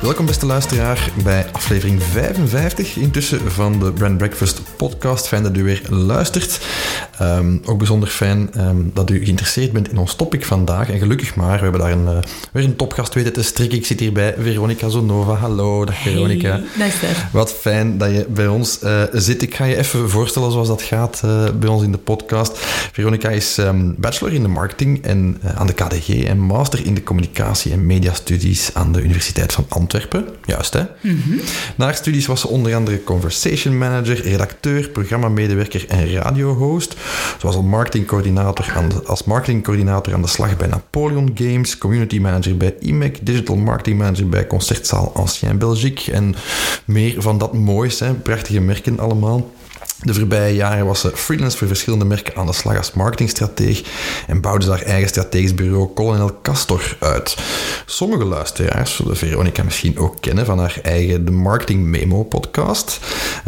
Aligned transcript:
Welkom 0.00 0.26
beste 0.26 0.46
luisteraar 0.46 1.10
bij 1.24 1.46
aflevering 1.52 2.02
55 2.02 2.96
intussen 2.96 3.50
van 3.52 3.78
de 3.78 3.92
Brand 3.92 4.18
Breakfast 4.18 4.60
podcast. 4.76 5.28
Fijn 5.28 5.42
dat 5.42 5.56
u 5.56 5.62
weer 5.62 5.82
luistert. 5.88 6.60
Ehm, 7.18 7.56
ook 7.64 7.78
bijzonder 7.78 8.08
fijn 8.08 8.50
ehm, 8.54 8.76
dat 8.92 9.10
u 9.10 9.24
geïnteresseerd 9.24 9.72
bent 9.72 9.90
in 9.90 9.98
ons 9.98 10.14
topic 10.14 10.44
vandaag. 10.44 10.90
En 10.90 10.98
gelukkig 10.98 11.34
maar, 11.34 11.56
we 11.56 11.62
hebben 11.62 11.80
daar 11.80 11.92
een, 11.92 12.04
uh, 12.04 12.18
weer 12.52 12.64
een 12.64 12.76
topgast 12.76 13.14
weten 13.14 13.32
te 13.32 13.42
strikken. 13.42 13.78
Ik 13.78 13.86
zit 13.86 14.00
hier 14.00 14.12
bij 14.12 14.34
Veronica 14.38 14.88
Zonova. 14.88 15.34
Hallo, 15.34 15.84
dag 15.84 15.98
Veronica. 15.98 16.60
Hey, 16.66 16.90
Wat 17.32 17.52
fijn 17.52 17.98
dat 17.98 18.10
je 18.10 18.26
bij 18.28 18.46
ons 18.46 18.78
uh, 18.84 19.02
zit. 19.12 19.42
Ik 19.42 19.54
ga 19.54 19.64
je 19.64 19.76
even 19.76 20.10
voorstellen 20.10 20.52
zoals 20.52 20.68
dat 20.68 20.82
gaat 20.82 21.22
uh, 21.24 21.44
bij 21.58 21.68
ons 21.68 21.82
in 21.82 21.92
de 21.92 21.98
podcast. 21.98 22.58
Veronica 22.92 23.28
is 23.28 23.56
um, 23.56 23.94
bachelor 23.98 24.32
in 24.32 24.42
de 24.42 24.48
marketing 24.48 25.02
en, 25.02 25.40
aan 25.54 25.66
de 25.66 25.72
KDG 25.72 26.08
en 26.08 26.38
master 26.38 26.86
in 26.86 26.94
de 26.94 27.02
communicatie 27.02 27.72
en 27.72 27.86
mediastudies 27.86 28.70
aan 28.74 28.92
de 28.92 29.02
Universiteit 29.02 29.52
van 29.52 29.66
Antwerpen. 29.68 30.24
Juist, 30.44 30.72
hè? 30.72 30.82
Mhm. 31.00 31.36
Na 31.76 31.84
haar 31.84 31.94
studies 31.94 32.26
was 32.26 32.40
ze 32.40 32.48
onder 32.48 32.74
andere 32.74 33.04
conversation 33.04 33.78
manager, 33.78 34.22
redacteur, 34.22 34.88
programmamedewerker 34.88 35.84
en 35.88 36.12
radiohost. 36.12 36.96
Was 37.40 37.56
als 37.56 37.64
marketingcoördinator 37.64 38.72
aan 38.76 38.88
de, 38.88 39.02
als 39.04 39.24
marketingcoördinator 39.24 40.14
aan 40.14 40.22
de 40.22 40.28
slag 40.28 40.56
bij 40.56 40.68
Napoleon 40.68 41.30
Games, 41.34 41.78
community 41.78 42.18
manager 42.18 42.56
bij 42.56 42.74
IMEC, 42.80 43.18
digital 43.26 43.56
marketing 43.56 43.98
manager 43.98 44.28
bij 44.28 44.46
Concertzaal 44.46 45.12
Ancien 45.14 45.58
Belgique 45.58 46.12
en 46.12 46.34
meer 46.84 47.22
van 47.22 47.38
dat 47.38 47.52
moois, 47.52 48.00
hè? 48.00 48.14
prachtige 48.14 48.60
merken 48.60 48.98
allemaal. 48.98 49.50
De 50.02 50.14
voorbije 50.14 50.54
jaren 50.54 50.86
was 50.86 51.00
ze 51.00 51.16
freelance 51.16 51.56
voor 51.56 51.66
verschillende 51.66 52.04
merken 52.04 52.36
aan 52.36 52.46
de 52.46 52.52
slag 52.52 52.76
als 52.76 52.92
marketingstrateeg 52.92 53.82
en 54.26 54.40
bouwde 54.40 54.64
ze 54.64 54.70
haar 54.70 54.82
eigen 54.82 55.08
strategisch 55.08 55.54
bureau 55.54 55.92
Colonel 55.94 56.38
Castor 56.42 56.96
uit. 57.00 57.36
Sommige 57.86 58.24
luisteraars 58.24 58.96
zullen 58.96 59.16
Veronica 59.16 59.62
misschien 59.62 59.98
ook 59.98 60.20
kennen 60.20 60.46
van 60.46 60.58
haar 60.58 60.78
eigen 60.82 61.24
The 61.24 61.32
Marketing 61.32 61.84
Memo 61.84 62.22
podcast. 62.22 62.98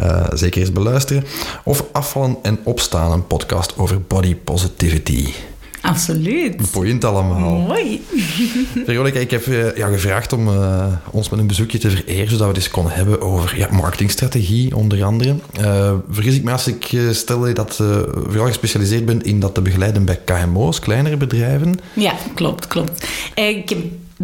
Uh, 0.01 0.27
zeker 0.33 0.61
eens 0.61 0.71
beluisteren. 0.71 1.23
Of 1.63 1.83
Afvallen 1.91 2.37
en 2.41 2.59
Opstaan, 2.63 3.11
een 3.11 3.27
podcast 3.27 3.77
over 3.77 4.01
body 4.01 4.35
positivity. 4.35 5.33
Absoluut. 5.81 6.71
Boeiend 6.71 7.05
allemaal. 7.05 7.57
Mooi. 7.57 8.05
Veronica, 8.85 9.19
ik 9.19 9.31
heb 9.31 9.45
uh, 9.45 9.77
ja, 9.77 9.87
gevraagd 9.87 10.33
om 10.33 10.47
uh, 10.47 10.85
ons 11.11 11.29
met 11.29 11.39
een 11.39 11.47
bezoekje 11.47 11.77
te 11.77 11.89
vereren, 11.89 12.29
zodat 12.29 12.39
we 12.39 12.47
het 12.47 12.55
eens 12.55 12.69
konden 12.69 12.93
hebben 12.93 13.21
over 13.21 13.57
ja, 13.57 13.67
marketingstrategie, 13.71 14.75
onder 14.75 15.03
andere. 15.03 15.35
Uh, 15.59 15.93
vergis 16.09 16.35
ik 16.35 16.43
me 16.43 16.51
als 16.51 16.67
ik 16.67 16.97
stel 17.11 17.53
dat 17.53 17.75
je 17.77 18.23
vooral 18.27 18.47
gespecialiseerd 18.47 19.05
bent 19.05 19.23
in 19.23 19.39
dat 19.39 19.53
te 19.53 19.61
begeleiden 19.61 20.05
bij 20.05 20.19
KMO's, 20.25 20.79
kleinere 20.79 21.17
bedrijven. 21.17 21.79
Ja, 21.93 22.13
klopt, 22.33 22.67
klopt. 22.67 23.07
Ik 23.35 23.75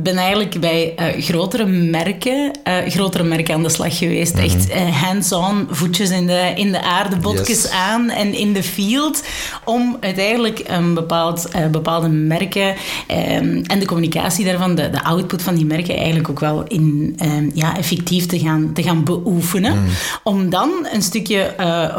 ben 0.03 0.17
eigenlijk 0.17 0.59
bij 0.59 0.93
uh, 0.99 1.23
grotere 1.23 1.65
merken, 1.65 2.51
uh, 2.67 2.73
grotere 2.87 3.23
merken 3.23 3.55
aan 3.55 3.63
de 3.63 3.69
slag 3.69 3.97
geweest. 3.97 4.33
Mm 4.33 4.39
-hmm. 4.39 4.49
Echt 4.49 4.69
uh, 4.69 5.01
hands-on, 5.01 5.67
voetjes 5.69 6.09
in 6.09 6.27
de, 6.27 6.51
in 6.55 6.71
de 6.71 6.81
aarde, 6.81 7.15
botjes 7.15 7.61
yes. 7.61 7.71
aan 7.71 8.09
en 8.09 8.33
in 8.33 8.53
de 8.53 8.63
field. 8.63 9.23
Om 9.65 9.97
uiteindelijk 9.99 10.61
een 10.67 10.93
bepaald, 10.93 11.49
bepaalde 11.71 12.07
merken 12.09 12.67
um, 12.67 13.61
en 13.65 13.79
de 13.79 13.85
communicatie 13.85 14.45
daarvan, 14.45 14.75
de, 14.75 14.89
de 14.89 15.03
output 15.03 15.41
van 15.41 15.55
die 15.55 15.65
merken, 15.65 15.95
eigenlijk 15.95 16.29
ook 16.29 16.39
wel 16.39 16.63
in, 16.67 17.15
um, 17.23 17.51
ja, 17.53 17.77
effectief 17.77 18.25
te 18.25 18.39
gaan, 18.39 18.73
te 18.73 18.83
gaan 18.83 19.03
beoefenen. 19.03 19.73
Mm. 19.73 19.85
Om 20.23 20.49
dan 20.49 20.87
een 20.93 21.01
stukje 21.01 21.53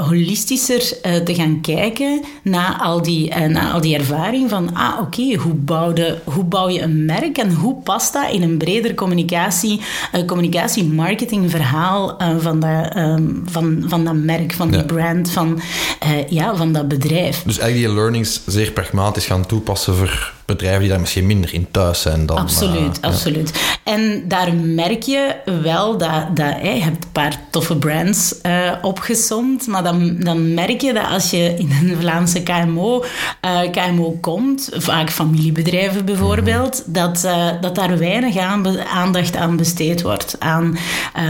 holistischer 0.08 1.00
te 1.24 1.34
gaan 1.34 1.60
kijken 1.60 2.20
naar 2.42 2.78
al 2.80 3.02
die, 3.02 3.34
naar 3.34 3.72
al 3.72 3.80
die 3.80 3.96
ervaring 3.96 4.50
van, 4.50 4.74
ah 4.74 4.92
oké, 5.00 5.20
okay, 5.20 5.34
hoe, 5.34 6.18
hoe 6.24 6.44
bouw 6.44 6.68
je 6.68 6.80
een 6.80 7.04
merk 7.04 7.38
en 7.38 7.52
hoe 7.52 7.76
past 7.88 8.12
dat 8.12 8.30
in 8.30 8.42
een 8.42 8.58
breder 8.58 8.94
communicatie, 8.94 9.80
uh, 10.14 10.24
communicatie-marketing 10.24 11.50
verhaal 11.50 12.22
uh, 12.22 12.28
van, 12.38 12.60
dat, 12.60 12.96
um, 12.96 13.42
van, 13.50 13.84
van 13.86 14.04
dat 14.04 14.14
merk, 14.14 14.52
van 14.52 14.70
die 14.70 14.80
ja. 14.80 14.84
brand, 14.84 15.30
van, 15.30 15.60
uh, 16.04 16.28
ja, 16.28 16.56
van 16.56 16.72
dat 16.72 16.88
bedrijf. 16.88 17.42
Dus 17.44 17.58
eigenlijk 17.58 17.88
die 17.90 18.00
learnings 18.00 18.40
zeer 18.46 18.72
pragmatisch 18.72 19.26
gaan 19.26 19.46
toepassen 19.46 19.94
voor 19.94 20.36
bedrijven 20.48 20.80
die 20.80 20.88
daar 20.88 21.00
misschien 21.00 21.26
minder 21.26 21.54
in 21.54 21.66
thuis 21.70 22.00
zijn 22.00 22.26
dan... 22.26 22.36
Absoluut, 22.36 22.98
absoluut. 23.00 23.50
Ja. 23.54 23.92
En 23.92 24.24
daar 24.28 24.54
merk 24.54 25.02
je 25.02 25.34
wel 25.62 25.98
dat, 25.98 26.36
dat 26.36 26.54
je 26.62 26.68
hebt 26.68 27.04
een 27.04 27.12
paar 27.12 27.40
toffe 27.50 27.76
brands 27.76 28.34
uh, 28.42 28.72
opgezomd, 28.82 29.66
maar 29.66 29.82
dan, 29.82 30.16
dan 30.18 30.54
merk 30.54 30.80
je 30.80 30.92
dat 30.92 31.06
als 31.06 31.30
je 31.30 31.54
in 31.58 31.70
een 31.70 31.96
Vlaamse 32.00 32.42
KMO, 32.42 33.04
uh, 33.44 33.60
KMO 33.70 34.18
komt, 34.20 34.68
vaak 34.72 35.10
familiebedrijven 35.10 36.04
bijvoorbeeld, 36.04 36.82
mm. 36.86 36.92
dat, 36.92 37.28
dat 37.60 37.74
daar 37.78 37.98
weinig 37.98 38.36
aan, 38.36 38.80
aandacht 38.80 39.36
aan 39.36 39.56
besteed 39.56 40.02
wordt, 40.02 40.36
aan, 40.38 40.78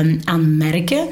um, 0.00 0.20
aan 0.25 0.56
merken. 0.56 1.09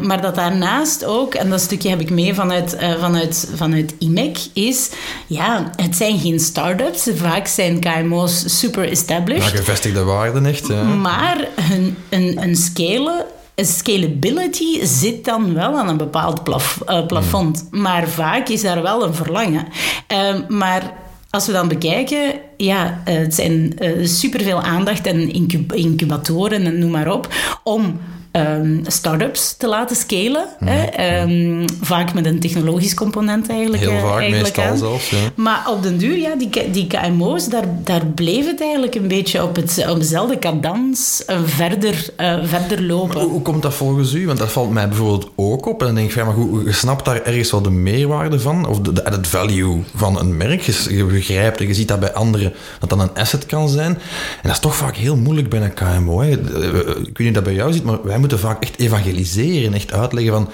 maar 0.00 0.20
dat 0.20 0.34
daarnaast 0.34 1.04
ook, 1.04 1.34
en 1.34 1.50
dat 1.50 1.60
stukje 1.60 1.88
heb 1.88 2.00
ik 2.00 2.10
mee 2.10 2.34
vanuit, 2.34 2.76
vanuit, 3.00 3.48
vanuit 3.54 3.94
IMEC, 3.98 4.38
is, 4.52 4.90
ja, 5.26 5.70
het 5.76 5.96
zijn 5.96 6.18
geen 6.18 6.40
start-ups, 6.40 7.08
vaak 7.14 7.46
zijn 7.46 7.80
KMO's 7.80 8.58
super 8.58 8.90
established. 8.90 9.50
Ja, 9.50 9.56
gevestigde 9.56 10.04
waarden 10.04 10.46
echt. 10.46 10.66
Ja. 10.66 10.82
Maar 10.82 11.48
een, 11.70 11.96
een, 12.08 12.42
een 12.42 12.56
scalen 12.56 13.24
scalability 13.64 14.84
zit 14.84 15.24
dan 15.24 15.54
wel 15.54 15.78
aan 15.78 15.88
een 15.88 15.96
bepaald 15.96 16.44
plaf, 16.44 16.78
uh, 16.86 17.06
plafond. 17.06 17.68
Mm. 17.70 17.80
Maar 17.80 18.08
vaak 18.08 18.48
is 18.48 18.62
daar 18.62 18.82
wel 18.82 19.04
een 19.04 19.14
verlangen. 19.14 19.66
Uh, 20.12 20.48
maar 20.48 20.92
als 21.30 21.46
we 21.46 21.52
dan 21.52 21.68
bekijken, 21.68 22.40
ja, 22.56 23.02
uh, 23.08 23.14
het 23.14 23.34
zijn 23.34 23.74
uh, 23.78 24.06
superveel 24.06 24.62
aandacht 24.62 25.06
en 25.06 25.32
incub 25.32 25.72
incubatoren 25.72 26.66
en 26.66 26.78
noem 26.78 26.90
maar 26.90 27.12
op, 27.12 27.28
om 27.64 28.00
um, 28.32 28.80
start-ups 28.86 29.54
te 29.56 29.68
laten 29.68 29.96
scalen. 29.96 30.46
Mm 30.58 30.68
-hmm. 30.68 30.76
hè? 30.92 31.22
Um, 31.22 31.64
vaak 31.80 32.14
met 32.14 32.26
een 32.26 32.40
technologisch 32.40 32.94
component 32.94 33.48
eigenlijk. 33.48 33.82
Heel 33.82 34.00
vaak, 34.00 34.20
eigenlijk 34.20 34.56
meestal 34.56 34.76
zelfs. 34.76 35.10
Ja. 35.10 35.18
Maar 35.34 35.70
op 35.70 35.82
den 35.82 35.98
duur, 35.98 36.18
ja, 36.18 36.34
die, 36.34 36.70
die 36.70 36.86
KMO's, 36.86 37.48
daar, 37.48 37.64
daar 37.84 38.06
bleef 38.06 38.46
het 38.46 38.60
eigenlijk 38.60 38.94
een 38.94 39.08
beetje 39.08 39.42
op, 39.42 39.56
het, 39.56 39.86
op 39.88 39.98
dezelfde 39.98 40.38
cadans 40.38 41.22
uh, 41.30 41.38
verder, 41.44 42.06
uh, 42.20 42.44
verder 42.44 42.82
lopen. 42.82 43.20
Hoe, 43.20 43.30
hoe, 43.30 43.42
komt 43.42 43.62
dat 43.62 43.74
volgens 43.74 44.12
u? 44.12 44.26
Want 44.26 44.38
dat 44.38 44.52
valt 44.52 44.70
mij 44.70 44.88
bijvoorbeeld 44.88 45.30
ook 45.34 45.66
op. 45.66 45.80
En 45.80 45.86
dan 45.86 45.94
denk 45.94 46.06
ik 46.06 46.12
van, 46.12 46.26
maar 46.26 46.34
goed, 46.34 46.64
je 46.64 46.72
snapt 46.72 47.04
daar 47.04 47.22
ergens 47.22 47.50
wel 47.50 47.62
de 47.62 47.70
meerwaarde 47.70 48.40
van, 48.40 48.66
of 48.66 48.80
de, 48.80 48.92
de 48.92 49.04
added 49.04 49.26
value 49.26 49.82
van 49.94 50.18
een 50.18 50.36
merk. 50.36 50.60
Je, 50.60 50.96
je 50.96 51.04
begrijpt 51.04 51.60
en 51.60 51.66
je 51.66 51.74
ziet 51.74 51.88
dat 51.88 52.00
bij 52.00 52.12
anderen 52.12 52.52
dat 52.80 52.88
dat 52.88 52.98
een 52.98 53.14
asset 53.14 53.46
kan 53.46 53.68
zijn. 53.68 53.90
En 53.90 54.42
dat 54.42 54.52
is 54.52 54.58
toch 54.58 54.76
vaak 54.76 54.96
heel 54.96 55.16
moeilijk 55.16 55.48
bij 55.48 55.60
een 55.60 55.74
KMO. 55.74 56.20
Hè. 56.20 56.28
Ik 56.30 57.18
weet 57.18 57.18
niet 57.18 57.28
of 57.28 57.34
dat 57.34 57.44
bij 57.44 57.54
jou 57.54 57.72
zit, 57.72 57.84
maar 57.84 57.98
wij 58.02 58.19
moeten 58.20 58.38
vaak 58.38 58.62
echt 58.62 58.78
evangeliseren, 58.78 59.74
echt 59.74 59.92
uitleggen 59.92 60.32
van 60.32 60.48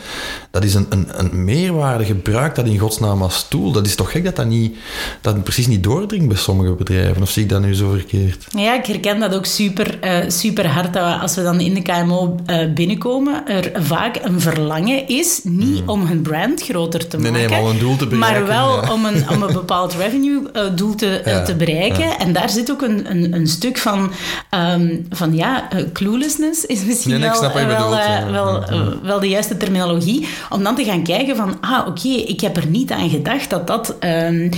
dat 0.50 0.64
is 0.64 0.74
een, 0.74 0.86
een, 0.88 1.06
een 1.10 1.44
meerwaarde, 1.44 2.04
gebruik 2.04 2.54
dat 2.54 2.66
in 2.66 2.78
godsnaam 2.78 3.22
als 3.22 3.48
tool. 3.48 3.72
Dat 3.72 3.86
is 3.86 3.94
toch 3.94 4.10
gek 4.10 4.24
dat 4.24 4.36
dat, 4.36 4.46
niet, 4.46 4.76
dat 5.20 5.34
het 5.34 5.44
precies 5.44 5.66
niet 5.66 5.82
doordringt 5.82 6.28
bij 6.28 6.36
sommige 6.36 6.72
bedrijven, 6.72 7.22
of 7.22 7.30
zie 7.30 7.42
ik 7.42 7.48
dat 7.48 7.60
nu 7.60 7.74
zo 7.74 7.90
verkeerd? 7.90 8.44
Ja, 8.48 8.74
ik 8.74 8.86
herken 8.86 9.20
dat 9.20 9.34
ook 9.34 9.46
super, 9.46 9.98
uh, 10.04 10.30
super 10.30 10.66
hard, 10.66 10.92
dat 10.92 11.04
we, 11.04 11.14
als 11.18 11.34
we 11.34 11.42
dan 11.42 11.60
in 11.60 11.74
de 11.74 11.82
KMO 11.82 12.36
uh, 12.46 12.72
binnenkomen, 12.74 13.46
er 13.46 13.70
vaak 13.74 14.19
een 14.22 14.40
verlangen 14.40 15.08
is, 15.08 15.40
niet 15.42 15.82
mm. 15.82 15.88
om 15.88 16.06
hun 16.06 16.22
brand 16.22 16.62
groter 16.62 17.08
te 17.08 17.16
nee, 17.16 17.30
maken, 17.30 17.50
nee, 17.50 17.60
maar 17.60 17.69
om 17.69 17.74
een 17.74 17.78
doel 17.78 17.96
te 17.96 18.06
bereiken. 18.06 18.42
Maar 18.42 18.46
wel 18.46 18.82
ja. 18.82 18.92
om, 18.92 19.04
een, 19.04 19.30
om 19.30 19.42
een 19.42 19.52
bepaald 19.62 19.94
revenue 19.94 20.42
uh, 20.54 20.62
doel 20.74 20.94
te, 20.94 21.22
ja, 21.24 21.42
te 21.42 21.54
bereiken. 21.54 22.04
Ja. 22.04 22.19
En 22.19 22.32
daar 22.32 22.50
zit 22.50 22.70
ook 22.70 22.82
een, 22.82 23.10
een, 23.10 23.34
een 23.34 23.46
stuk 23.46 23.78
van, 23.78 24.12
um, 24.50 25.06
van 25.10 25.34
ja, 25.34 25.69
cluelessness 25.92 26.64
is 26.64 26.84
misschien 26.84 27.10
nee, 27.10 27.20
nee, 27.20 27.28
wel 27.64 27.87
wel, 27.91 27.93
uh, 27.93 28.31
wel, 28.31 28.64
wel 29.03 29.20
de 29.20 29.29
juiste 29.29 29.56
terminologie. 29.56 30.29
Om 30.50 30.62
dan 30.62 30.75
te 30.75 30.85
gaan 30.85 31.03
kijken 31.03 31.37
van, 31.37 31.56
ah, 31.61 31.87
oké, 31.87 32.08
ik 32.08 32.41
heb 32.41 32.56
er 32.56 32.67
niet 32.67 32.91
aan 32.91 33.08
gedacht 33.08 33.50
dat 33.50 33.67
dat, 33.67 33.97
um, 34.31 34.50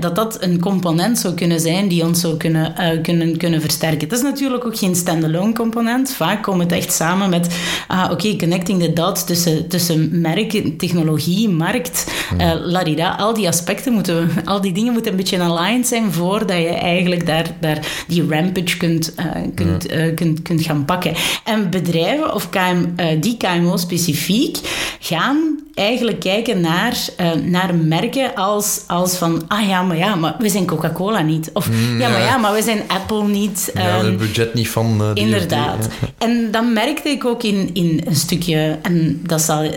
dat 0.00 0.14
dat 0.14 0.42
een 0.42 0.60
component 0.60 1.18
zou 1.18 1.34
kunnen 1.34 1.60
zijn 1.60 1.88
die 1.88 2.04
ons 2.04 2.20
zou 2.20 2.36
kunnen, 2.36 2.74
kunnen, 3.02 3.36
kunnen 3.36 3.60
versterken. 3.60 4.00
Het 4.00 4.12
is 4.12 4.22
natuurlijk 4.22 4.64
ook 4.64 4.76
geen 4.76 4.94
standalone 4.94 5.52
component. 5.52 6.12
Vaak 6.12 6.42
komt 6.42 6.62
het 6.62 6.72
echt 6.72 6.92
samen 6.92 7.30
met, 7.30 7.56
ah, 7.88 8.10
oké, 8.10 8.36
connecting 8.36 8.82
the 8.82 8.92
dots 8.92 9.24
tussen, 9.24 9.68
tussen 9.68 10.20
merk, 10.20 10.78
technologie, 10.78 11.48
markt, 11.48 12.06
uh, 12.40 12.52
ladida. 12.60 13.16
Al 13.16 13.34
die 13.34 13.48
aspecten 13.48 13.92
moeten, 13.92 14.30
al 14.44 14.60
die 14.60 14.72
dingen 14.72 14.92
moeten 14.92 15.10
een 15.10 15.16
beetje 15.16 15.40
aligned 15.40 15.86
zijn 15.86 16.12
voordat 16.12 16.56
je 16.56 16.68
eigenlijk 16.68 17.26
daar, 17.26 17.46
daar 17.60 17.78
die 18.06 18.28
rampage 18.28 18.76
kunt, 18.76 19.14
uh, 19.18 19.26
kunt, 19.54 19.86
kunt, 20.14 20.42
kunt 20.42 20.62
gaan 20.62 20.84
pakken. 20.84 21.14
En 21.44 21.70
bedrijven 21.70 22.33
of 22.34 22.50
KM, 22.50 22.94
die 23.20 23.36
KMO 23.36 23.76
specifiek 23.76 24.58
gaan 25.00 25.63
eigenlijk 25.74 26.20
kijken 26.20 26.60
naar, 26.60 26.96
uh, 27.20 27.32
naar 27.32 27.74
merken 27.74 28.34
als, 28.34 28.80
als 28.86 29.16
van, 29.16 29.42
ah 29.48 29.68
ja, 29.68 29.82
maar 29.82 29.96
ja, 29.96 30.14
maar 30.14 30.34
we 30.38 30.48
zijn 30.48 30.66
Coca-Cola 30.66 31.20
niet. 31.20 31.50
Of 31.52 31.70
mm, 31.70 32.00
ja, 32.00 32.08
maar 32.08 32.20
ja, 32.20 32.36
maar 32.36 32.52
we 32.52 32.62
zijn 32.62 32.82
Apple 32.86 33.24
niet. 33.24 33.70
Ja, 33.74 33.98
um, 33.98 34.04
het 34.04 34.16
budget 34.16 34.54
niet 34.54 34.68
van 34.68 35.00
uh, 35.00 35.14
die 35.14 35.24
Inderdaad. 35.24 35.88
En 36.18 36.48
dat 36.50 36.72
merkte 36.72 37.08
ik 37.08 37.24
ook 37.24 37.42
in, 37.42 37.70
in 37.72 38.02
een 38.04 38.16
stukje, 38.16 38.78
en 38.82 39.20
dat 39.26 39.40
zal, 39.40 39.64
uh, 39.64 39.70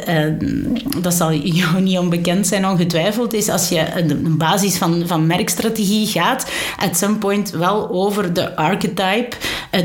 dat 1.02 1.14
zal 1.14 1.34
jou 1.34 1.82
niet 1.82 1.98
onbekend 1.98 2.48
zijn, 2.48 2.68
ongetwijfeld, 2.68 3.34
is 3.34 3.50
als 3.50 3.70
je 3.70 3.86
een, 3.96 4.38
basis 4.38 4.78
van, 4.78 5.04
van 5.06 5.28
merkstrategie 5.28 6.08
gaat, 6.08 6.52
at 6.78 6.98
some 6.98 7.16
point 7.16 7.50
wel 7.50 7.90
over 7.90 8.34
de 8.34 8.56
archetype, 8.56 9.36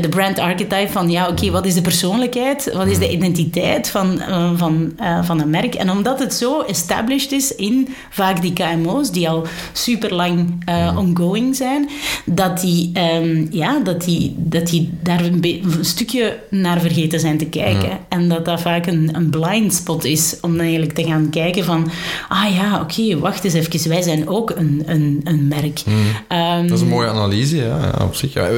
de 0.01 0.09
brand 0.09 0.39
archetype 0.39 0.91
van, 0.91 1.11
ja, 1.11 1.21
oké, 1.21 1.31
okay, 1.31 1.51
wat 1.51 1.65
is 1.65 1.73
de 1.73 1.81
persoonlijkheid, 1.81 2.71
wat 2.73 2.87
is 2.87 2.99
de 2.99 3.05
mm. 3.05 3.11
identiteit 3.11 3.89
van, 3.89 4.21
van, 4.55 4.93
van 5.23 5.39
een 5.39 5.49
merk? 5.49 5.75
En 5.75 5.89
om 5.89 6.02
omdat 6.03 6.19
het 6.19 6.33
zo 6.33 6.61
established 6.61 7.31
is 7.31 7.55
in 7.55 7.87
vaak 8.09 8.41
die 8.41 8.53
KMO's, 8.53 9.11
die 9.11 9.29
al 9.29 9.47
super 9.73 10.13
lang 10.13 10.63
uh, 10.69 10.97
ongoing 10.97 11.55
zijn, 11.55 11.89
dat 12.25 12.59
die, 12.59 12.91
um, 13.21 13.47
ja, 13.51 13.79
dat, 13.83 14.01
die, 14.01 14.35
dat 14.37 14.67
die 14.67 14.89
daar 15.01 15.25
een, 15.25 15.39
een, 15.41 15.85
stukje 15.85 16.39
naar 16.49 16.79
vergeten 16.79 17.19
zijn 17.19 17.37
te 17.37 17.45
kijken. 17.45 17.89
En 18.09 18.29
dat 18.29 18.45
dat 18.45 18.61
vaak 18.61 18.85
een, 18.85 19.09
een 19.13 19.29
blind 19.29 19.73
spot 19.73 20.03
is 20.03 20.37
om 20.41 20.51
dan 20.51 20.59
eigenlijk 20.59 20.93
te 20.93 21.03
gaan 21.03 21.29
kijken 21.29 21.63
van, 21.63 21.91
ah 22.29 22.55
ja, 22.55 22.81
oké, 22.81 23.19
wacht 23.19 23.43
eens 23.43 23.53
even, 23.53 23.89
wij 23.89 24.01
zijn 24.01 24.27
ook 24.27 24.49
een, 24.49 24.83
een, 24.85 25.21
een 25.23 25.47
merk. 25.47 25.81
Um, 26.29 26.67
dat 26.67 26.77
is 26.77 26.81
een 26.81 26.87
mooie 26.87 27.09
analyse, 27.09 27.55
ja, 27.55 27.77
ja 27.77 28.05
op 28.05 28.15
zich. 28.15 28.33
Ja, 28.33 28.49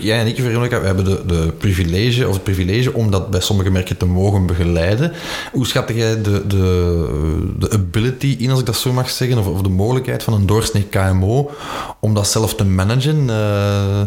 jij 0.00 0.20
en 0.20 0.26
ik, 0.26 0.36
Veronica, 0.36 0.80
we 0.80 0.86
hebben 0.86 1.04
de, 1.04 1.22
de 1.26 1.52
privilege, 1.58 2.28
of 2.28 2.34
het 2.34 2.42
privilege 2.42 2.92
om 2.94 3.10
dat 3.10 3.30
bij 3.30 3.40
sommige 3.40 3.70
merken 3.70 3.96
te 3.96 4.06
mogen 4.06 4.46
begeleiden. 4.46 5.12
Hoe 5.52 5.66
schat 5.66 5.88
jij 5.94 6.22
de, 6.22 6.46
de 6.46 6.69
de 7.58 7.70
ability 7.70 8.36
in, 8.38 8.50
als 8.50 8.60
ik 8.60 8.66
dat 8.66 8.76
zo 8.76 8.92
mag 8.92 9.10
zeggen, 9.10 9.38
of, 9.38 9.46
of 9.46 9.62
de 9.62 9.68
mogelijkheid 9.68 10.22
van 10.22 10.34
een 10.34 10.46
doorsnee 10.46 10.82
KMO 10.82 11.50
om 12.00 12.14
dat 12.14 12.28
zelf 12.28 12.54
te 12.54 12.64
managen. 12.64 13.28
Uh, 13.28 14.00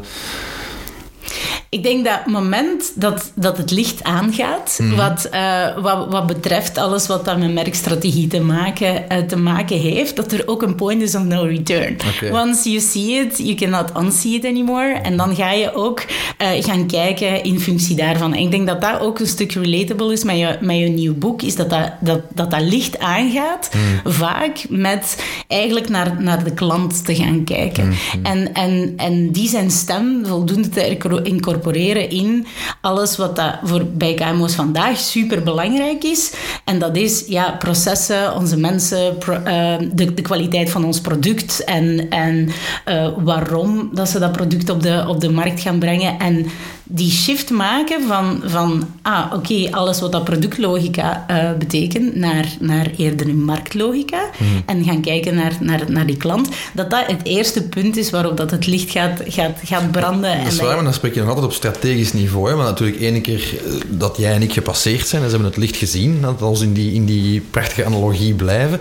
ik 1.73 1.83
denk 1.83 2.05
dat 2.05 2.13
het 2.13 2.33
moment 2.33 2.91
dat, 2.95 3.31
dat 3.35 3.57
het 3.57 3.71
licht 3.71 4.03
aangaat, 4.03 4.77
mhm. 4.81 4.95
wat, 4.95 5.29
uh, 5.33 5.77
wat, 5.81 6.11
wat 6.11 6.27
betreft 6.27 6.77
alles 6.77 7.07
wat 7.07 7.25
dan 7.25 7.39
met 7.39 7.53
merkstrategie 7.53 8.27
te 8.27 8.41
maken, 8.41 9.05
uh, 9.11 9.17
te 9.17 9.35
maken 9.35 9.77
heeft, 9.77 10.15
dat 10.15 10.31
er 10.31 10.43
ook 10.45 10.61
een 10.61 10.75
point 10.75 11.01
is 11.01 11.15
of 11.15 11.23
no 11.23 11.43
return. 11.43 11.97
Once 12.31 12.69
you 12.69 12.81
see 12.81 13.19
it, 13.19 13.37
you 13.37 13.55
cannot 13.55 13.91
unsee 13.97 14.33
it 14.33 14.45
anymore. 14.45 14.93
En 14.93 15.17
dan 15.17 15.35
ga 15.35 15.51
je 15.51 15.73
ook 15.73 15.99
uh, 16.01 16.63
gaan 16.63 16.87
kijken 16.87 17.43
in 17.43 17.59
functie 17.59 17.95
daarvan. 17.95 18.33
En 18.33 18.39
ik 18.39 18.51
denk 18.51 18.67
dat 18.67 18.81
dat 18.81 18.99
ook 18.99 19.19
een 19.19 19.27
stuk 19.27 19.51
relatable 19.51 20.13
is 20.13 20.23
met 20.23 20.37
je, 20.37 20.57
met 20.61 20.77
je 20.77 20.87
nieuw 20.87 21.15
boek, 21.15 21.41
is 21.41 21.55
dat 21.55 21.69
dat, 21.69 21.91
dat, 21.99 22.21
dat, 22.33 22.51
dat 22.51 22.61
licht 22.61 22.99
aangaat, 22.99 23.69
mhm. 23.73 24.13
vaak 24.13 24.65
met 24.69 25.23
eigenlijk 25.47 25.89
naar, 25.89 26.21
naar 26.21 26.43
de 26.43 26.53
klant 26.53 27.05
te 27.05 27.15
gaan 27.15 27.43
kijken. 27.43 27.87
Mhm. 27.87 28.25
En, 28.25 28.53
en, 28.53 28.93
en 28.97 29.31
die 29.31 29.49
zijn 29.49 29.71
stem 29.71 30.25
voldoende 30.25 30.69
te 30.69 30.97
incorporeren 31.23 31.61
in 31.71 32.45
alles 32.81 33.17
wat 33.17 33.35
dat 33.35 33.55
voor, 33.63 33.85
bij 33.85 34.13
KMO's 34.13 34.55
vandaag 34.55 34.97
super 34.97 35.43
belangrijk 35.43 36.03
is. 36.03 36.33
En 36.65 36.79
dat 36.79 36.97
is 36.97 37.23
ja, 37.27 37.55
processen, 37.59 38.35
onze 38.35 38.57
mensen, 38.57 39.19
eh, 39.19 39.75
de, 39.93 40.13
de 40.13 40.21
kwaliteit 40.21 40.69
van 40.69 40.85
ons 40.85 41.01
product 41.01 41.63
en, 41.63 42.09
en 42.09 42.49
uh, 42.89 43.07
waarom 43.17 43.89
dat 43.93 44.09
ze 44.09 44.19
dat 44.19 44.31
product 44.31 44.69
op 44.69 44.81
de, 44.81 45.05
op 45.07 45.21
de 45.21 45.31
markt 45.31 45.61
gaan 45.61 45.79
brengen. 45.79 46.19
En 46.19 46.45
die 46.83 47.11
shift 47.11 47.49
maken 47.49 48.07
van, 48.07 48.41
van 48.45 48.87
ah, 49.01 49.33
oké, 49.33 49.67
alles 49.71 49.99
wat 49.99 50.11
dat 50.11 50.23
productlogica 50.23 51.25
uh, 51.29 51.57
betekent, 51.57 52.15
naar, 52.15 52.45
naar 52.59 52.89
eerder 52.97 53.27
een 53.27 53.43
marktlogica. 53.43 54.29
Mhm. 54.37 54.49
En 54.65 54.83
gaan 54.83 55.01
kijken 55.01 55.35
naar, 55.35 55.53
naar, 55.59 55.83
naar 55.87 56.05
die 56.05 56.17
klant. 56.17 56.49
Dat 56.73 56.89
dat 56.89 57.05
het 57.05 57.23
eerste 57.23 57.63
punt 57.63 57.97
is 57.97 58.09
waarop 58.09 58.37
dat 58.37 58.51
het 58.51 58.67
licht 58.67 58.91
gaat, 58.91 59.21
gaat, 59.27 59.59
gaat 59.63 59.91
branden. 59.91 60.43
Dat 60.43 60.51
is 60.51 60.59
waar, 60.59 60.75
maar 60.75 60.83
dan 60.83 60.93
spreek 60.93 61.13
je 61.13 61.19
nog 61.19 61.29
altijd 61.29 61.45
op 61.45 61.53
strategisch 61.53 62.13
niveau. 62.13 62.49
Hè? 62.49 62.55
Maar 62.55 62.65
natuurlijk, 62.65 63.01
ene 63.01 63.21
keer 63.21 63.59
eh, 63.65 63.73
dat 63.87 64.17
jij 64.17 64.33
en 64.33 64.41
ik 64.41 64.53
gepasseerd 64.53 65.07
zijn 65.07 65.21
en 65.21 65.29
ze 65.29 65.35
hebben 65.35 65.53
het 65.53 65.61
licht 65.61 65.75
gezien, 65.75 66.21
dat 66.21 66.41
ons 66.41 66.61
in 66.61 66.73
die, 66.73 66.93
in 66.93 67.05
die 67.05 67.41
prachtige 67.41 67.85
analogie 67.85 68.33
blijven. 68.33 68.79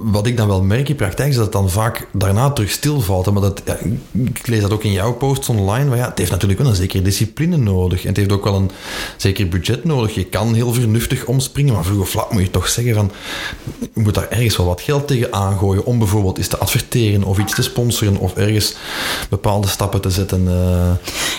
Wat 0.00 0.26
ik 0.26 0.36
dan 0.36 0.48
wel 0.48 0.62
merk 0.62 0.88
in 0.88 0.96
praktijk 0.96 1.28
is 1.28 1.34
dat 1.34 1.44
het 1.44 1.52
dan 1.52 1.70
vaak 1.70 2.08
daarna 2.12 2.50
terug 2.50 2.70
stilvalt. 2.70 3.32
Maar 3.32 3.42
dat, 3.42 3.62
ja, 3.64 3.76
ik 4.12 4.46
lees 4.46 4.60
dat 4.60 4.72
ook 4.72 4.84
in 4.84 4.92
jouw 4.92 5.12
posts 5.12 5.48
online. 5.48 5.88
Maar 5.88 5.98
ja, 5.98 6.08
het 6.08 6.18
heeft 6.18 6.30
natuurlijk 6.30 6.60
wel 6.60 6.68
een 6.68 6.76
zekere 6.76 7.02
discipline 7.12 7.56
nodig. 7.56 8.02
En 8.02 8.08
het 8.08 8.16
heeft 8.16 8.32
ook 8.32 8.44
wel 8.44 8.54
een 8.54 8.70
zeker 9.16 9.48
budget 9.48 9.84
nodig. 9.84 10.14
Je 10.14 10.24
kan 10.24 10.54
heel 10.54 10.72
vernuftig 10.72 11.24
omspringen, 11.24 11.74
maar 11.74 11.84
vroeg 11.84 12.00
of 12.00 12.14
laat 12.14 12.32
moet 12.32 12.42
je 12.42 12.50
toch 12.50 12.68
zeggen 12.68 12.94
van... 12.94 13.10
Je 13.94 14.00
moet 14.00 14.14
daar 14.14 14.28
ergens 14.28 14.56
wel 14.56 14.66
wat 14.66 14.80
geld 14.80 15.06
tegen 15.06 15.32
aangooien 15.32 15.84
om 15.84 15.98
bijvoorbeeld 15.98 16.38
eens 16.38 16.48
te 16.48 16.58
adverteren 16.58 17.24
of 17.24 17.38
iets 17.38 17.54
te 17.54 17.62
sponsoren 17.62 18.16
of 18.16 18.36
ergens 18.36 18.74
bepaalde 19.28 19.68
stappen 19.68 20.00
te 20.00 20.10
zetten. 20.10 20.44
Uh... 20.44 20.90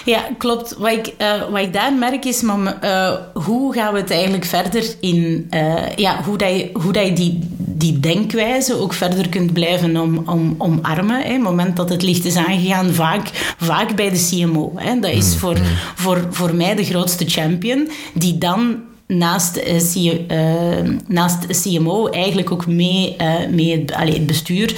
Ja, 0.06 0.28
klopt. 0.38 0.76
Wat 0.78 0.92
ik, 0.92 1.14
uh, 1.18 1.50
wat 1.52 1.62
ik 1.62 1.74
daar 1.74 1.94
merk 1.94 2.26
is, 2.26 2.42
maar, 2.42 2.78
uh, 2.84 3.44
hoe 3.44 3.74
gaan 3.74 3.94
we 3.94 4.00
het 4.00 4.12
eigenlijk 4.12 4.46
verder 4.46 4.96
in... 5.00 5.50
ja, 5.96 6.24
hoe, 6.24 6.38
dat 6.38 6.50
je, 6.50 6.70
hoe 6.74 6.92
dat 6.92 7.06
je 7.06 7.14
die, 7.14 7.40
die 7.58 8.00
denkwijze 8.00 8.80
ook 8.80 8.94
verder 8.94 9.30
kunt 9.30 9.54
blijven 9.54 9.98
om, 9.98 10.24
om, 10.26 10.56
omarmen. 10.58 11.22
Hè. 11.22 11.32
Het 11.32 11.42
moment 11.42 11.76
dat 11.76 11.90
het 11.90 12.02
licht 12.02 12.26
is 12.26 12.36
aangegaan, 12.36 12.94
vaak, 12.94 13.56
vaak 13.58 13.96
bij 13.96 14.10
de 14.10 14.28
CMO. 14.30 14.72
Hè. 14.76 15.00
Dat 15.00 15.12
is 15.12 15.34
mm, 15.34 15.40
voor. 15.40 15.58
Voor, 15.96 16.28
voor 16.30 16.56
mij 16.56 16.76
de 16.76 16.86
grootste 16.86 17.26
champion, 17.26 17.90
die 18.14 18.38
dan 18.38 18.82
naast, 19.08 19.58
uh, 19.58 20.80
naast 21.08 21.64
CMO 21.64 22.08
eigenlijk 22.08 22.52
ook 22.52 22.68
mee, 22.68 23.16
uh, 23.22 23.34
mee 23.50 23.80
het, 23.80 23.94
allee, 23.94 24.14
het 24.14 24.26
bestuur, 24.26 24.74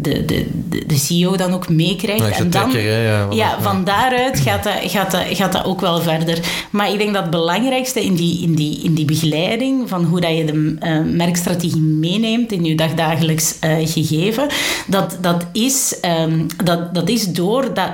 de, 0.00 0.24
de, 0.24 0.46
de 0.86 0.98
CEO 0.98 1.36
dan 1.36 1.52
ook 1.52 1.68
meekrijgt. 1.68 2.38
en 2.38 2.50
dan, 2.50 2.70
ja, 2.70 3.26
ja, 3.30 3.60
van 3.60 3.84
daaruit 3.84 4.40
gaat 4.40 4.62
dat, 4.62 4.72
gaat, 4.82 5.10
dat, 5.10 5.24
gaat 5.30 5.52
dat 5.52 5.64
ook 5.64 5.80
wel 5.80 6.00
verder. 6.00 6.38
Maar 6.70 6.92
ik 6.92 6.98
denk 6.98 7.12
dat 7.12 7.22
het 7.22 7.30
belangrijkste 7.30 8.04
in 8.04 8.14
die, 8.14 8.42
in 8.42 8.54
die, 8.54 8.82
in 8.82 8.94
die 8.94 9.04
begeleiding 9.04 9.88
van 9.88 10.04
hoe 10.04 10.20
dat 10.20 10.36
je 10.36 10.44
de 10.44 10.76
merkstrategie 11.04 11.80
meeneemt 11.80 12.52
in 12.52 12.64
je 12.64 12.74
dagdagelijks 12.74 13.56
gegeven, 13.84 14.46
dat, 14.86 15.18
dat, 15.20 15.46
is, 15.52 15.96
um, 16.20 16.46
dat, 16.64 16.94
dat 16.94 17.08
is 17.08 17.32
door 17.32 17.74
dat 17.74 17.90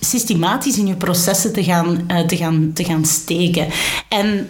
systematisch 0.00 0.78
in 0.78 0.86
je 0.86 0.96
processen 0.96 1.52
te 1.52 1.64
gaan, 1.64 2.06
te 2.26 2.36
gaan, 2.36 2.70
te 2.74 2.84
gaan 2.84 3.04
steken. 3.04 3.66
En 4.08 4.48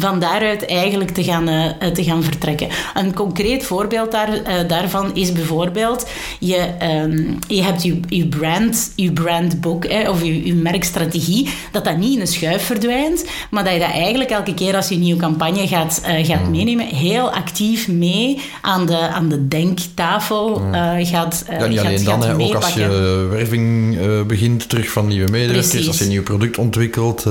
van 0.00 0.20
daaruit 0.20 0.66
eigenlijk 0.66 1.10
te 1.10 1.24
gaan, 1.24 1.48
uh, 1.48 1.64
te 1.92 2.04
gaan 2.04 2.22
vertrekken. 2.22 2.68
Een 2.94 3.14
concreet 3.14 3.64
voorbeeld 3.64 4.10
daar, 4.12 4.28
uh, 4.28 4.68
daarvan 4.68 5.14
is 5.14 5.32
bijvoorbeeld, 5.32 6.08
je, 6.38 6.68
um, 7.02 7.38
je 7.48 7.62
hebt 7.62 7.82
je, 7.82 8.00
je, 8.08 8.26
brand, 8.26 8.92
je 8.96 9.12
brandboek 9.12 9.84
of 10.08 10.22
je, 10.22 10.46
je 10.46 10.54
merkstrategie, 10.54 11.48
dat 11.72 11.84
dat 11.84 11.96
niet 11.96 12.14
in 12.14 12.20
een 12.20 12.26
schuif 12.26 12.62
verdwijnt, 12.62 13.24
maar 13.50 13.64
dat 13.64 13.72
je 13.72 13.78
dat 13.78 13.90
eigenlijk 13.90 14.30
elke 14.30 14.54
keer 14.54 14.76
als 14.76 14.88
je 14.88 14.94
een 14.94 15.00
nieuwe 15.00 15.20
campagne 15.20 15.66
gaat, 15.66 16.02
gaat 16.22 16.44
mm. 16.44 16.50
meenemen, 16.50 16.86
heel 16.86 17.30
actief 17.32 17.88
mee 17.88 18.40
aan 18.60 18.86
de, 18.86 18.98
aan 18.98 19.28
de 19.28 19.48
denktafel 19.48 20.58
mm. 20.58 20.72
gaat 21.04 21.44
Ja, 21.48 21.66
niet 21.66 21.78
alleen 21.78 22.04
dan, 22.04 22.22
hè, 22.22 22.34
ook 22.34 22.54
als 22.54 22.74
je 22.74 23.26
werving 23.30 23.98
begint 24.26 24.68
terug 24.68 24.90
van 24.90 25.06
nieuwe 25.06 25.30
medewerkers, 25.30 25.68
Precies. 25.68 25.88
als 25.88 25.98
je 25.98 26.04
een 26.04 26.10
nieuw 26.10 26.22
product 26.22 26.58
ontwikkelt. 26.58 27.26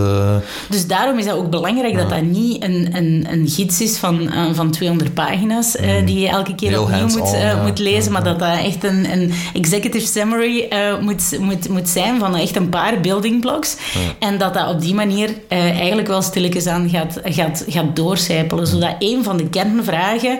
Dus 0.69 0.87
daarom 0.87 1.17
is 1.17 1.25
dat 1.25 1.35
ook 1.35 1.49
belangrijk 1.49 1.95
dat 1.99 2.09
dat 2.09 2.21
niet 2.21 2.63
een, 2.63 2.89
een, 2.93 3.27
een 3.29 3.47
gids 3.47 3.81
is 3.81 3.97
van, 3.97 4.21
uh, 4.21 4.53
van 4.53 4.71
200 4.71 5.13
pagina's 5.13 5.75
uh, 5.75 5.99
mm. 5.99 6.05
die 6.05 6.19
je 6.19 6.27
elke 6.27 6.55
keer 6.55 6.69
Heel 6.69 6.83
opnieuw 6.83 7.07
moet, 7.07 7.33
uh, 7.33 7.63
moet 7.63 7.79
lezen, 7.79 8.11
maar 8.11 8.23
dat 8.23 8.39
dat 8.39 8.57
echt 8.57 8.83
een, 8.83 9.11
een 9.11 9.33
executive 9.53 10.07
summary 10.07 10.67
moet, 11.01 11.39
moet, 11.39 11.69
moet 11.69 11.89
zijn 11.89 12.19
van 12.19 12.35
echt 12.35 12.55
een 12.55 12.69
paar 12.69 13.01
building 13.01 13.41
blocks. 13.41 13.77
En 14.19 14.37
dat 14.37 14.53
dat 14.53 14.69
op 14.69 14.81
die 14.81 14.93
manier 14.93 15.29
eigenlijk 15.47 16.07
wel 16.07 16.21
stilletjes 16.21 16.67
aan 16.67 16.89
gaat, 16.89 17.19
gaat, 17.23 17.65
gaat 17.67 17.95
doorcijpelen, 17.95 18.67
zodat 18.67 18.95
een 18.99 19.23
van 19.23 19.37
de 19.37 19.49
kernvragen 19.49 20.39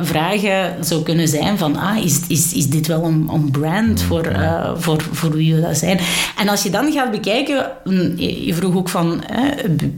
vragen 0.00 0.84
zou 0.84 1.02
kunnen 1.02 1.28
zijn 1.28 1.58
van 1.58 1.76
ah, 1.76 2.04
is, 2.04 2.20
is, 2.28 2.52
is 2.52 2.66
dit 2.66 2.86
wel 2.86 3.04
een, 3.04 3.28
een 3.32 3.50
brand 3.50 4.02
voor, 4.02 4.32
voor, 4.76 5.04
voor 5.12 5.30
wie 5.30 5.54
we 5.54 5.60
dat 5.60 5.76
zijn? 5.76 6.00
En 6.38 6.48
als 6.48 6.62
je 6.62 6.70
dan 6.70 6.92
gaat 6.92 7.10
bekijken, 7.10 7.70
mm, 7.84 8.12
je 8.16 8.54
vroeg 8.54 8.76
ook 8.76 8.88
van 8.88 9.24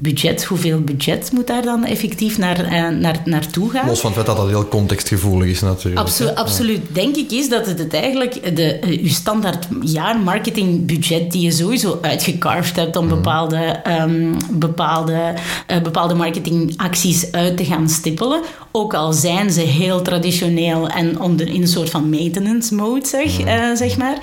budget, 0.00 0.44
hoeveel 0.44 0.65
budget 0.74 1.32
moet 1.32 1.46
daar 1.46 1.62
dan 1.62 1.84
effectief 1.84 2.38
naar, 2.38 2.64
uh, 2.64 2.98
naar, 2.98 3.20
naartoe 3.24 3.70
gaan? 3.70 3.88
Los 3.88 4.00
van 4.00 4.10
het 4.10 4.24
feit 4.24 4.36
dat 4.36 4.36
dat 4.36 4.54
heel 4.54 4.68
contextgevoelig 4.68 5.48
is 5.48 5.60
natuurlijk. 5.60 5.98
Absolu 5.98 6.34
absoluut. 6.34 6.80
Denk 6.92 7.16
ik 7.16 7.30
is 7.30 7.48
dat 7.48 7.66
het, 7.66 7.78
het 7.78 7.94
eigenlijk 7.94 8.56
de, 8.56 8.80
uh, 8.84 9.02
je 9.02 9.08
standaard 9.08 9.66
jaarmarketingbudget 9.80 11.32
die 11.32 11.42
je 11.42 11.50
sowieso 11.50 11.98
uitgecarved 12.02 12.76
hebt 12.76 12.96
om 12.96 13.06
mhm. 13.06 13.14
bepaalde, 13.14 13.80
um, 14.00 14.36
bepaalde, 14.50 15.34
uh, 15.70 15.82
bepaalde 15.82 16.14
marketingacties 16.14 17.32
uit 17.32 17.56
te 17.56 17.64
gaan 17.64 17.88
stippelen. 17.88 18.42
Ook 18.78 18.94
al 18.94 19.12
zijn 19.12 19.50
ze 19.50 19.60
heel 19.60 20.02
traditioneel 20.02 20.88
en 20.88 21.20
onder, 21.20 21.48
in 21.48 21.62
een 21.62 21.68
soort 21.68 21.90
van 21.90 22.10
maintenance 22.10 22.74
mode, 22.74 23.06
zeg, 23.06 23.38
mhm. 23.38 23.76
zeg 23.76 23.96
maar. 23.96 24.18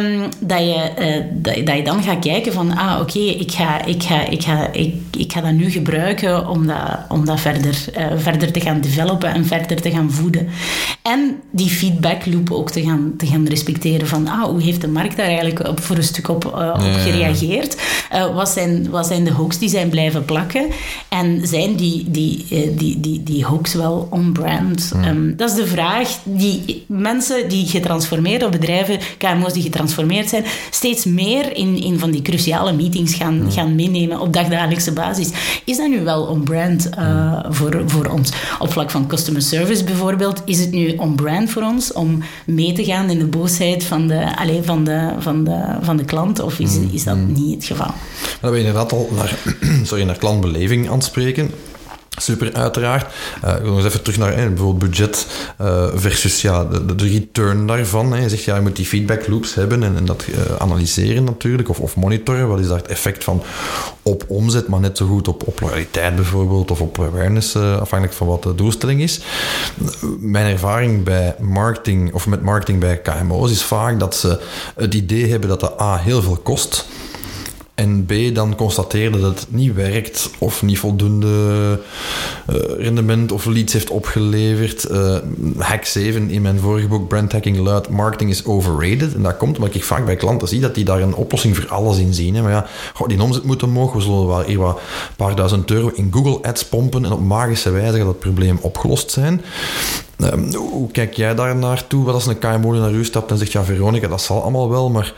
Um, 0.00 0.28
dat, 0.38 0.58
je, 0.58 0.90
dat, 1.32 1.66
dat, 1.66 1.76
je 1.76 1.82
dan 1.82 2.02
gaat 2.02 2.18
kijken 2.18 2.52
van, 2.52 2.76
ah 2.76 3.00
oké, 3.00 3.18
okay, 3.18 3.28
ik, 3.28 3.52
ga, 3.52 3.84
ik, 3.84 4.02
ga, 4.02 4.26
ik, 4.28 4.42
ga, 4.42 4.72
ik, 4.72 4.94
ik 5.16 5.32
ga 5.32 5.40
dat 5.40 5.52
nu 5.52 5.70
gebruiken 5.70 6.48
om 6.48 6.66
dat, 6.66 6.98
om 7.08 7.24
dat 7.24 7.40
verder, 7.40 7.84
uh, 7.98 8.06
verder 8.16 8.52
te 8.52 8.60
gaan 8.60 8.80
developen 8.80 9.34
en 9.34 9.46
verder 9.46 9.80
te 9.80 9.90
gaan 9.90 10.10
voeden. 10.10 10.48
En 11.02 11.40
die 11.50 11.68
feedback 11.70 12.26
loop 12.26 12.50
ook 12.50 12.70
te 12.70 12.82
gaan, 12.82 13.14
te 13.16 13.26
gaan 13.26 13.46
respecteren 13.46 14.06
van 14.06 14.28
ah, 14.28 14.44
hoe 14.44 14.62
heeft 14.62 14.80
de 14.80 14.88
markt 14.88 15.16
daar 15.16 15.26
eigenlijk 15.26 15.68
op, 15.68 15.80
voor 15.80 15.96
een 15.96 16.02
stuk 16.02 16.28
op, 16.28 16.44
op 16.44 16.96
gereageerd? 17.04 17.76
Wat, 18.34 18.48
zijn, 18.48 18.90
wat 18.90 19.06
zijn 19.06 19.24
de 19.24 19.32
hooks 19.32 19.58
die 19.58 19.68
zijn 19.68 19.88
blijven 19.88 20.24
plakken? 20.24 20.66
En 21.08 21.46
zijn 21.46 21.76
die, 21.76 22.10
die, 22.10 22.46
die, 22.74 23.00
die, 23.00 23.22
die 23.22 23.44
hooks 23.44 23.71
wel 23.74 24.06
on-brand? 24.10 24.92
Um, 25.04 25.36
dat 25.36 25.50
is 25.50 25.56
de 25.56 25.66
vraag 25.66 26.18
die 26.24 26.84
mensen 26.88 27.48
die 27.48 27.66
getransformeerd, 27.66 28.44
of 28.44 28.50
bedrijven, 28.50 28.98
KMO's 29.18 29.52
die 29.52 29.62
getransformeerd 29.62 30.28
zijn, 30.28 30.44
steeds 30.70 31.04
meer 31.04 31.56
in, 31.56 31.82
in 31.82 31.98
van 31.98 32.10
die 32.10 32.22
cruciale 32.22 32.72
meetings 32.72 33.14
gaan, 33.14 33.52
gaan 33.52 33.74
meenemen 33.74 34.20
op 34.20 34.32
dagdagelijkse 34.32 34.92
basis. 34.92 35.30
Is 35.64 35.76
dat 35.76 35.88
nu 35.88 36.04
wel 36.04 36.22
on-brand 36.22 36.90
uh, 36.98 37.44
voor, 37.48 37.82
voor 37.86 38.06
ons? 38.06 38.32
Op 38.58 38.72
vlak 38.72 38.90
van 38.90 39.06
customer 39.06 39.42
service 39.42 39.84
bijvoorbeeld, 39.84 40.42
is 40.44 40.60
het 40.60 40.70
nu 40.70 40.94
on-brand 40.96 41.50
voor 41.50 41.62
ons 41.62 41.92
om 41.92 42.22
mee 42.46 42.72
te 42.72 42.84
gaan 42.84 43.10
in 43.10 43.18
de 43.18 43.26
boosheid 43.26 43.84
van 43.84 44.08
de, 44.08 44.36
allez, 44.36 44.64
van 44.66 44.84
de, 44.84 45.12
van 45.18 45.44
de, 45.44 45.76
van 45.80 45.96
de 45.96 46.04
klant? 46.04 46.40
Of 46.40 46.58
is, 46.58 46.78
is 46.92 47.04
dat 47.04 47.16
niet 47.16 47.54
het 47.54 47.64
geval? 47.64 47.94
Dan 48.40 48.50
ben 48.50 48.60
je 48.60 48.66
inderdaad 48.66 48.92
al 48.92 49.08
naar, 49.16 49.38
sorry, 49.88 50.04
naar 50.04 50.18
klantbeleving 50.18 50.88
aan 50.88 50.94
het 50.94 51.04
spreken. 51.04 51.50
Super, 52.20 52.52
uiteraard. 52.54 53.12
Uh, 53.44 53.56
ik 53.56 53.62
wil 53.62 53.76
eens 53.76 53.84
even 53.84 54.02
terug 54.02 54.18
naar 54.18 54.34
bijvoorbeeld 54.34 54.78
budget 54.78 55.26
uh, 55.60 55.86
versus 55.94 56.42
ja, 56.42 56.64
de, 56.64 56.94
de, 56.94 57.08
return 57.08 57.66
daarvan. 57.66 58.20
Je 58.20 58.28
zegt 58.28 58.44
ja, 58.44 58.54
je 58.54 58.60
moet 58.60 58.76
die 58.76 58.86
feedback 58.86 59.26
loops 59.28 59.54
hebben 59.54 59.82
en, 59.82 59.96
en 59.96 60.04
dat 60.04 60.24
uh, 60.28 60.36
analyseren 60.58 61.24
natuurlijk, 61.24 61.68
of, 61.68 61.80
of 61.80 61.96
monitoren. 61.96 62.48
Wat 62.48 62.60
is 62.60 62.68
daar 62.68 62.76
het 62.76 62.86
effect 62.86 63.24
van 63.24 63.42
op 64.02 64.24
omzet, 64.28 64.68
maar 64.68 64.80
net 64.80 64.96
zo 64.96 65.06
goed 65.06 65.28
op, 65.28 65.60
loyaliteit 65.60 66.14
bijvoorbeeld, 66.14 66.70
of 66.70 66.80
op 66.80 66.98
awareness, 67.00 67.56
afhankelijk 67.56 68.12
van 68.12 68.26
wat 68.26 68.42
de 68.42 68.54
doelstelling 68.54 69.00
is. 69.00 69.20
Mijn 70.18 70.52
ervaring 70.52 71.04
bij 71.04 71.34
marketing, 71.40 72.12
of 72.12 72.26
met 72.26 72.42
marketing 72.42 72.80
bij 72.80 73.00
KMO's, 73.00 73.50
is 73.50 73.62
vaak 73.62 73.98
dat 73.98 74.16
ze 74.16 74.40
het 74.74 74.94
idee 74.94 75.30
hebben 75.30 75.48
dat 75.48 75.60
dat 75.60 75.80
A 75.80 75.96
heel 75.96 76.22
veel 76.22 76.40
kost 76.42 76.86
en 77.82 78.04
B 78.06 78.34
dan 78.34 78.54
constateerde 78.54 79.20
dat 79.20 79.40
het 79.40 79.46
niet 79.50 79.74
werkt 79.74 80.30
of 80.38 80.62
niet 80.62 80.78
voldoende 80.78 81.28
uh, 82.50 82.56
rendement 82.78 83.32
of 83.32 83.44
leads 83.44 83.72
heeft 83.72 83.90
opgeleverd. 83.90 84.90
Uh, 84.90 85.16
hack 85.58 85.84
7 85.84 86.30
in 86.30 86.42
mijn 86.42 86.58
vorige 86.58 86.88
boek, 86.88 87.08
Brand 87.08 87.32
Hacking, 87.32 87.58
luidt 87.58 87.88
marketing 87.88 88.30
is 88.30 88.44
overrated. 88.44 89.14
En 89.14 89.22
dat 89.22 89.36
komt 89.36 89.56
omdat 89.56 89.74
ik 89.74 89.84
vaak 89.84 90.04
bij 90.04 90.16
klanten 90.16 90.48
zie 90.48 90.60
dat 90.60 90.74
die 90.74 90.84
daar 90.84 91.00
een 91.00 91.14
oplossing 91.14 91.56
voor 91.56 91.68
alles 91.68 91.98
in 91.98 92.14
zien. 92.14 92.34
Hè. 92.34 92.42
Maar 92.42 92.50
ja, 92.50 92.66
goh, 92.94 93.08
die 93.08 93.22
omzet 93.22 93.44
moet 93.44 93.62
omhoog. 93.62 93.92
We 93.92 94.00
zullen 94.00 94.26
wel 94.26 94.42
hier 94.42 94.58
wat 94.58 94.80
paar 95.16 95.34
duizend 95.34 95.70
euro 95.70 95.90
in 95.94 96.08
Google 96.12 96.48
Ads 96.48 96.64
pompen 96.64 97.04
en 97.04 97.12
op 97.12 97.20
magische 97.20 97.70
wijze 97.70 97.96
gaat 97.98 98.18
probleem 98.18 98.58
opgelost 98.60 99.10
zijn. 99.10 99.40
Ehm, 100.18 100.54
hoe 100.54 100.90
kijk 100.90 101.14
jij 101.14 101.34
daar 101.34 101.56
naartoe? 101.56 102.04
Wat 102.04 102.14
als 102.14 102.26
een 102.26 102.38
KMO 102.38 102.72
naar 102.72 102.92
u 102.92 103.04
stapt 103.04 103.30
en 103.30 103.38
zegt, 103.38 103.52
ja 103.52 103.64
Veronica, 103.64 104.08
dat 104.08 104.22
zal 104.22 104.42
allemaal 104.42 104.70
wel, 104.70 104.90
maar 104.90 105.14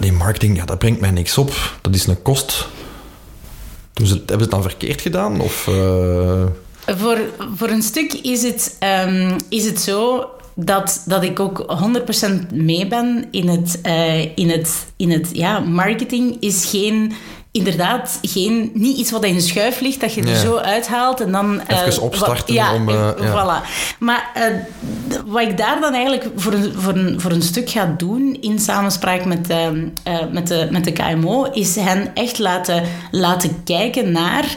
die 0.00 0.12
marketing, 0.12 0.56
ja, 0.56 0.64
dat 0.64 0.78
brengt 0.78 1.00
mij 1.00 1.10
niks 1.10 1.38
op. 1.38 1.76
Dat 1.80 1.94
is 1.94 2.06
een 2.06 2.22
kost. 2.22 2.68
Dus 3.92 4.10
hebben 4.10 4.26
ze 4.26 4.42
het 4.42 4.50
dan 4.50 4.62
verkeerd 4.62 5.00
gedaan? 5.00 5.40
Of, 5.40 5.66
uh... 5.66 6.44
voor, 6.86 7.18
voor 7.56 7.68
een 7.68 7.82
stuk 7.82 8.12
is 8.12 8.42
het, 8.42 8.76
um, 9.06 9.36
is 9.48 9.64
het 9.64 9.80
zo 9.80 10.30
dat, 10.60 11.02
dat 11.06 11.22
ik 11.22 11.40
ook 11.40 11.78
100% 12.50 12.54
mee 12.54 12.86
ben 12.86 13.28
in 13.30 13.48
het, 13.48 13.78
uh, 13.86 14.36
in 14.36 14.50
het, 14.50 14.86
in 14.96 15.10
het 15.10 15.30
ja, 15.32 15.58
marketing 15.58 16.36
is 16.40 16.64
geen 16.64 17.12
inderdaad 17.58 18.18
geen, 18.22 18.70
niet 18.74 18.96
iets 18.96 19.10
wat 19.10 19.24
in 19.24 19.34
een 19.34 19.40
schuif 19.40 19.80
ligt, 19.80 20.00
dat 20.00 20.14
je 20.14 20.22
er 20.22 20.36
zo 20.36 20.56
uithaalt 20.56 21.20
en 21.20 21.32
dan... 21.32 21.60
Even 21.66 21.92
uh, 21.92 22.02
opstarten 22.02 22.54
ja, 22.54 22.74
om... 22.74 22.88
Uh, 22.88 23.10
ja. 23.20 23.62
Voilà. 23.62 23.68
Maar 23.98 24.30
uh, 24.36 24.44
wat 25.26 25.42
ik 25.42 25.56
daar 25.56 25.80
dan 25.80 25.94
eigenlijk 25.94 26.26
voor 26.36 26.52
een, 26.52 26.72
voor 26.76 26.94
een, 26.94 27.20
voor 27.20 27.30
een 27.30 27.42
stuk 27.42 27.70
ga 27.70 27.94
doen, 27.96 28.36
in 28.40 28.58
samenspraak 28.58 29.24
met, 29.24 29.48
met, 30.32 30.46
de, 30.46 30.68
met 30.70 30.84
de 30.84 30.92
KMO, 30.92 31.44
is 31.44 31.76
hen 31.76 32.14
echt 32.14 32.38
laten, 32.38 32.82
laten 33.10 33.64
kijken 33.64 34.12
naar 34.12 34.56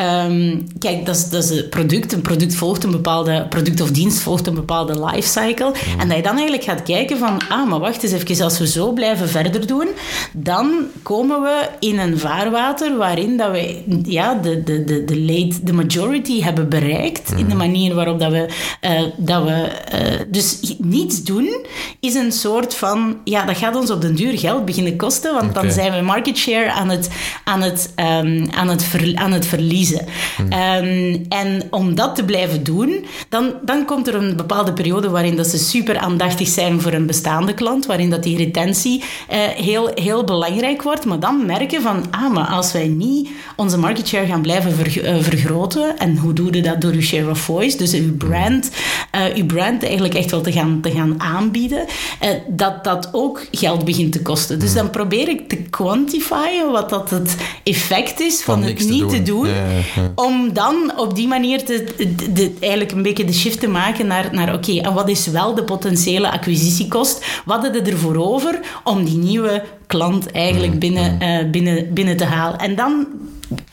Um, 0.00 0.66
kijk, 0.78 1.06
dat 1.06 1.16
is, 1.16 1.28
dat 1.28 1.44
is 1.44 1.50
een 1.50 1.68
product. 1.68 2.12
Een 2.12 2.20
product 2.20 2.54
volgt 2.54 2.84
een 2.84 2.90
bepaalde... 2.90 3.46
Product 3.48 3.80
of 3.80 3.90
dienst 3.90 4.18
volgt 4.18 4.46
een 4.46 4.54
bepaalde 4.54 5.04
lifecycle. 5.04 5.68
Mm. 5.68 6.00
En 6.00 6.08
dat 6.08 6.16
je 6.16 6.22
dan 6.22 6.32
eigenlijk 6.32 6.64
gaat 6.64 6.82
kijken 6.82 7.18
van... 7.18 7.40
Ah, 7.48 7.68
maar 7.68 7.78
wacht 7.78 8.02
eens 8.02 8.12
even. 8.12 8.44
Als 8.44 8.58
we 8.58 8.66
zo 8.66 8.92
blijven 8.92 9.28
verder 9.28 9.66
doen, 9.66 9.88
dan 10.32 10.72
komen 11.02 11.42
we 11.42 11.68
in 11.78 11.98
een 11.98 12.18
vaarwater 12.18 12.96
waarin 12.96 13.36
dat 13.36 13.50
we 13.50 13.82
ja, 14.04 14.34
de, 14.34 14.62
de, 14.62 14.84
de, 14.84 15.04
de, 15.04 15.20
late, 15.20 15.54
de 15.62 15.72
majority 15.72 16.42
hebben 16.42 16.68
bereikt. 16.68 17.30
In 17.30 17.46
de 17.46 17.52
mm. 17.52 17.56
manier 17.56 17.94
waarop 17.94 18.18
dat 18.20 18.30
we... 18.30 18.48
Uh, 18.80 19.02
dat 19.16 19.44
we 19.44 19.68
uh, 19.94 20.20
dus 20.28 20.74
niets 20.78 21.22
doen 21.22 21.66
is 22.00 22.14
een 22.14 22.32
soort 22.32 22.74
van... 22.74 23.16
Ja, 23.24 23.44
dat 23.44 23.56
gaat 23.56 23.76
ons 23.76 23.90
op 23.90 24.00
den 24.00 24.14
duur 24.14 24.38
geld 24.38 24.64
beginnen 24.64 24.96
kosten. 24.96 25.34
Want 25.34 25.50
okay. 25.50 25.62
dan 25.62 25.72
zijn 25.72 25.92
we 25.92 26.00
market 26.00 26.36
share 26.36 26.72
aan 26.72 26.88
het, 26.88 27.08
aan 27.44 27.62
het, 27.62 27.92
um, 27.96 28.50
aan 28.50 28.68
het, 28.68 28.84
ver, 28.84 29.12
aan 29.14 29.32
het 29.32 29.46
verliezen. 29.46 29.88
Um, 29.92 31.26
en 31.28 31.62
om 31.70 31.94
dat 31.94 32.16
te 32.16 32.24
blijven 32.24 32.62
doen, 32.62 33.04
dan, 33.28 33.52
dan 33.62 33.84
komt 33.84 34.08
er 34.08 34.14
een 34.14 34.36
bepaalde 34.36 34.72
periode 34.72 35.10
waarin 35.10 35.36
dat 35.36 35.46
ze 35.46 35.58
super 35.58 35.98
aandachtig 35.98 36.48
zijn 36.48 36.80
voor 36.80 36.92
een 36.92 37.06
bestaande 37.06 37.54
klant, 37.54 37.86
waarin 37.86 38.10
dat 38.10 38.22
die 38.22 38.36
retentie 38.36 38.98
uh, 38.98 39.38
heel, 39.38 39.90
heel 39.94 40.24
belangrijk 40.24 40.82
wordt. 40.82 41.04
Maar 41.04 41.20
dan 41.20 41.46
merken 41.46 41.82
van, 41.82 42.04
ah, 42.10 42.32
maar 42.32 42.46
als 42.46 42.72
wij 42.72 42.88
niet 42.88 43.28
onze 43.56 43.78
market 43.78 44.08
share 44.08 44.26
gaan 44.26 44.42
blijven 44.42 44.72
ver, 44.72 45.04
uh, 45.04 45.22
vergroten, 45.22 45.98
en 45.98 46.16
hoe 46.16 46.32
doe 46.32 46.54
je 46.54 46.62
dat 46.62 46.80
door 46.80 46.94
je 46.94 47.02
share 47.02 47.30
of 47.30 47.38
voice, 47.38 47.76
dus 47.76 47.92
uw 47.92 48.16
brand, 48.16 48.70
uh, 49.14 49.34
uw 49.34 49.46
brand 49.46 49.82
eigenlijk 49.82 50.14
echt 50.14 50.30
wel 50.30 50.40
te 50.40 50.52
gaan, 50.52 50.78
te 50.82 50.90
gaan 50.90 51.14
aanbieden, 51.20 51.84
dat 52.48 52.84
dat 52.84 53.08
ook 53.12 53.46
geld 53.52 53.84
begint 53.84 54.12
te 54.12 54.22
kosten. 54.22 54.58
Dus 54.58 54.74
dan 54.74 54.90
probeer 54.90 55.28
ik 55.28 55.48
te 55.48 55.56
quantifyen 55.56 56.70
wat 56.72 56.90
dat 56.90 57.10
het 57.10 57.36
effect 57.62 58.20
is 58.20 58.42
van, 58.42 58.60
van 58.60 58.68
het 58.68 58.88
niet 58.88 59.08
te 59.08 59.22
doen. 59.22 59.44
Te 59.44 59.52
doen 59.52 59.79
om 60.14 60.52
dan 60.52 60.92
op 60.96 61.14
die 61.14 61.28
manier 61.28 61.64
te, 61.64 61.84
de, 62.32 62.52
eigenlijk 62.60 62.92
een 62.92 63.02
beetje 63.02 63.24
de 63.24 63.32
shift 63.32 63.60
te 63.60 63.68
maken 63.68 64.06
naar, 64.06 64.28
naar 64.32 64.54
oké, 64.54 64.78
en 64.78 64.94
wat 64.94 65.08
is 65.08 65.26
wel 65.26 65.54
de 65.54 65.64
potentiële 65.64 66.30
acquisitiekost? 66.30 67.42
Wat 67.44 67.62
hadden 67.62 67.86
er 67.86 67.98
voor 67.98 68.16
over 68.16 68.60
om 68.84 69.04
die 69.04 69.18
nieuwe 69.18 69.64
klant 69.86 70.30
eigenlijk 70.30 70.72
mm, 70.72 70.78
binnen, 70.78 71.22
uh, 71.22 71.50
binnen, 71.50 71.94
binnen 71.94 72.16
te 72.16 72.24
halen? 72.24 72.58
En 72.58 72.76
dan 72.76 73.06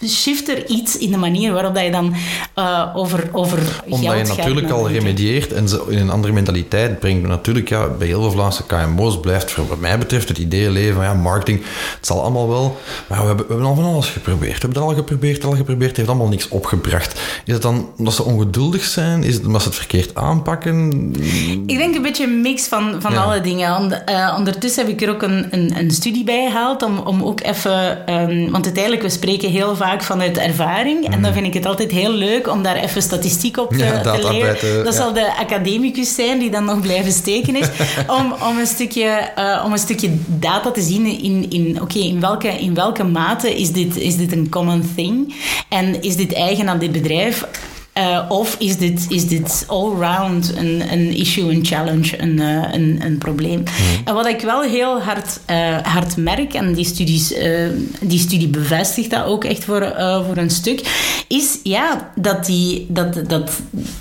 shift 0.08 0.50
er 0.50 0.68
iets 0.68 0.98
in 0.98 1.12
de 1.12 1.18
manier 1.18 1.54
waarop 1.54 1.76
dat 1.76 1.84
je 1.84 1.92
dan 1.92 2.14
uh, 2.56 2.92
over, 2.94 3.30
over 3.32 3.60
Omdat 3.90 4.18
je 4.18 4.34
natuurlijk 4.36 4.70
al 4.70 4.90
remedieert 4.90 5.54
en 5.54 5.70
ze 5.70 5.84
in 5.90 5.98
een 5.98 6.10
andere 6.10 6.34
mentaliteit 6.34 7.00
brengt. 7.00 7.28
Natuurlijk, 7.28 7.70
ja, 7.70 7.88
bij 7.88 8.08
heel 8.08 8.22
veel 8.22 8.32
Vlaamse 8.32 8.64
KMO's 8.64 9.20
blijft, 9.20 9.56
wat 9.56 9.80
mij 9.80 9.98
betreft, 9.98 10.28
het 10.28 10.38
idee 10.38 10.70
leven 10.70 10.96
van 10.96 11.04
ja, 11.04 11.14
marketing, 11.14 11.62
het 11.96 12.06
zal 12.06 12.22
allemaal 12.22 12.50
wel. 12.50 12.78
Maar 13.08 13.22
we 13.22 13.26
hebben, 13.28 13.46
we 13.46 13.52
hebben 13.52 13.70
al 13.70 13.76
van 13.76 13.86
alles 13.86 14.10
geprobeerd. 14.10 14.54
We 14.54 14.60
hebben 14.62 14.82
het 14.82 14.90
al 14.90 14.96
geprobeerd, 14.96 15.46
al 15.46 15.56
geprobeerd. 15.56 15.90
Het 15.90 15.98
heeft 15.98 16.10
allemaal 16.10 16.28
niks 16.28 16.48
opgebracht. 16.48 17.20
Is 17.46 17.54
het 17.54 17.62
dan 17.62 17.90
omdat 17.98 18.14
ze 18.14 18.24
ongeduldig 18.24 18.84
zijn? 18.84 19.24
Is 19.24 19.34
het 19.34 19.46
omdat 19.46 19.62
ze 19.62 19.68
het 19.68 19.78
verkeerd 19.78 20.16
aanpakken? 20.16 20.92
Ik 21.66 21.78
denk 21.78 21.96
een 21.96 22.02
beetje 22.02 22.24
een 22.24 22.42
mix 22.42 22.68
van, 22.68 22.96
van 23.02 23.12
ja. 23.12 23.24
alle 23.24 23.42
dingen. 23.42 24.04
Uh, 24.10 24.36
ondertussen 24.38 24.86
heb 24.86 24.94
ik 24.94 25.02
er 25.02 25.10
ook 25.10 25.22
een, 25.22 25.48
een, 25.52 25.78
een 25.78 25.92
studie 25.92 26.24
bij 26.24 26.48
gehaald 26.48 26.84
om, 26.84 26.98
om 26.98 27.24
ook 27.24 27.42
even... 27.42 28.14
Um, 28.14 28.52
want 28.52 28.66
uiteindelijk, 28.66 29.04
we 29.04 29.10
spreken 29.10 29.50
heel 29.50 29.67
heel 29.68 29.76
vaak 29.76 30.04
vanuit 30.04 30.38
ervaring. 30.38 31.06
En 31.06 31.12
dan 31.12 31.20
mhm. 31.20 31.34
vind 31.34 31.46
ik 31.46 31.54
het 31.54 31.66
altijd 31.66 31.92
heel 31.92 32.12
leuk 32.12 32.48
om 32.48 32.64
daar 32.64 32.76
even 32.76 33.02
statistiek 33.02 33.58
op 33.58 33.70
te, 33.70 33.86
ja, 33.86 34.02
te 34.02 34.28
leren. 34.32 34.84
dat 34.84 34.96
zal 34.96 35.14
de 35.14 35.38
academicus 35.38 36.16
zijn 36.16 36.40
die 36.40 36.50
dan 36.50 36.66
nog 36.66 36.82
blijven 36.82 37.12
steken 37.12 37.56
is. 37.56 37.68
om, 38.20 38.36
om, 38.50 38.58
een 38.60 38.68
stukje, 38.68 39.32
uh, 39.38 39.62
om 39.66 39.72
een 39.72 39.78
stukje 39.78 40.10
data 40.26 40.72
te 40.72 40.82
zien 40.82 41.06
in, 41.06 41.50
in, 41.50 41.82
oké, 41.82 42.00
in, 42.00 42.20
welke, 42.20 42.48
in 42.48 42.74
welke 42.74 43.04
mate 43.04 43.60
is 43.60 43.72
dit, 43.72 43.98
is 43.98 44.18
dit 44.18 44.32
een 44.32 44.50
common 44.50 44.92
thing? 44.96 45.36
En 45.70 46.02
is 46.02 46.16
dit 46.16 46.34
eigen 46.34 46.70
aan 46.70 46.80
dit 46.80 46.92
bedrijf? 46.92 47.46
Uh, 47.98 48.26
of 48.30 48.56
is 48.60 48.78
dit, 48.78 49.06
is 49.10 49.28
dit 49.28 49.66
all-round 49.68 50.54
een, 50.58 50.92
een 50.92 51.16
issue, 51.16 51.52
een 51.52 51.66
challenge, 51.66 52.22
een, 52.22 52.40
uh, 52.40 52.64
een, 52.72 53.00
een 53.02 53.18
probleem? 53.18 53.64
Hmm. 53.66 54.06
En 54.06 54.14
wat 54.14 54.28
ik 54.28 54.42
wel 54.42 54.62
heel 54.62 55.02
hard, 55.02 55.40
uh, 55.50 55.78
hard 55.82 56.18
merk, 56.18 56.54
en 56.54 56.74
die, 56.74 56.86
studies, 56.86 57.34
die 58.02 58.20
studie 58.20 58.48
bevestigt 58.48 59.10
dat 59.10 59.26
ook 59.26 59.44
echt 59.44 59.64
voor, 59.64 59.94
voor 60.26 60.38
een 60.38 60.50
stuk, 60.50 60.82
is 61.28 61.60
ja, 61.64 62.12
dat, 62.16 62.46
die, 62.46 62.86
dat, 62.90 63.30
dat, 63.30 63.52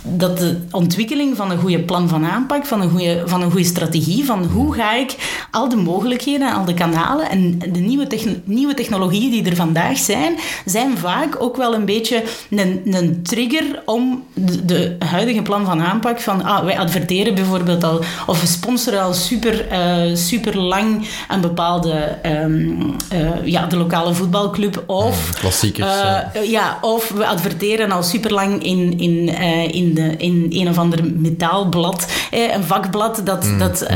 dat 0.03 0.39
de 0.39 0.57
ontwikkeling 0.71 1.37
van 1.37 1.51
een 1.51 1.59
goede 1.59 1.81
plan 1.83 2.09
van 2.09 2.25
aanpak, 2.25 2.67
van 2.67 2.81
een 2.81 2.91
goede, 2.91 3.23
van 3.27 3.43
een 3.43 3.51
goede 3.51 3.67
strategie, 3.67 4.25
van 4.25 4.45
hoe 4.45 4.75
ga 4.75 4.95
ik 4.95 5.15
al 5.51 5.69
de 5.69 5.77
mogelijkheden, 5.77 6.55
al 6.55 6.65
de 6.65 6.75
kanalen 6.75 7.31
en 7.31 7.59
de 7.59 7.81
nieuwe, 7.81 8.07
nieuwe 8.45 8.75
technologieën 8.75 9.31
die 9.31 9.45
er 9.45 9.57
vandaag 9.57 9.99
zijn, 9.99 10.35
zijn 10.65 10.99
vaak 10.99 11.43
ook 11.43 11.57
wel 11.57 11.75
een 11.75 11.85
beetje 11.85 12.23
een, 12.51 12.81
een 12.85 13.23
trigger 13.23 13.83
om 13.87 14.25
de, 14.65 14.97
huidige 14.99 15.43
plan 15.43 15.65
van 15.65 15.81
aanpak 15.81 16.21
van 16.21 16.45
ah, 16.45 16.65
wij 16.65 16.79
adverteren 16.79 17.35
bijvoorbeeld 17.35 17.85
al 17.85 18.01
of 18.27 18.41
we 18.41 18.47
sponsoren 18.47 19.03
al 19.03 19.13
super, 19.13 19.67
uh, 19.73 20.17
super 20.17 20.59
lang 20.59 21.09
een 21.29 21.41
bepaalde 21.41 22.19
um, 22.27 22.97
uh, 23.13 23.47
ja, 23.47 23.67
de 23.67 23.77
lokale 23.77 24.15
voetbalclub 24.15 24.83
of 24.87 25.31
klassiekers 25.39 26.03
uh, 26.35 26.51
ja 26.51 26.79
of 26.81 27.09
we 27.09 27.27
adverteren 27.27 27.91
al 27.91 28.03
super 28.03 28.33
lang 28.33 28.63
in, 28.63 28.99
in, 28.99 29.29
in, 29.73 29.95
de, 29.95 30.15
in 30.17 30.47
een 30.51 30.69
of 30.69 30.79
ander 30.79 31.05
metaalblad 31.05 32.07
een 32.31 32.65
vakblad 32.65 33.21
dat, 33.25 33.45
mm. 33.45 33.59
dat, 33.59 33.87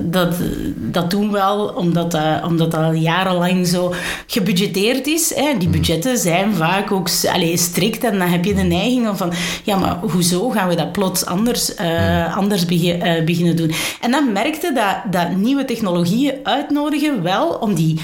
dat, 0.00 0.34
dat 0.76 1.10
doen 1.10 1.30
we 1.30 1.40
al 1.42 1.66
omdat, 1.66 2.18
omdat 2.44 2.70
dat 2.70 2.82
al 2.82 2.92
jarenlang 2.92 3.66
zo 3.66 3.94
gebudgeteerd 4.26 5.06
is 5.06 5.28
die 5.58 5.68
mm. 5.68 5.70
budgetten 5.70 6.18
zijn 6.18 6.54
vaak 6.54 6.92
ook 6.92 7.08
allez, 7.32 7.62
strikt 7.62 8.04
en 8.04 8.18
dan 8.18 8.28
heb 8.28 8.44
je 8.44 8.54
de 8.54 8.62
neiging 8.62 9.08
om 9.08 9.16
van 9.16 9.29
ja, 9.64 9.76
maar 9.76 9.98
hoezo 10.00 10.48
gaan 10.48 10.68
we 10.68 10.74
dat 10.74 10.92
plots 10.92 11.26
anders, 11.26 11.74
uh, 11.80 12.36
anders 12.36 12.62
uh, 12.62 13.24
beginnen 13.24 13.56
doen? 13.56 13.72
En 14.00 14.10
dan 14.10 14.32
merkte 14.32 14.72
dat, 14.72 15.12
dat 15.12 15.36
nieuwe 15.36 15.64
technologieën 15.64 16.34
uitnodigen 16.42 17.22
wel 17.22 17.48
om 17.48 17.74
die 17.74 18.00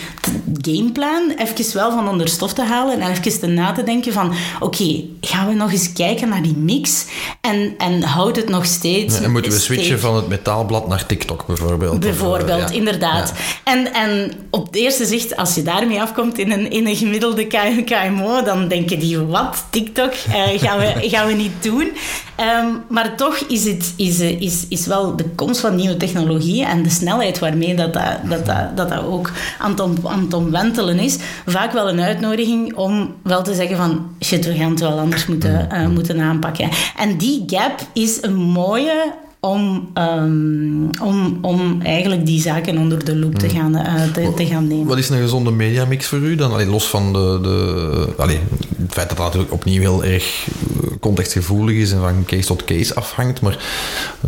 gameplan 0.60 1.32
even 1.36 1.74
wel 1.74 1.90
van 1.90 2.08
onder 2.08 2.28
stof 2.28 2.52
te 2.52 2.62
halen 2.62 3.00
en 3.00 3.10
even 3.10 3.40
te 3.40 3.46
na 3.46 3.72
te 3.72 3.82
denken 3.82 4.12
van 4.12 4.34
oké, 4.60 5.04
gaan 5.20 5.48
we 5.48 5.54
nog 5.54 5.72
eens 5.72 5.92
kijken 5.92 6.28
naar 6.28 6.42
die 6.42 6.56
mix 6.56 7.04
en, 7.40 7.74
en 7.78 8.02
houdt 8.02 8.36
het 8.36 8.48
nog 8.48 8.64
steeds... 8.64 9.20
en 9.20 9.30
moeten 9.30 9.52
we 9.52 9.58
switchen 9.58 10.00
van 10.00 10.16
het 10.16 10.28
metaalblad 10.28 10.88
naar 10.88 11.06
TikTok 11.06 11.46
bijvoorbeeld? 11.46 12.00
Bijvoorbeeld, 12.00 12.70
inderdaad. 12.70 13.32
En, 13.64 13.92
en 13.92 14.32
op 14.50 14.66
het 14.66 14.74
eerste 14.74 15.06
zicht, 15.06 15.36
als 15.36 15.54
je 15.54 15.62
daarmee 15.62 16.00
afkomt 16.00 16.38
in 16.38 16.52
een, 16.52 16.70
in 16.70 16.86
een 16.86 16.96
gemiddelde 16.96 17.46
KMO, 17.84 18.42
dan 18.42 18.68
denken 18.68 18.98
die, 18.98 19.18
wat, 19.18 19.64
TikTok? 19.70 20.12
Uh, 20.28 20.60
gaan, 20.60 20.78
we, 20.78 20.94
gaan 21.12 21.26
we 21.26 21.32
niet 21.32 21.62
doen. 21.62 21.90
Ehm, 22.36 22.66
maar 22.88 23.16
toch 23.16 23.36
is, 23.36 23.64
het, 23.64 23.94
is, 23.96 24.20
is, 24.20 24.66
is 24.68 24.86
wel 24.86 25.16
de 25.16 25.24
komst 25.34 25.60
van 25.60 25.76
nieuwe 25.76 25.96
technologieën 25.96 26.66
en 26.66 26.82
de 26.82 26.90
snelheid 26.90 27.38
waarmee 27.38 27.74
dat, 27.74 27.92
dat, 27.92 28.02
dat, 28.28 28.46
dat, 28.46 28.90
dat 28.90 29.04
ook 29.04 29.32
aan 29.58 29.70
het, 29.70 30.25
om, 30.34 30.44
omwentelen 30.44 30.98
is, 30.98 31.18
vaak 31.46 31.72
wel 31.72 31.88
een 31.88 32.00
uitnodiging 32.00 32.74
om 32.74 33.14
wel 33.22 33.42
te 33.42 33.54
zeggen 33.54 33.76
van 33.76 34.10
shit, 34.20 34.46
we 34.46 34.54
gaan 34.54 34.70
het 34.70 34.80
wel 34.80 34.98
anders 34.98 35.26
moeten, 35.26 35.68
uh, 35.72 35.86
moeten 35.86 36.20
aanpakken. 36.20 36.68
En 36.96 37.16
die 37.16 37.42
gap 37.46 37.80
is 37.92 38.22
een 38.22 38.34
mooie 38.34 39.14
om, 39.46 39.88
um, 39.94 40.90
om, 41.02 41.38
om 41.40 41.80
eigenlijk 41.82 42.26
die 42.26 42.40
zaken 42.40 42.78
onder 42.78 43.04
de 43.04 43.16
loep 43.16 43.34
te 43.34 43.46
hmm. 43.46 43.56
gaan, 43.56 43.76
uh, 43.76 44.12
te, 44.12 44.32
te, 44.36 44.46
gaan 44.46 44.66
nemen. 44.66 44.86
Wat 44.86 44.98
is 44.98 45.08
een 45.08 45.20
gezonde 45.20 45.50
mediamix 45.50 46.06
voor 46.06 46.18
u 46.18 46.34
dan? 46.34 46.52
Allee, 46.52 46.66
los 46.66 46.88
van 46.88 47.12
de, 47.12 47.38
de, 47.42 48.14
allee, 48.16 48.40
het 48.82 48.92
feit 48.92 49.08
dat 49.08 49.16
dat 49.16 49.26
natuurlijk 49.26 49.52
opnieuw 49.52 49.80
heel 49.80 50.04
erg 50.04 50.46
eh, 50.46 50.90
contextgevoelig 51.00 51.76
is 51.76 51.92
en 51.92 52.00
van 52.00 52.24
case 52.26 52.46
tot 52.46 52.64
case 52.64 52.94
afhangt, 52.94 53.40
maar 53.40 53.58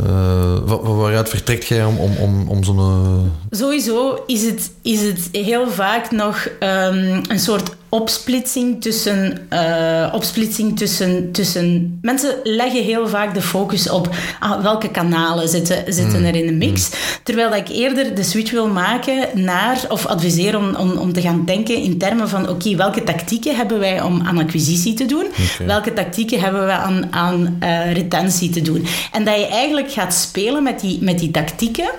uh, 0.06 0.78
waaruit 0.82 1.28
vertrekt 1.28 1.66
jij 1.66 1.84
om, 1.84 1.96
om, 1.96 2.16
om, 2.16 2.48
om 2.48 2.64
zo'n... 2.64 3.32
Sowieso 3.50 4.22
is 4.26 4.42
het, 4.42 4.70
is 4.82 5.02
het 5.02 5.28
heel 5.32 5.70
vaak 5.70 6.10
nog 6.10 6.48
um, 6.60 7.20
een 7.28 7.40
soort 7.40 7.76
opsplitsing 7.88 8.82
tussen, 8.82 9.48
uh, 9.52 10.12
opsplitsing 10.14 10.76
tussen, 10.78 11.32
tussen... 11.32 11.98
Mensen 12.02 12.34
leggen 12.42 12.82
heel 12.82 13.08
vaak 13.08 13.34
de 13.34 13.42
focus 13.42 13.90
op 13.90 14.14
ah, 14.40 14.62
welke 14.62 14.90
kanalen 14.90 15.48
zitten, 15.48 15.92
zitten 15.92 16.18
mm. 16.18 16.24
er 16.24 16.34
in 16.34 16.46
de 16.46 16.52
mix. 16.52 16.88
Mm. 16.88 16.96
Terwijl 17.22 17.54
ik 17.54 17.68
eerder 17.68 18.14
de 18.14 18.22
switch 18.22 18.50
wil 18.50 18.68
maken 18.68 19.28
naar, 19.34 19.84
of 19.88 20.06
adviseer 20.06 20.56
om, 20.56 20.74
om, 20.74 20.90
om 20.90 21.12
te 21.12 21.20
gaan 21.20 21.44
denken 21.44 21.76
in 21.76 21.98
termen 21.98 22.28
van 22.28 22.48
oké, 22.48 22.76
welke 22.76 23.04
tactieken 23.04 23.56
hebben 23.56 23.78
wij 23.78 24.02
om 24.02 24.22
aan 24.22 24.38
acquisitie 24.38 24.94
te 24.94 25.06
doen? 25.06 25.26
Welke 25.66 25.92
tactieken 25.92 26.40
hebben 26.40 26.66
we 26.66 26.72
aan, 26.72 27.06
aan 27.10 27.58
uh, 27.62 27.92
retentie 27.92 28.50
te 28.50 28.62
doen? 28.62 28.86
En 29.12 29.24
dat 29.24 29.34
je 29.34 29.46
eigenlijk 29.46 29.92
gaat 29.92 30.14
spelen 30.14 30.62
met 30.62 30.80
die, 30.80 30.98
met 31.02 31.18
die 31.18 31.30
tactieken, 31.30 31.90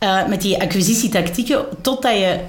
uh, 0.00 0.26
met 0.26 0.42
die 0.42 0.60
acquisitietactieken, 0.60 1.64
totdat 1.82 2.12
je 2.12 2.40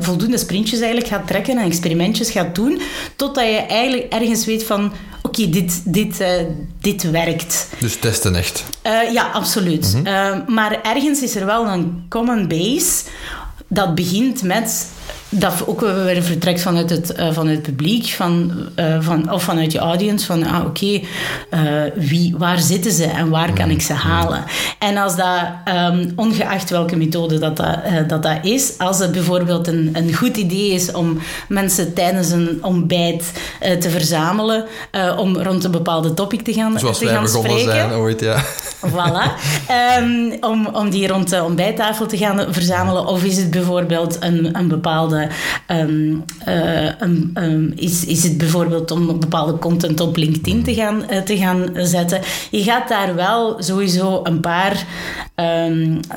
voldoende 0.00 0.38
sprintjes 0.38 0.80
eigenlijk 0.80 1.12
gaat 1.12 1.26
trekken 1.26 1.58
en 1.58 1.64
experimentjes 1.64 2.30
gaat 2.30 2.54
doen, 2.54 2.80
totdat 3.16 3.44
je 3.44 3.56
eigenlijk 3.56 4.12
ergens 4.12 4.46
weet 4.46 4.64
van 4.64 4.92
oké, 5.22 5.48
dit, 5.48 5.82
dit, 5.84 6.20
uh, 6.20 6.28
dit 6.80 7.10
werkt. 7.10 7.68
Dus 7.78 7.96
testen 7.96 8.34
echt? 8.34 8.64
Ja, 9.12 9.30
absoluut. 9.32 9.94
Mm 9.94 10.06
-hmm. 10.06 10.06
uh, 10.06 10.46
maar 10.48 10.82
ergens 10.82 11.22
is 11.22 11.36
er 11.36 11.46
wel 11.46 11.66
een 11.66 12.06
common 12.08 12.48
base 12.48 13.02
dat 13.68 13.94
begint 13.94 14.42
met 14.42 14.86
dat 15.34 15.66
ook 15.66 15.80
weer 15.80 16.22
vertrekt 16.22 16.62
vanuit 16.62 16.90
het, 16.90 17.14
uh, 17.18 17.32
vanuit 17.32 17.56
het 17.56 17.62
publiek 17.62 18.06
van, 18.06 18.52
uh, 18.76 18.96
van, 19.00 19.32
of 19.32 19.42
vanuit 19.42 19.72
je 19.72 19.78
audience. 19.78 20.26
Van 20.26 20.44
ah, 20.44 20.64
oké, 20.66 20.66
okay, 20.66 21.92
uh, 21.96 22.34
waar 22.38 22.58
zitten 22.58 22.92
ze 22.92 23.04
en 23.04 23.30
waar 23.30 23.52
kan 23.52 23.70
ik 23.70 23.82
ze 23.82 23.92
halen? 23.92 24.44
En 24.78 24.96
als 24.96 25.16
dat, 25.16 25.42
um, 25.92 26.12
ongeacht 26.16 26.70
welke 26.70 26.96
methode 26.96 27.38
dat, 27.38 27.56
dat, 27.56 27.78
dat, 28.08 28.22
dat 28.22 28.38
is, 28.42 28.78
als 28.78 28.98
het 28.98 29.12
bijvoorbeeld 29.12 29.66
een, 29.66 29.90
een 29.92 30.14
goed 30.14 30.36
idee 30.36 30.70
is 30.70 30.92
om 30.92 31.18
mensen 31.48 31.94
tijdens 31.94 32.30
een 32.30 32.58
ontbijt 32.62 33.32
te 33.80 33.90
verzamelen, 33.90 34.64
om 35.16 35.36
rond 35.36 35.64
een 35.64 35.70
bepaalde 35.70 36.14
topic 36.14 36.42
te 36.42 36.52
gaan, 36.52 36.78
Zoals 36.78 36.98
te 36.98 37.06
gaan 37.06 37.28
spreken. 37.28 37.72
zijn 37.72 37.92
ooit, 37.92 38.20
ja. 38.20 38.42
Voilà. 38.90 39.32
Um, 40.00 40.36
om, 40.40 40.66
om 40.66 40.90
die 40.90 41.08
rond 41.08 41.30
de 41.30 41.42
ontbijttafel 41.42 42.06
te 42.06 42.16
gaan 42.16 42.46
verzamelen. 42.48 43.06
Of 43.06 43.24
is 43.24 43.36
het 43.36 43.50
bijvoorbeeld 43.50 44.16
een, 44.20 44.58
een 44.58 44.68
bepaalde 44.68 45.23
um, 45.68 46.24
um, 47.34 47.72
is, 47.76 48.04
is 48.04 48.22
het 48.22 48.38
bijvoorbeeld 48.38 48.90
om 48.90 49.20
bepaalde 49.20 49.58
content 49.58 50.00
op 50.00 50.16
LinkedIn 50.16 50.62
te 50.62 50.74
gaan, 50.74 51.02
uh, 51.10 51.18
te 51.18 51.36
gaan 51.36 51.70
zetten. 51.74 52.20
Je 52.50 52.62
gaat 52.62 52.88
daar 52.88 53.14
wel 53.14 53.62
sowieso 53.62 54.20
een 54.22 54.40
paar 54.40 54.86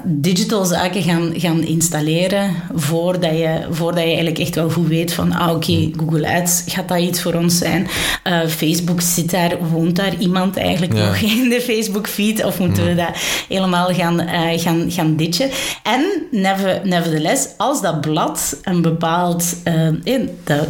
digital 0.03 0.65
zaken 0.65 1.01
gaan, 1.01 1.33
gaan 1.35 1.63
installeren 1.63 2.55
voordat 2.73 3.31
je, 3.31 3.67
voordat 3.69 4.01
je 4.01 4.07
eigenlijk 4.07 4.37
echt 4.37 4.55
wel 4.55 4.69
goed 4.69 4.87
weet 4.87 5.13
van 5.13 5.31
ah 5.31 5.55
oké, 5.55 5.89
Google 5.97 6.33
Ads 6.33 6.63
gaat 6.67 6.87
dat 6.87 6.99
iets 6.99 7.21
voor 7.21 7.33
ons 7.33 7.57
zijn. 7.57 7.87
Uh, 8.27 8.39
Facebook 8.47 9.01
zit 9.01 9.31
daar, 9.31 9.57
woont 9.71 9.95
daar 9.95 10.15
iemand 10.17 10.57
eigenlijk 10.57 10.93
nog 10.93 11.15
in 11.15 11.49
de 11.49 11.61
Facebook 11.61 12.07
feed 12.07 12.43
of 12.43 12.59
moeten 12.59 12.85
we 12.85 12.95
dat 12.95 13.17
helemaal 13.47 13.93
gaan, 13.93 14.21
uh, 14.21 14.59
gaan, 14.59 14.91
gaan 14.91 15.15
ditchen? 15.15 15.49
En 15.83 16.05
never, 16.31 16.81
nevertheless, 16.83 17.47
als 17.57 17.81
dat 17.81 18.01
blad 18.01 18.59
een 18.63 18.81
bepaald, 18.89 19.55
uh, 19.63 19.89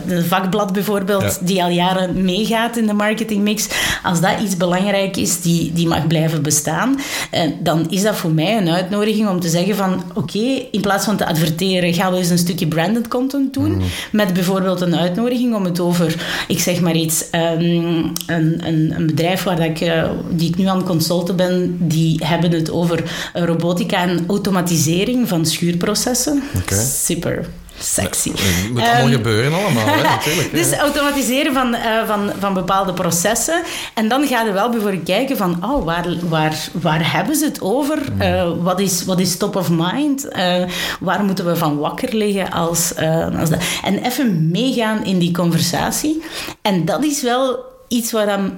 de, 0.05 0.23
vakblad 0.27 0.73
bijvoorbeeld, 0.73 1.47
die 1.47 1.63
al 1.63 1.69
jaren 1.69 2.23
meegaat 2.23 2.77
in 2.77 2.87
de 2.87 2.93
marketingmix, 2.93 3.67
als 4.03 4.21
dat 4.21 4.39
iets 4.43 4.57
belangrijk 4.57 5.17
is, 5.17 5.41
die, 5.41 5.73
die 5.73 5.87
mag 5.87 6.07
blijven 6.07 6.41
bestaan, 6.41 6.99
uh, 7.33 7.41
dan 7.59 7.89
is 7.89 8.01
dat 8.01 8.15
voor 8.15 8.31
mij 8.31 8.57
een 8.57 8.69
uitnodiging 8.69 9.29
om 9.29 9.39
te 9.39 9.49
zeggen 9.49 9.75
van, 9.75 10.03
oké, 10.13 10.65
in 10.71 10.81
plaats 10.81 11.05
van 11.05 11.17
te 11.17 11.25
adverteren, 11.25 11.93
gaan 11.93 12.11
we 12.11 12.17
eens 12.17 12.29
een 12.29 12.37
stukje 12.37 12.67
branded 12.67 13.07
content 13.07 13.53
doen, 13.53 13.75
mm. 13.75 13.81
met 14.11 14.33
bijvoorbeeld 14.33 14.81
een 14.81 14.95
uitnodiging 14.95 15.55
om 15.55 15.63
het 15.63 15.79
over, 15.79 16.15
ik 16.47 16.59
zeg 16.59 16.79
maar 16.79 16.95
iets, 16.95 17.25
um, 17.31 18.11
een, 18.27 18.67
een, 18.67 18.93
een, 18.95 19.05
bedrijf 19.05 19.43
waar 19.43 19.55
dat 19.55 19.65
ik, 19.65 19.81
uh, 19.81 20.09
die 20.29 20.49
ik 20.49 20.57
nu 20.57 20.65
aan 20.65 20.77
het 20.77 20.85
consulten 20.85 21.35
ben, 21.35 21.77
die 21.79 22.19
hebben 22.23 22.51
het 22.51 22.71
over 22.71 23.03
robotica 23.33 24.01
en 24.01 24.23
automatisering 24.27 25.27
van 25.27 25.45
schuurprocessen. 25.45 26.43
Okay. 26.55 26.83
Super. 26.83 27.45
Sexy. 27.79 28.31
Het 28.31 28.71
moet 28.71 28.81
allemaal 28.81 29.01
Ehm, 29.01 29.11
gebeuren 29.11 29.53
allemaal, 29.53 29.85
hè, 29.85 30.01
natuurlijk. 30.15 30.51
dus 30.51 30.69
hè. 30.69 30.77
automatiseren 30.77 31.53
van, 31.53 31.73
eh, 31.73 32.07
van, 32.07 32.31
van 32.39 32.53
bepaalde 32.53 32.93
processen. 32.93 33.61
En 33.93 34.07
dan 34.07 34.27
ga 34.27 34.41
je 34.41 34.51
wel 34.51 34.69
bijvoorbeeld 34.69 35.03
kijken 35.03 35.37
van, 35.37 35.57
oh, 35.63 35.85
waar, 35.85 36.05
waar, 36.29 36.57
waar 36.71 37.11
hebben 37.11 37.35
ze 37.35 37.45
het 37.45 37.61
over? 37.61 37.99
Eh, 38.17 38.49
wat, 38.59 38.79
is, 38.79 39.05
wat 39.05 39.19
is 39.19 39.37
top 39.37 39.55
of 39.55 39.69
mind? 39.69 40.27
Eh, 40.27 40.63
waar 40.99 41.23
moeten 41.23 41.45
we 41.45 41.55
van 41.55 41.77
wakker 41.77 42.15
liggen 42.15 42.51
als, 42.51 42.93
als 43.39 43.49
dat? 43.49 43.59
En 43.83 44.03
even 44.05 44.51
meegaan 44.51 45.05
in 45.05 45.19
die 45.19 45.31
conversatie. 45.31 46.23
En 46.61 46.85
dat 46.85 47.03
is 47.03 47.21
wel 47.21 47.65
iets 47.87 48.11
waar 48.11 48.25
dan 48.25 48.57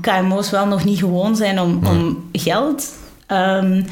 KMO's 0.00 0.50
wel 0.50 0.66
nog 0.66 0.84
niet 0.84 0.98
gewoon 0.98 1.36
zijn 1.36 1.60
om, 1.60 1.80
om 1.86 2.28
geld... 2.32 2.88
ehm, 3.26 3.82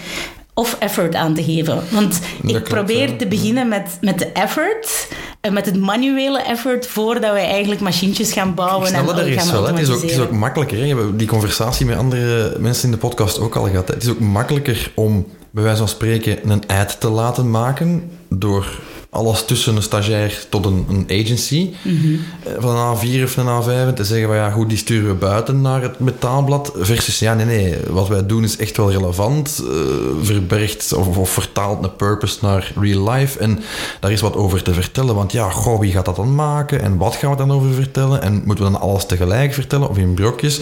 of 0.58 0.76
effort 0.78 1.14
aan 1.14 1.34
te 1.34 1.44
geven. 1.44 1.82
Want 1.90 2.20
ik 2.42 2.62
probeer 2.62 3.16
te 3.16 3.26
beginnen 3.26 3.68
met, 3.68 3.98
met 4.00 4.18
de 4.18 4.26
effort, 4.26 5.08
eh, 5.40 5.52
met 5.52 5.66
het 5.66 5.76
manuele 5.80 6.42
effort, 6.42 6.86
voordat 6.86 7.32
wij 7.32 7.48
eigenlijk 7.48 7.80
machientjes 7.80 8.32
gaan 8.32 8.54
bouwen 8.54 8.94
en 8.94 9.04
Sneller 9.04 9.28
is 9.28 9.50
wel. 9.50 9.66
Het 9.66 9.78
is, 9.78 9.90
ook, 9.90 10.00
het 10.00 10.10
is 10.10 10.18
ook 10.18 10.30
makkelijker. 10.30 10.76
Hè. 10.76 10.82
We 10.82 10.88
hebben 10.88 11.16
die 11.16 11.26
conversatie 11.26 11.86
met 11.86 11.96
andere 11.96 12.56
mensen 12.58 12.84
in 12.84 12.90
de 12.90 12.96
podcast 12.96 13.38
ook 13.40 13.54
al 13.56 13.64
gehad. 13.64 13.88
hè. 13.88 13.94
Het 13.94 14.02
is 14.02 14.08
ook 14.08 14.20
makkelijker 14.20 14.92
om, 14.94 15.26
bij 15.50 15.62
wijze 15.62 15.78
van 15.78 15.88
spreken, 15.88 16.50
een 16.50 16.66
ad 16.66 17.00
te 17.00 17.08
laten 17.08 17.50
maken 17.50 18.10
door 18.28 18.66
alles 19.10 19.44
tussen 19.44 19.76
een 19.76 19.82
stagiair 19.82 20.44
tot 20.48 20.64
een, 20.64 20.86
een 20.88 21.20
agency. 21.22 21.70
Eh, 21.84 22.52
Van 22.58 22.76
een 22.76 22.96
A4 22.96 23.22
of 23.22 23.36
een 23.36 23.62
A5 23.62 23.68
en 23.88 23.94
te 23.94 24.04
zeggen 24.04 24.26
van 24.26 24.36
ja, 24.36 24.50
goed, 24.50 24.68
die 24.68 24.78
sturen 24.78 25.08
we 25.08 25.14
buiten 25.14 25.60
naar 25.60 25.82
het 25.82 25.98
metaalblad. 25.98 26.72
Versus 26.76 27.18
ja, 27.18 27.34
nee, 27.34 27.44
nee, 27.46 27.74
wat 27.90 28.08
wij 28.08 28.26
doen 28.26 28.44
is 28.44 28.56
echt 28.56 28.76
wel 28.76 28.90
relevant. 28.90 29.62
eh, 29.64 29.74
verbergt 30.22 30.92
of, 30.92 31.16
of 31.16 31.30
vertaalt 31.30 31.84
een 31.84 31.96
purpose 31.96 32.38
naar 32.40 32.72
real 32.80 33.10
life. 33.10 33.38
En 33.38 33.58
daar 34.00 34.12
is 34.12 34.20
wat 34.20 34.34
over 34.36 34.62
te 34.62 34.74
vertellen. 34.74 35.14
Want 35.14 35.32
ja, 35.32 35.50
goh, 35.50 35.80
wie 35.80 35.92
gaat 35.92 36.04
dat 36.04 36.16
dan 36.16 36.34
maken? 36.34 36.82
En 36.82 36.96
wat 36.96 37.14
gaan 37.14 37.30
we 37.30 37.36
dan 37.36 37.52
over 37.52 37.72
vertellen? 37.72 38.22
En 38.22 38.42
moeten 38.44 38.64
we 38.64 38.70
dan 38.70 38.80
alles 38.80 39.06
tegelijk 39.06 39.54
vertellen 39.54 39.88
of 39.88 39.98
in 39.98 40.14
brokjes? 40.14 40.60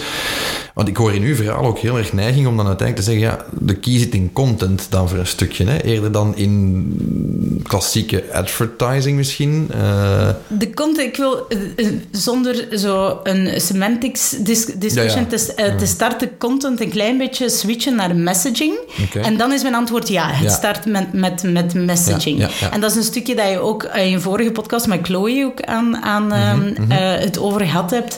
Want 0.74 0.88
ik 0.88 0.96
hoor 0.96 1.12
in 1.14 1.22
uw 1.22 1.34
verhaal 1.34 1.64
ook 1.64 1.78
heel 1.78 1.98
erg 1.98 2.12
neiging 2.12 2.46
om 2.46 2.56
dan 2.56 2.66
uiteindelijk 2.66 3.06
te 3.08 3.12
zeggen, 3.12 3.30
ja, 3.30 3.44
de 3.60 3.74
key 3.74 3.98
zit 3.98 4.14
in 4.14 4.32
content 4.32 4.86
dan 4.90 5.08
voor 5.08 5.18
een 5.18 5.26
stukje. 5.26 5.64
Hè? 5.64 5.82
Eerder 5.82 6.12
dan 6.12 6.36
in 6.36 7.62
klassieke 7.62 8.22
advertising 8.34 9.16
misschien. 9.16 9.68
Eh, 9.72 10.28
De 10.46 10.74
content, 10.74 11.08
ik 11.08 11.16
wil 11.16 11.46
eh, 11.48 11.58
eh, 11.86 11.92
zonder 12.10 12.78
zo 12.78 13.20
een 13.22 13.60
semantics 13.60 14.30
dis- 14.38 14.66
discussion 14.66 15.26
Ja, 15.30 15.38
ja. 15.56 15.64
Te, 15.70 15.74
te 15.78 15.86
starten, 15.86 16.38
content 16.38 16.80
een 16.80 16.90
klein 16.90 17.18
beetje 17.18 17.48
switchen 17.50 17.94
naar 17.94 18.16
messaging. 18.16 18.74
En 19.22 19.36
dan 19.36 19.52
is 19.52 19.62
mijn 19.62 19.74
antwoord 19.74 20.08
ja, 20.08 20.30
het 20.30 20.52
start 20.52 20.84
met, 20.84 21.12
met, 21.12 21.42
met 21.42 21.74
messaging. 21.74 22.46
En 22.70 22.80
dat 22.80 22.90
is 22.90 22.96
een 22.96 23.02
stukje 23.02 23.34
dat 23.34 23.48
je 23.50 23.58
ook 23.58 23.82
in 23.82 24.10
je 24.10 24.20
vorige 24.20 24.50
podcast 24.50 24.86
met 24.86 24.98
Chloe 25.02 25.44
ook 25.44 25.62
aan, 25.62 25.96
aan 25.96 26.26
Mhm, 26.26 26.32
ehm, 26.34 26.90
eh, 26.90 27.20
het 27.24 27.38
over 27.38 27.60
gehad 27.60 27.90
hebt. 27.90 28.16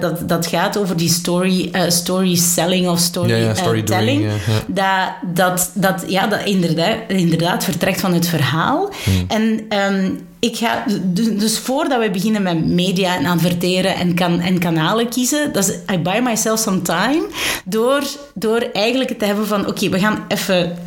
Dat, 0.00 0.28
dat 0.28 0.46
gaat 0.46 0.76
over 0.78 0.96
die 0.96 1.08
story, 1.08 1.70
story 1.88 2.36
selling 2.36 2.88
of 2.88 2.98
story, 2.98 3.82
telling. 3.84 4.26
Dat, 4.66 5.08
dat, 5.34 5.70
dat, 5.74 6.04
ja, 6.06 6.26
dat 6.26 6.44
inderdaad, 6.44 6.96
inderdaad 7.08 7.64
vertrekt 7.64 8.00
van 8.00 8.12
het 8.14 8.28
verhaal. 8.28 8.90
Hmm. 9.04 9.24
En 9.30 9.66
ehm, 9.68 10.10
ik 10.38 10.56
ga, 10.56 10.84
dus, 11.02 11.26
dus 11.38 11.58
voordat 11.58 12.00
we 12.00 12.10
beginnen 12.10 12.42
met 12.42 12.66
media 12.66 13.16
en 13.16 13.26
adverteren 13.26 13.94
en, 13.94 14.14
kan, 14.14 14.40
en 14.40 14.58
kanalen 14.58 15.08
kiezen, 15.08 15.52
dat 15.52 15.68
is 15.68 15.94
I 15.94 15.98
buy 15.98 16.20
myself 16.20 16.58
some 16.58 16.82
time 16.82 17.22
door, 17.64 18.02
door 18.34 18.60
eigenlijk 18.72 19.08
het 19.08 19.18
te 19.18 19.24
hebben 19.24 19.46
van 19.46 19.66
oké, 19.66 19.88
we 19.88 19.98
gaan 19.98 20.24
even 20.28 20.78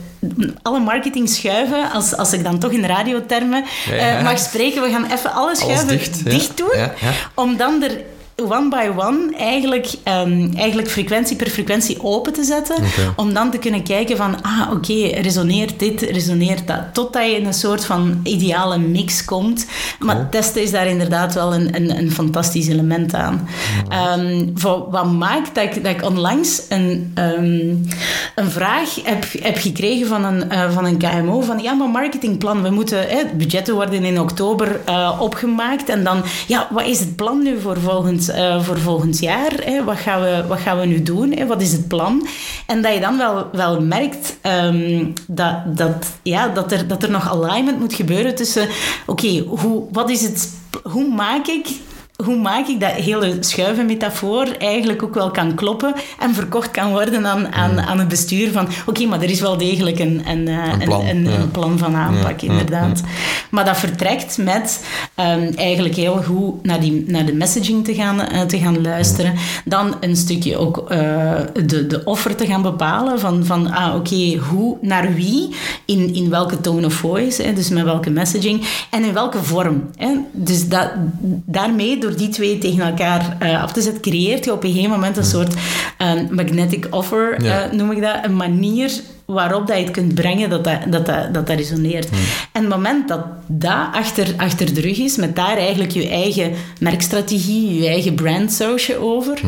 alle 0.62 0.80
marketing 0.80 1.30
schuiven, 1.30 1.92
als, 1.92 2.18
als 2.18 2.34
ik 2.34 2.44
dan 2.44 2.60
toch 2.60 2.72
in 2.72 2.86
radiotermen 2.86 3.64
Ja, 3.90 4.18
eh, 4.18 4.24
mag 4.24 4.40
spreken, 4.40 4.82
we 4.82 4.90
gaan 4.90 5.12
even 5.12 5.34
alle 5.34 5.56
schuiven 5.56 5.88
dicht, 5.88 6.30
dicht, 6.30 6.64
ja. 6.74 6.94
doen, 7.02 7.14
om 7.34 7.58
dan 7.58 7.84
er 7.84 7.98
one 8.36 8.70
by 8.70 8.90
one 8.98 9.36
eigenlijk, 9.38 9.88
ehm, 10.04 10.50
eigenlijk 10.56 10.90
frequentie 10.90 11.36
per 11.36 11.50
frequentie 11.50 12.04
open 12.04 12.34
te 12.34 12.44
zetten. 12.44 12.76
Om 13.16 13.34
dan 13.34 13.52
te 13.52 13.58
kunnen 13.58 13.84
kijken 13.84 14.18
van, 14.18 14.42
ah 14.42 14.72
oké, 14.72 15.08
resoneert 15.08 15.80
dit, 15.80 16.02
resoneert 16.02 16.68
dat. 16.68 16.80
Totdat 16.94 17.26
je 17.26 17.36
in 17.36 17.46
een 17.46 17.54
soort 17.54 17.86
van 17.86 18.20
ideale 18.24 18.78
mix 18.78 19.26
komt. 19.26 19.66
Maar 20.00 20.30
testen 20.30 20.62
is 20.62 20.72
daar 20.72 20.88
inderdaad 20.88 21.34
wel 21.34 21.54
een, 21.54 21.76
een, 21.76 21.98
een 21.98 22.12
fantastisch 22.12 22.68
element 22.68 23.14
aan. 23.14 23.48
Ehm, 23.90 24.48
voor 24.56 24.92
wat 24.92 25.12
maakt 25.12 25.56
dat 25.56 25.64
ik, 25.64 25.84
dat 25.84 25.96
ik 25.96 26.04
onlangs 26.04 26.62
een, 26.70 27.12
ehm, 27.16 27.76
een 28.36 28.52
vraag 28.52 28.96
heb, 29.04 29.26
heb 29.40 29.58
gekregen 29.58 30.08
van 30.08 30.24
een, 30.26 30.50
eh, 30.50 30.72
van 30.72 30.86
een 30.86 30.98
KMO 30.98 31.42
van, 31.42 31.60
ja, 31.60 31.74
maar 31.74 31.90
marketingplan, 31.90 32.62
we 32.62 32.70
moeten, 32.70 33.08
budgetten 33.38 33.74
worden 33.74 34.04
in 34.04 34.20
oktober 34.20 34.80
eh, 34.86 35.18
opgemaakt 35.20 35.90
en 35.90 36.04
dan, 36.04 36.24
ja, 36.48 36.68
wat 36.72 36.86
is 36.86 37.00
het 37.00 37.16
plan 37.16 37.44
nu 37.44 37.60
voor 37.60 37.80
volgend, 37.80 38.23
eh, 38.30 38.64
voor 38.64 38.80
volgend 38.80 39.20
jaar? 39.20 39.52
Hè? 39.64 39.84
Wat, 39.84 39.98
gaan 39.98 40.22
we, 40.22 40.44
wat 40.48 40.60
gaan 40.60 40.80
we 40.80 40.86
nu 40.86 41.04
doen? 41.04 41.32
Hè? 41.32 41.46
Wat 41.46 41.62
is 41.62 41.72
het 41.72 41.88
plan? 41.88 42.28
En 42.66 42.82
dat 42.82 42.94
je 42.94 43.00
dan 43.00 43.18
wel, 43.18 43.50
wel 43.52 43.82
merkt 43.82 44.38
ehm, 44.42 45.06
dat, 45.28 45.78
dat, 45.78 46.12
ja, 46.24 46.48
dat, 46.48 46.72
er, 46.72 46.88
dat 46.88 47.04
er 47.04 47.12
nog 47.12 47.30
alignment 47.30 47.80
moet 47.80 47.94
gebeuren 47.94 48.36
tussen, 48.36 48.68
oké, 49.06 49.44
hoe 49.48 49.84
wat 49.92 50.10
is 50.10 50.22
het, 50.22 50.54
hoe 50.84 51.14
maak 51.14 51.48
ik 51.48 51.68
hoe 52.16 52.38
maak 52.38 52.68
ik 52.68 52.80
dat 52.80 52.92
hele 52.92 53.38
schuivenmetafoor 53.40 54.48
eigenlijk 54.60 55.04
ook 55.04 55.14
wel 55.14 55.32
kan 55.32 55.56
kloppen 55.56 55.94
en 56.20 56.34
verkocht 56.34 56.72
kan 56.72 56.92
worden 56.92 57.26
aan, 57.26 57.54
aan, 57.54 57.82
aan 57.82 58.00
het 58.00 58.08
bestuur 58.08 58.52
van 58.52 58.68
oké, 58.86 59.06
maar 59.06 59.22
er 59.22 59.30
is 59.30 59.42
wel 59.42 59.58
degelijk 59.58 60.00
een, 60.00 60.22
een, 60.26 60.48
eh, 60.48 60.72
Een 60.72 60.80
plan, 60.80 61.02
een, 61.02 61.16
een, 61.16 61.24
ja. 61.24 61.40
een 61.40 61.52
plan 61.52 61.78
van 61.78 61.96
aanpak, 61.96 62.40
Ja, 62.40 62.48
ja, 62.48 62.52
inderdaad. 62.52 63.02
Maar 63.50 63.66
dat 63.66 63.78
vertrekt 63.78 64.38
met 64.38 64.86
ehm, 65.16 65.52
eigenlijk 65.56 65.96
heel 65.96 66.24
goed 66.24 66.64
naar, 66.64 66.80
die, 66.80 67.04
naar 67.08 67.26
de 67.26 67.34
messaging 67.34 67.86
te 67.86 67.94
gaan, 67.94 68.22
eh, 68.22 68.42
te 68.42 68.58
gaan 68.58 68.82
luisteren. 68.82 69.34
Dan 69.66 69.96
een 70.00 70.16
stukje 70.16 70.58
ook 70.58 70.90
eh, 70.90 71.00
de, 71.66 71.88
de 71.88 72.02
offer 72.04 72.36
te 72.36 72.46
gaan 72.46 72.62
bepalen 72.62 73.20
van, 73.20 73.46
van 73.46 73.72
ah, 73.72 73.96
oké, 73.96 74.38
hoe, 74.38 74.78
naar 74.82 75.14
wie, 75.14 75.50
in, 75.86 76.14
in 76.14 76.30
welke 76.30 76.62
tone 76.62 76.86
of 76.86 76.94
voice, 76.94 77.44
hè, 77.44 77.54
dus 77.54 77.70
met 77.70 77.84
welke 77.84 78.10
messaging 78.10 78.68
en 78.90 79.04
in 79.04 79.14
welke 79.14 79.44
vorm. 79.44 79.90
Hè. 79.96 80.18
Dus 80.32 80.70
dat, 80.70 80.92
daarmee, 81.46 82.00
door 82.04 82.16
die 82.18 82.30
twee 82.30 82.58
tegen 82.58 82.86
elkaar 82.86 83.36
eh, 83.40 83.62
af 83.64 83.72
te 83.74 83.82
zetten, 83.82 84.02
creëert 84.02 84.46
je 84.46 84.52
op 84.52 84.64
een 84.64 84.70
gegeven 84.72 84.92
moment 84.92 85.18
een 85.18 85.24
soort 85.24 85.54
eh, 85.98 86.12
magnetic 86.30 86.88
offer, 86.90 87.44
Ja. 87.44 87.64
eh, 87.64 87.72
noem 87.72 87.92
ik 87.92 88.02
dat, 88.02 88.16
een 88.24 88.36
manier 88.36 88.92
waarop 89.26 89.68
dat 89.68 89.78
je 89.78 89.84
het 89.84 89.92
kunt 89.92 90.16
brengen 90.16 90.50
dat 90.50 90.64
dat, 90.64 90.78
dat, 90.90 91.06
dat, 91.06 91.34
dat, 91.34 91.48
dat 91.48 91.58
resoneert. 91.58 92.10
En 92.52 92.62
het 92.62 92.70
moment 92.70 93.08
dat 93.08 93.20
dat 93.48 93.88
achter, 93.94 94.28
achter 94.38 94.74
de 94.74 94.82
rug 94.82 94.98
is, 94.98 95.16
met 95.16 95.36
daar 95.36 95.58
eigenlijk 95.58 95.92
je 95.92 96.10
eigen 96.10 96.52
merkstrategie, 96.80 97.82
je 97.82 97.88
eigen 97.88 98.14
brand 98.16 98.52
sausje 98.52 98.98
over, 98.98 99.40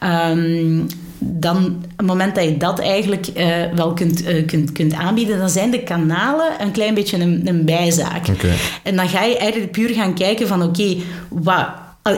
ehm, 0.00 0.80
dan, 1.18 1.84
het 1.96 2.06
moment 2.06 2.34
dat 2.34 2.44
je 2.44 2.56
dat 2.56 2.78
eigenlijk 2.80 3.26
eh, 3.26 3.46
wel 3.74 3.92
kunt, 3.92 4.22
kunt, 4.46 4.72
kunt 4.72 4.94
aanbieden, 4.94 5.38
dan 5.38 5.48
zijn 5.50 5.70
de 5.70 5.82
kanalen 5.82 6.46
een 6.60 6.72
klein 6.72 6.94
beetje 6.94 7.18
een, 7.20 7.42
een 7.44 7.64
bijzaak. 7.64 8.28
Oké. 8.28 8.48
En 8.82 8.96
dan 8.96 9.08
ga 9.08 9.22
je 9.24 9.36
eigenlijk 9.36 9.72
puur 9.72 9.88
gaan 9.94 10.14
kijken 10.14 10.46
van, 10.48 10.62
oké, 10.62 10.96
wat... 11.28 11.66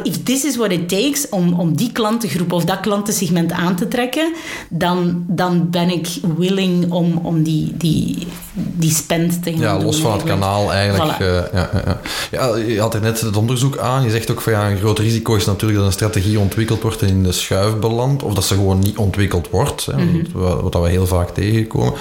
If 0.03 0.23
this 0.23 0.45
is 0.45 0.57
what 0.57 0.71
it 0.73 0.89
takes 0.89 1.29
om, 1.29 1.53
om 1.61 1.77
die 1.77 1.93
klantengroep 1.93 2.53
of 2.53 2.65
dat 2.65 2.81
klantensegment 2.81 3.53
aan 3.53 3.77
te 3.77 3.89
trekken, 3.89 4.33
dan, 4.69 5.25
dan 5.27 5.71
ben 5.71 5.91
ik 5.91 6.09
willing 6.37 6.93
om, 6.93 7.21
om 7.23 7.43
die, 7.43 7.73
die, 7.77 8.27
die 8.53 8.91
spend 8.95 9.43
te 9.43 9.51
gaan 9.51 9.61
Ja, 9.61 9.77
doen. 9.77 9.85
los 9.85 9.97
van 10.01 10.13
het 10.13 10.23
kanaal 10.25 10.73
eigenlijk. 10.73 11.15
Voilà. 11.15 11.21
eh, 11.21 11.53
ja, 11.53 11.71
ja, 11.73 11.83
ja. 11.87 12.01
ja, 12.31 12.57
je 12.57 12.81
had 12.81 12.95
er 12.95 13.01
net 13.01 13.21
het 13.21 13.37
onderzoek 13.37 13.79
aan. 13.79 14.03
Je 14.05 14.11
zegt 14.11 14.31
ook 14.31 14.41
van 14.41 14.53
ja, 14.53 14.71
een 14.71 14.77
groot 14.79 14.99
risico 14.99 15.35
is 15.35 15.47
natuurlijk 15.47 15.79
dat 15.79 15.87
een 15.87 15.93
strategie 15.93 16.39
ontwikkeld 16.39 16.83
wordt 16.83 17.03
en 17.03 17.09
in 17.09 17.23
de 17.23 17.33
schuif 17.33 17.77
belandt. 17.79 18.23
Of 18.23 18.35
dat 18.35 18.45
ze 18.45 18.55
gewoon 18.55 18.79
niet 18.79 18.97
ontwikkeld 18.97 19.51
wordt. 19.51 19.87
Hè, 19.87 19.97
Mhm. 20.05 20.25
wat, 20.33 20.75
we 20.75 20.89
heel 20.89 21.07
vaak 21.07 21.31
tegenkomen. 21.31 21.93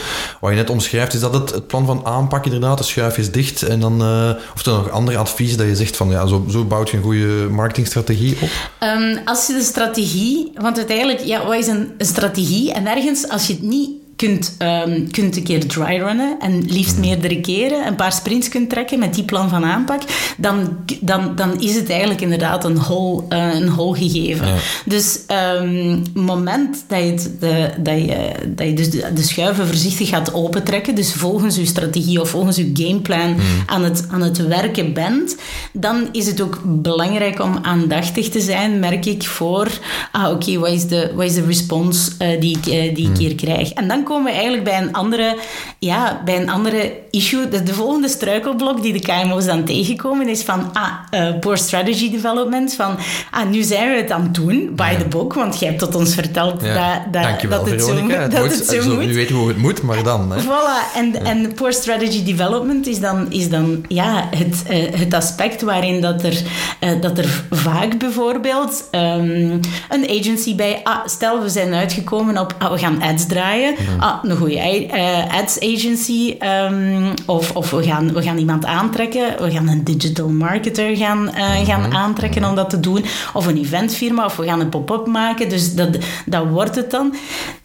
Wat 0.42 0.52
je 0.52 0.58
net 0.58 0.70
omschrijft, 0.70 1.14
is 1.14 1.20
dat 1.20 1.34
het, 1.34 1.52
het 1.52 1.68
plan 1.68 1.86
van 1.86 2.02
aanpak 2.06 2.46
inderdaad. 2.46 2.78
De 2.78 2.84
schuif 2.84 3.18
is 3.18 3.32
dicht. 3.32 3.62
En 3.64 3.80
dan, 3.80 4.02
eh, 4.02 4.30
of 4.56 4.66
er 4.66 4.72
nog 4.74 4.90
andere 4.90 5.18
adviezen 5.18 5.58
dat 5.58 5.68
je 5.68 5.76
zegt 5.76 5.96
van 5.98 6.10
ja, 6.10 6.26
zo, 6.28 6.46
zo 6.50 6.64
bouwt 6.64 6.90
je 6.90 6.98
een 6.98 7.04
goede 7.04 7.48
marketingstrategie 7.76 8.38
op. 8.42 8.50
Ehm, 8.80 9.18
als 9.26 9.48
je 9.48 9.54
de 9.54 9.62
strategie, 9.62 10.52
want 10.56 10.78
uiteindelijk, 10.78 11.20
ja, 11.20 11.46
wat 11.46 11.56
is 11.56 11.68
een 11.68 11.94
strategie? 11.98 12.74
En 12.74 12.88
ergens, 12.88 13.30
als 13.30 13.48
je 13.48 13.54
het 13.54 13.62
niet 13.62 13.90
kunt, 14.16 14.56
ehm, 14.58 15.08
kunt 15.12 15.36
een 15.36 15.44
keer 15.44 15.68
dryrunnen 15.68 16.36
en 16.40 16.66
liefst 16.66 16.98
meerdere 16.98 17.42
keren, 17.42 17.88
een 17.88 17.96
paar 17.96 18.12
sprints 18.12 18.50
kunt 18.50 18.70
trekken 18.70 19.00
met 19.00 19.14
die 19.14 19.24
plan 19.24 19.50
van 19.50 19.66
aanpak, 19.66 20.02
dan, 20.38 20.78
dan, 21.02 21.36
dan 21.36 21.62
is 21.62 21.76
het 21.76 21.90
eigenlijk 21.90 22.22
inderdaad 22.22 22.66
een 22.66 22.78
hol, 22.78 23.26
eh, 23.30 23.54
een 23.54 23.70
hol 23.70 23.94
gegeven. 23.94 24.48
Ja. 24.48 24.56
Dus 24.86 25.20
ehm, 25.28 26.00
moment 26.14 26.84
dat 26.88 27.00
je, 27.00 27.06
het, 27.06 27.32
de, 27.40 27.70
dat 27.80 28.00
je, 28.00 28.32
dat 28.48 28.68
je 28.68 28.74
dus 28.74 28.90
de, 28.90 29.14
de 29.14 29.24
schuiven 29.24 29.68
voorzichtig 29.68 30.10
gaat 30.10 30.34
opentrekken, 30.34 30.96
dus 30.96 31.14
volgens 31.14 31.56
je 31.56 31.66
strategie 31.66 32.22
of 32.22 32.30
volgens 32.30 32.56
je 32.56 32.70
gameplan 32.74 33.36
aan, 33.66 33.84
het, 33.84 34.08
aan 34.12 34.22
het 34.22 34.48
werken 34.48 34.94
bent, 34.94 35.36
dan 35.74 36.10
is 36.12 36.28
het 36.28 36.42
ook 36.42 36.62
belangrijk 36.66 37.42
om 37.42 37.60
aandachtig 37.62 38.30
te 38.30 38.40
zijn, 38.40 38.80
merk 38.80 39.06
ik, 39.06 39.24
voor, 39.24 39.68
ah 40.12 40.32
oké, 40.32 40.60
wat 40.60 40.72
is 40.72 40.88
de 40.88 41.12
wat 41.16 41.26
is 41.26 41.34
de 41.34 41.46
respons 41.46 42.12
eh, 42.18 42.40
die, 42.40 42.58
ik, 42.58 42.66
eh, 42.66 42.96
die 42.96 43.10
ik 43.10 43.18
hier 43.18 43.36
krijg? 43.36 43.72
En 43.72 43.88
dan 43.88 44.04
komen 44.06 44.24
we 44.26 44.32
eigenlijk 44.32 44.64
bij 44.64 44.78
een 44.82 44.94
andere, 44.94 45.38
ja, 45.80 46.22
bij 46.26 46.42
een 46.42 46.50
andere 46.50 46.92
issue. 47.12 47.48
De, 47.50 47.64
de 47.64 47.74
volgende 47.74 48.08
struikelblok 48.08 48.82
die 48.82 48.94
de 48.94 49.00
KMO's 49.00 49.46
dan 49.46 49.64
tegenkomen 49.64 50.28
is 50.30 50.42
van, 50.44 50.70
ah, 50.74 50.92
uh, 51.12 51.40
poor 51.40 51.58
strategy 51.58 52.12
development. 52.12 52.74
Van, 52.74 52.98
ah, 53.32 53.50
nu 53.50 53.62
zijn 53.64 53.90
we 53.92 53.96
het 53.98 54.12
aan 54.12 54.22
het 54.24 54.34
doen, 54.34 54.70
by 54.76 54.96
the 54.96 55.06
book, 55.06 55.34
want 55.34 55.60
jij 55.60 55.68
hebt 55.68 55.80
tot 55.80 55.96
ons 55.96 56.14
verteld 56.14 56.62
dat, 56.62 57.00
dat, 57.12 57.42
dat 57.50 57.70
het 57.70 57.84
Veronica. 57.84 58.16
zo, 58.16 58.22
Het 58.22 58.32
dat 58.32 58.42
moet- 58.42 58.58
het 58.58 58.68
zo 58.68 58.82
zo, 58.82 58.94
moet. 58.96 59.06
Nu 59.06 59.14
weten 59.14 59.34
we 59.34 59.40
hoe 59.40 59.48
het 59.48 59.58
moet, 59.58 59.82
maar 59.82 60.04
dan. 60.04 60.32
Hè. 60.32 60.42
Voilà, 60.42 60.96
en, 60.96 61.26
en 61.26 61.54
poor 61.54 61.74
strategy 61.74 62.24
development 62.24 62.88
is 62.88 63.00
dan, 63.00 63.32
is 63.32 63.50
dan 63.50 63.86
ja, 63.88 64.28
het, 64.36 64.64
eh, 64.68 65.00
het 65.00 65.14
aspect 65.14 65.62
waarin 65.62 66.02
dat 66.02 66.24
er, 66.24 66.42
eh, 66.80 66.90
dat 67.02 67.18
er 67.18 67.44
vaak 67.50 67.98
bijvoorbeeld 68.00 68.88
ehm, 68.92 69.50
een 69.90 70.10
agency 70.20 70.56
bij... 70.56 70.80
Ah, 70.84 70.98
stel, 71.06 71.42
we 71.42 71.50
zijn 71.50 71.74
uitgekomen 71.74 72.38
op... 72.38 72.56
Ah, 72.60 72.72
we 72.72 72.78
gaan 72.78 73.02
ads 73.02 73.26
draaien. 73.26 73.76
Ah, 74.00 74.24
een 74.24 74.38
goede 74.38 74.60
eh, 74.60 75.40
ads 75.40 75.60
agency. 75.60 76.36
ehm, 76.40 77.14
of 77.26 77.56
of 77.56 77.72
we, 77.72 77.84
gaan, 77.84 78.14
we 78.14 78.22
gaan 78.22 78.38
iemand 78.38 78.66
aantrekken. 78.66 79.44
We 79.44 79.52
gaan 79.52 79.68
een 79.68 79.84
digital 79.84 80.28
marketer 80.30 80.96
gaan, 80.98 81.34
eh, 81.34 81.66
gaan 81.66 81.94
aantrekken 81.94 82.46
om 82.46 82.56
dat 82.56 82.70
te 82.70 82.80
doen. 82.80 83.06
Of 83.34 83.46
een 83.48 83.58
eventfirma. 83.58 84.26
Of 84.26 84.36
we 84.36 84.46
gaan 84.46 84.60
een 84.60 84.70
pop-up 84.70 85.08
maken. 85.08 85.50
Dus 85.50 85.76
dat, 85.76 85.98
dat 86.26 86.48
wordt 86.50 86.76
het 86.76 86.92
dan. 86.92 87.16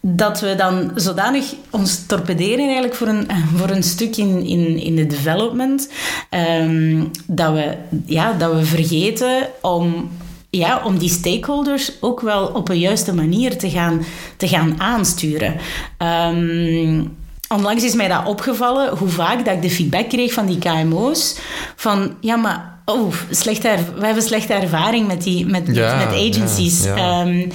Dat 0.01 0.41
we 0.41 0.55
dan 0.55 0.91
zodanig 0.95 1.55
ons 1.71 2.07
torpederen 2.07 2.65
eigenlijk 2.65 2.95
voor 2.95 3.07
een, 3.09 3.29
voor 3.57 3.71
een 3.71 3.83
stuk 3.83 4.17
in, 4.17 4.47
in, 4.47 4.79
in 4.79 4.97
de 4.97 5.07
development. 5.07 5.89
ehm, 6.31 7.05
dat, 7.27 7.53
we, 7.53 7.75
ja, 8.07 8.33
dat 8.33 8.53
we 8.53 8.65
vergeten 8.65 9.49
om 9.63 10.11
ja, 10.51 10.83
om 10.85 10.99
die 10.99 11.09
stakeholders 11.09 11.93
ook 12.01 12.21
wel 12.21 12.47
op 12.47 12.69
een 12.69 12.79
juiste 12.79 13.15
manier 13.15 13.59
te 13.59 13.71
gaan, 13.71 14.05
te 14.37 14.49
gaan 14.49 14.81
aansturen. 14.81 15.57
Ehm, 15.99 17.05
onlangs 17.49 17.85
is 17.85 17.95
mij 17.95 18.09
dat 18.09 18.27
opgevallen, 18.27 18.97
hoe 18.97 19.09
vaak 19.09 19.45
dat 19.45 19.55
ik 19.55 19.63
de 19.63 19.71
feedback 19.71 20.09
kreeg 20.09 20.33
van 20.33 20.47
die 20.47 20.59
KMO's. 20.59 21.39
Van, 21.77 22.15
ja, 22.21 22.37
maar... 22.37 22.79
Oh, 22.85 23.13
slechte 23.31 23.69
we 23.99 24.05
hebben 24.05 24.23
slechte 24.23 24.53
ervaring 24.53 25.07
met, 25.07 25.23
die, 25.23 25.47
met, 25.47 25.67
met- 25.67 25.77
Ja, 25.77 25.97
met, 25.97 26.35
agencies. 26.35 26.85
ja, 26.85 26.97
ja. 26.97 27.21
Ehm, 27.21 27.49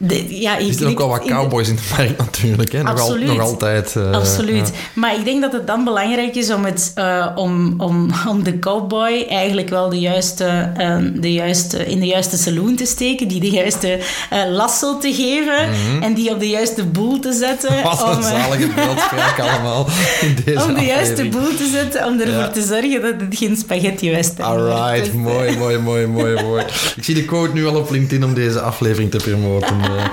de, 0.00 0.40
ja, 0.40 0.58
Er 0.58 0.64
zitten 0.64 0.86
ook 0.88 0.98
wel 0.98 1.08
wat 1.08 1.20
in 1.20 1.26
de- 1.26 1.32
cowboys 1.32 1.68
in 1.68 1.74
de 1.76 1.82
markt 1.96 2.18
natuurlijk. 2.18 2.72
Hè. 2.72 2.82
Nog, 2.82 3.00
al- 3.00 3.14
nog 3.16 3.40
altijd. 3.40 3.96
eh, 3.96 4.10
Absoluut. 4.10 4.68
ja. 4.68 4.74
Maar 4.92 5.14
ik 5.14 5.24
denk 5.24 5.42
dat 5.42 5.52
het 5.52 5.66
dan 5.66 5.84
belangrijk 5.84 6.34
is 6.34 6.50
om, 6.52 6.64
het, 6.64 6.92
eh, 6.94 7.26
om, 7.34 7.74
om, 7.80 8.10
om 8.28 8.42
de 8.42 8.58
cowboy 8.58 9.26
eigenlijk 9.28 9.68
wel 9.68 9.88
de 9.88 9.98
juiste, 9.98 10.44
eh, 10.76 10.96
de 11.14 11.32
juiste, 11.32 11.86
in 11.86 12.00
de 12.00 12.06
juiste 12.06 12.36
saloon 12.36 12.76
te 12.76 12.86
steken, 12.86 13.28
die 13.28 13.40
de 13.40 13.50
juiste 13.50 13.98
eh, 14.30 14.38
lasso 14.50 14.98
te 14.98 15.12
geven 15.14 15.68
en 16.02 16.14
die 16.14 16.30
op 16.30 16.40
de 16.40 16.48
juiste 16.48 16.84
boel 16.84 17.18
te 17.18 17.32
zetten. 17.32 17.72
Mhm. 17.72 17.82
Wat 17.88 18.02
om, 18.04 18.10
een 18.16 18.22
zalige 18.22 18.68
beeldspraak 18.74 19.38
allemaal 19.50 19.86
in 20.20 20.36
deze 20.44 20.64
om 20.64 20.74
de 20.74 20.84
juiste 20.84 21.24
boel 21.28 21.54
te 21.56 21.68
zetten, 21.72 22.06
om 22.06 22.20
ervoor 22.20 22.34
Ja. 22.42 22.48
te 22.50 22.62
zorgen 22.62 23.02
dat 23.02 23.14
het 23.20 23.36
geen 23.38 23.56
spaghetti 23.56 24.10
western 24.10 24.48
wordt. 24.58 24.66
Alright, 24.72 25.04
Dus, 25.04 25.14
mooi, 25.14 25.56
mooi, 25.56 25.78
mooi, 25.78 26.06
mooi, 26.06 26.42
mooi. 26.42 26.64
Ik 26.96 27.04
zie 27.04 27.14
de 27.14 27.24
quote 27.24 27.52
nu 27.52 27.66
al 27.66 27.76
op 27.76 27.90
LinkedIn 27.90 28.24
om 28.24 28.34
deze 28.34 28.60
aflevering 28.60 29.10
te 29.10 29.16
promoten. 29.16 29.80
Eh, 29.80 30.04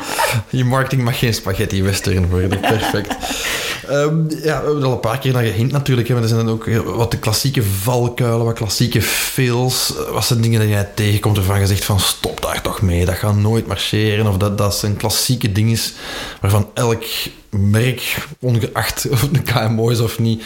je 0.49 0.63
marketing 0.65 1.03
mag 1.03 1.19
geen 1.19 1.33
spaghetti 1.33 1.83
western 1.83 2.29
worden. 2.29 2.59
Perfect. 2.59 3.15
Ehm, 3.87 4.17
ja, 4.29 4.35
we 4.43 4.49
hebben 4.49 4.77
er 4.79 4.85
al 4.85 4.91
een 4.91 4.99
paar 4.99 5.19
keer 5.19 5.33
naar 5.33 5.43
gehint 5.43 5.71
natuurlijk. 5.71 6.07
Hè, 6.07 6.13
maar 6.13 6.23
er 6.23 6.29
zijn 6.29 6.45
dan 6.45 6.53
ook 6.53 6.65
heel 6.65 6.83
wat 6.83 7.11
de 7.11 7.17
klassieke 7.19 7.63
valkuilen, 7.63 8.45
wat 8.45 8.53
klassieke 8.53 9.01
fails. 9.01 9.93
Eh, 9.97 10.11
Wat 10.13 10.25
zijn 10.25 10.41
dingen 10.41 10.59
dat 10.59 10.69
jij 10.69 10.87
tegenkomt 10.95 11.35
waarvan 11.37 11.59
je 11.59 11.67
zegt 11.67 11.85
van 11.85 11.99
stop 11.99 12.41
daar 12.41 12.61
toch 12.61 12.81
mee, 12.81 13.05
dat 13.05 13.15
gaat 13.15 13.35
nooit 13.35 13.67
marcheren. 13.67 14.27
Of 14.27 14.37
dat, 14.37 14.57
dat 14.57 14.75
zijn 14.75 14.97
klassieke 14.97 15.51
dingen 15.51 15.77
waarvan 16.41 16.69
elk 16.73 17.03
merk, 17.59 18.27
ongeacht 18.39 19.07
of 19.09 19.21
het 19.21 19.29
een 19.33 19.43
KMO 19.43 19.89
is 19.89 19.99
of 19.99 20.19
niet, 20.19 20.43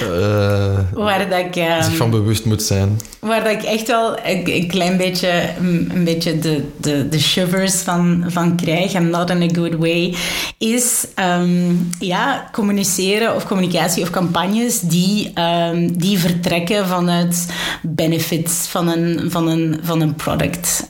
eh, 0.00 0.78
Waar 0.92 1.28
dat 1.28 1.38
ik... 1.38 1.56
ehm, 1.56 1.82
zich 1.82 1.96
van 1.96 2.10
bewust 2.10 2.44
moet 2.44 2.62
zijn. 2.62 3.00
Waar 3.18 3.44
dat 3.44 3.52
ik 3.52 3.62
echt 3.62 3.86
wel 3.86 4.18
een, 4.24 4.54
een 4.54 4.68
klein 4.68 4.96
beetje, 4.96 5.42
een, 5.60 5.90
een 5.94 6.04
beetje 6.04 6.38
de, 6.38 6.64
de, 6.80 7.08
de 7.08 7.20
shivers 7.20 7.74
van, 7.74 8.24
van 8.26 8.56
krijg, 8.56 8.92
en 8.92 9.10
not 9.10 9.30
in 9.30 9.42
a 9.42 9.54
good 9.54 9.74
way, 9.74 10.14
is 10.58 11.06
ehm, 11.14 11.74
ja, 11.98 12.48
communiceren 12.52 13.34
of 13.34 13.46
communicatie 13.46 14.02
of 14.02 14.10
campagnes 14.10 14.80
die, 14.80 15.30
ehm, 15.34 15.88
die 15.92 16.18
vertrekken 16.18 16.86
vanuit 16.86 17.46
benefits 17.82 18.66
van 18.66 18.88
een, 18.88 19.30
van 19.30 19.48
een, 19.48 19.80
van 19.82 20.00
een 20.00 20.14
product. 20.14 20.86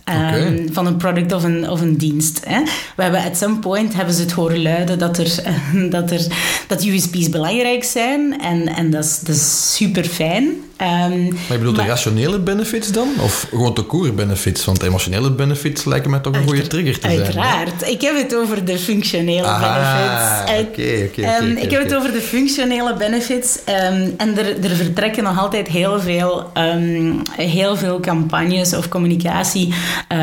Van 0.73 0.87
een 0.87 0.97
product 0.97 1.33
of 1.33 1.45
een, 1.45 1.71
of 1.71 1.81
een 1.81 1.97
dienst. 1.97 2.41
Hè. 2.45 2.63
We 2.97 3.03
hebben 3.03 3.25
at 3.25 3.37
some 3.37 3.59
point 3.59 3.95
hebben 3.95 4.15
ze 4.15 4.21
het 4.21 4.33
horen 4.33 4.63
luiden 4.63 4.99
dat, 4.99 5.19
er, 5.19 5.43
dat, 5.91 6.11
er, 6.11 6.27
dat 6.67 6.85
USP's 6.85 7.29
belangrijk 7.29 7.85
zijn 7.85 8.41
en, 8.41 8.67
en 8.69 8.91
dat 8.91 9.05
is, 9.05 9.21
dat 9.21 9.35
is 9.35 9.75
super 9.75 10.05
fijn. 10.05 10.68
Ehm, 10.79 10.91
Maar 11.23 11.33
je 11.49 11.59
bedoelt 11.59 11.77
maar- 11.77 11.85
de 11.85 11.91
rationele 11.91 12.39
benefits 12.39 12.93
dan? 12.93 13.09
Of 13.23 13.47
gewoon 13.51 13.75
de 13.75 13.87
core 13.87 14.13
benefits? 14.13 14.65
Want 14.65 14.83
emotionele 14.83 15.31
benefits 15.31 15.85
lijken 15.85 16.11
mij 16.11 16.21
toch 16.21 16.35
een 16.35 16.43
goede 16.47 16.67
trigger 16.67 16.95
te 16.99 17.01
zijn. 17.01 17.13
hè? 17.19 17.25
Uiteraard. 17.25 17.89
Ik 17.89 18.01
heb 18.01 18.17
het 18.17 18.35
over 18.37 18.65
de 18.65 18.79
functionele 18.79 19.43
benefits. 19.61 20.51
Uit- 20.51 20.67
oké, 20.69 20.81
oké, 20.83 21.05
oké, 21.09 21.23
Ehm, 21.23 21.51
oké, 21.51 21.61
ik 21.61 21.71
heb 21.71 21.83
het 21.83 21.95
over 21.95 22.13
de 22.13 22.21
functionele 22.21 22.95
benefits. 22.95 23.59
ehm, 23.65 24.09
en 24.17 24.39
er, 24.39 24.65
er 24.65 24.77
vertrekken 24.77 25.23
nog 25.25 25.39
altijd 25.39 25.69
heel 25.69 26.01
veel, 26.01 26.53
heel 27.37 27.77
veel 27.77 28.01
campagnes 28.01 28.75
of 28.75 28.89
communicatie 28.89 29.75
eh, 30.09 30.19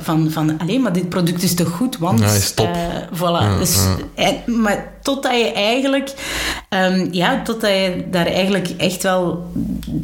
van, 0.00 0.30
van 0.30 0.58
alleen 0.58 0.80
maar 0.82 0.92
dit 0.92 1.08
product 1.08 1.42
is 1.42 1.54
toch 1.54 1.68
goed, 1.68 1.98
want... 1.98 2.20
Ja, 2.20 2.26
is 2.32 2.52
top. 2.54 2.66
eh, 2.66 3.18
voilà. 3.18 3.58
dus, 3.58 3.76
en- 4.14 4.60
maar 4.62 4.92
totdat 5.02 5.32
je 5.32 5.52
eigenlijk... 5.52 6.12
ehm, 6.68 7.06
ja, 7.10 7.42
totdat 7.42 7.70
je 7.70 8.04
daar 8.10 8.26
eigenlijk 8.26 8.68
echt 8.76 9.02
wel 9.02 9.50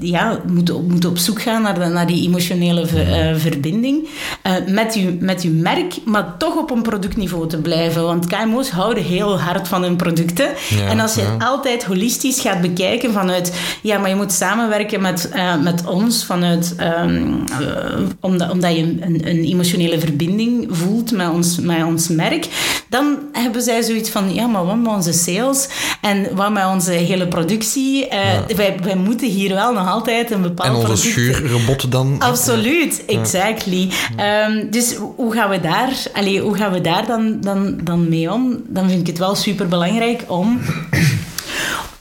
ja, 0.01 0.41
moet, 0.47 0.71
op- 0.71 0.89
moet 0.89 1.05
op 1.05 1.19
zoek 1.19 1.43
gaan 1.43 1.63
naar, 1.63 1.79
de- 1.79 1.87
naar 1.87 2.07
die 2.07 2.27
emotionele 2.27 2.87
ver- 2.87 3.13
eh, 3.13 3.37
verbinding 3.37 4.09
eh, 4.43 4.53
met, 4.69 4.95
je, 4.95 5.17
met 5.21 5.43
uw 5.43 5.53
merk, 5.53 5.95
maar 6.05 6.37
toch 6.39 6.57
op 6.57 6.71
een 6.71 6.83
productniveau 6.83 7.49
te 7.49 7.57
blijven. 7.61 8.03
Want 8.05 8.27
KMO's 8.27 8.71
houden 8.71 9.05
heel 9.05 9.41
hard 9.41 9.69
van 9.69 9.83
hun 9.83 9.97
producten. 9.97 10.49
Ja, 10.69 10.87
en 10.89 11.01
als 11.01 11.15
je 11.15 11.21
ja. 11.21 11.33
het 11.33 11.43
altijd 11.43 11.85
holistisch 11.85 12.41
gaat 12.41 12.61
bekijken 12.61 13.13
vanuit... 13.13 13.53
Ja, 13.83 13.99
maar 13.99 14.09
je 14.09 14.17
moet 14.17 14.33
samenwerken 14.33 15.01
met, 15.01 15.29
eh, 15.29 15.63
met 15.63 15.87
ons 15.87 16.25
vanuit... 16.25 16.75
ehm, 16.77 17.33
eh, 17.61 18.01
omdat, 18.21 18.51
omdat 18.51 18.77
je 18.77 18.83
een, 18.83 19.21
een 19.29 19.45
emotionele 19.45 19.99
verbinding 20.01 20.67
voelt 20.71 21.11
met 21.13 21.29
ons, 21.31 21.59
met 21.61 21.85
ons 21.85 22.09
merk. 22.09 22.49
Dan 22.89 23.19
hebben 23.33 23.63
zij 23.63 23.83
zoiets 23.83 24.11
van... 24.11 24.35
Ja, 24.35 24.47
maar 24.47 24.65
wat 24.67 24.77
onze 24.87 25.13
sales 25.13 25.69
en 26.01 26.27
wat 26.35 26.53
met 26.53 26.67
onze 26.67 26.93
hele 26.93 27.29
productie? 27.29 28.09
Eh, 28.09 28.57
wij, 28.57 28.77
wij 28.83 28.97
moeten 28.97 29.29
hier 29.29 29.55
wel 29.55 29.73
nog 29.73 29.89
altijd 29.89 30.31
een 30.31 30.43
bepaald 30.43 30.69
En 30.69 30.75
onze 30.75 30.87
product... 30.87 31.37
schuurrobot 31.37 31.91
dan? 31.91 32.17
Absoluut, 32.19 33.05
exactly. 33.07 33.89
Ehm, 34.17 34.71
dus 34.71 34.95
hoe 35.17 35.33
gaan 35.33 35.51
we 35.51 35.61
daar, 35.61 35.93
allee, 36.13 36.41
hoe 36.41 36.57
gaan 36.57 36.73
we 36.73 36.81
daar 36.81 37.07
dan, 37.07 37.41
dan, 37.41 37.81
dan 37.83 38.09
mee 38.09 38.33
om? 38.33 38.63
Dan 38.69 38.89
vind 38.89 39.01
ik 39.01 39.07
het 39.07 39.19
wel 39.19 39.35
super 39.35 39.69
belangrijk 39.69 40.25
om 40.27 40.61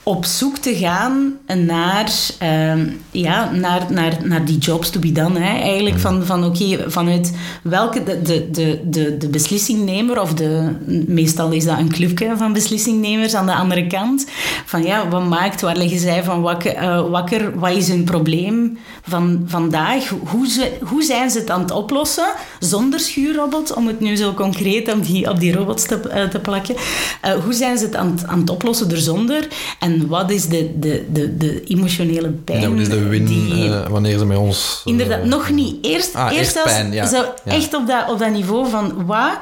op 0.08 0.24
zoek 0.24 0.56
te 0.56 0.74
gaan 0.76 1.34
naar, 1.66 2.12
ehm, 2.38 2.86
ja, 3.10 3.50
naar, 3.50 3.86
naar, 3.92 4.16
naar 4.22 4.44
die 4.44 4.58
jobs 4.58 4.90
to 4.90 5.00
be 5.00 5.12
done. 5.12 5.38
Hè. 5.38 5.58
Eigenlijk 5.60 5.98
van, 5.98 6.24
van 6.26 6.44
oké, 6.44 6.90
vanuit 6.90 7.32
welke 7.62 8.02
de, 8.04 8.20
de, 8.22 8.80
de, 8.84 9.16
de, 9.16 9.28
beslissingnemer, 9.28 10.20
of 10.20 10.34
de, 10.34 10.70
meestal 11.06 11.50
is 11.52 11.64
dat 11.64 11.78
een 11.78 11.92
clubje 11.92 12.32
van 12.36 12.52
beslissingnemers 12.52 13.34
aan 13.34 13.46
de 13.46 13.54
andere 13.54 13.86
kant, 13.86 14.26
van 14.64 14.82
ja, 14.82 15.08
wat 15.08 15.24
maakt, 15.28 15.60
waar 15.60 15.76
liggen 15.76 16.00
zij 16.00 16.24
van 16.24 16.40
wakker, 16.40 16.74
eh, 16.74 17.08
wakker 17.10 17.58
wat 17.58 17.72
is 17.76 17.88
hun 17.88 18.04
probleem 18.04 18.78
van 19.02 19.42
vandaag? 19.46 20.08
Hoe, 20.24 20.48
ze, 20.48 20.72
hoe 20.82 21.02
zijn 21.02 21.30
ze 21.30 21.38
het 21.38 21.50
aan 21.50 21.60
het 21.60 21.70
oplossen 21.70 22.28
zonder 22.58 23.00
schuurrobot, 23.00 23.74
om 23.74 23.86
het 23.86 24.00
nu 24.00 24.16
zo 24.16 24.34
concreet 24.34 24.92
op 24.92 25.06
die, 25.06 25.30
op 25.30 25.40
die 25.40 25.52
robots 25.52 25.84
te, 25.86 26.00
eh, 26.00 26.24
te 26.24 26.38
plakken? 26.40 26.74
Eh, 27.20 27.32
hoe 27.44 27.52
zijn 27.52 27.78
ze 27.78 27.84
het 27.84 27.96
aan, 27.96 28.10
het- 28.10 28.26
aan 28.26 28.40
het 28.40 28.50
oplossen 28.50 28.90
er 28.90 28.98
zonder? 29.00 29.48
En 29.78 29.94
wat 30.08 30.30
is 30.30 30.46
de, 30.48 30.70
de, 30.78 31.04
de, 31.12 31.36
de 31.36 31.64
emotionele 31.64 32.28
pijn? 32.30 32.60
Ja, 32.60 32.68
wat 32.70 32.78
is 32.78 32.88
de 32.88 33.02
win 33.02 33.24
die, 33.24 33.64
eh, 33.68 33.86
wanneer 33.88 34.18
ze 34.18 34.26
met 34.26 34.36
ons... 34.38 34.82
eh, 34.84 34.92
Inderdaad, 34.92 35.24
nog 35.24 35.50
niet. 35.50 35.76
Eerst, 35.86 36.14
Ah, 36.14 36.24
eerst, 36.24 36.38
eerst 36.38 36.52
zelfs 36.52 36.72
pijn, 36.72 36.92
ja. 36.92 37.06
zo 37.06 37.16
Ja. 37.16 37.52
echt 37.52 37.74
op 37.74 37.86
dat, 37.86 38.10
op 38.10 38.18
dat 38.18 38.30
niveau 38.30 38.70
van 38.70 39.06
wat, 39.06 39.38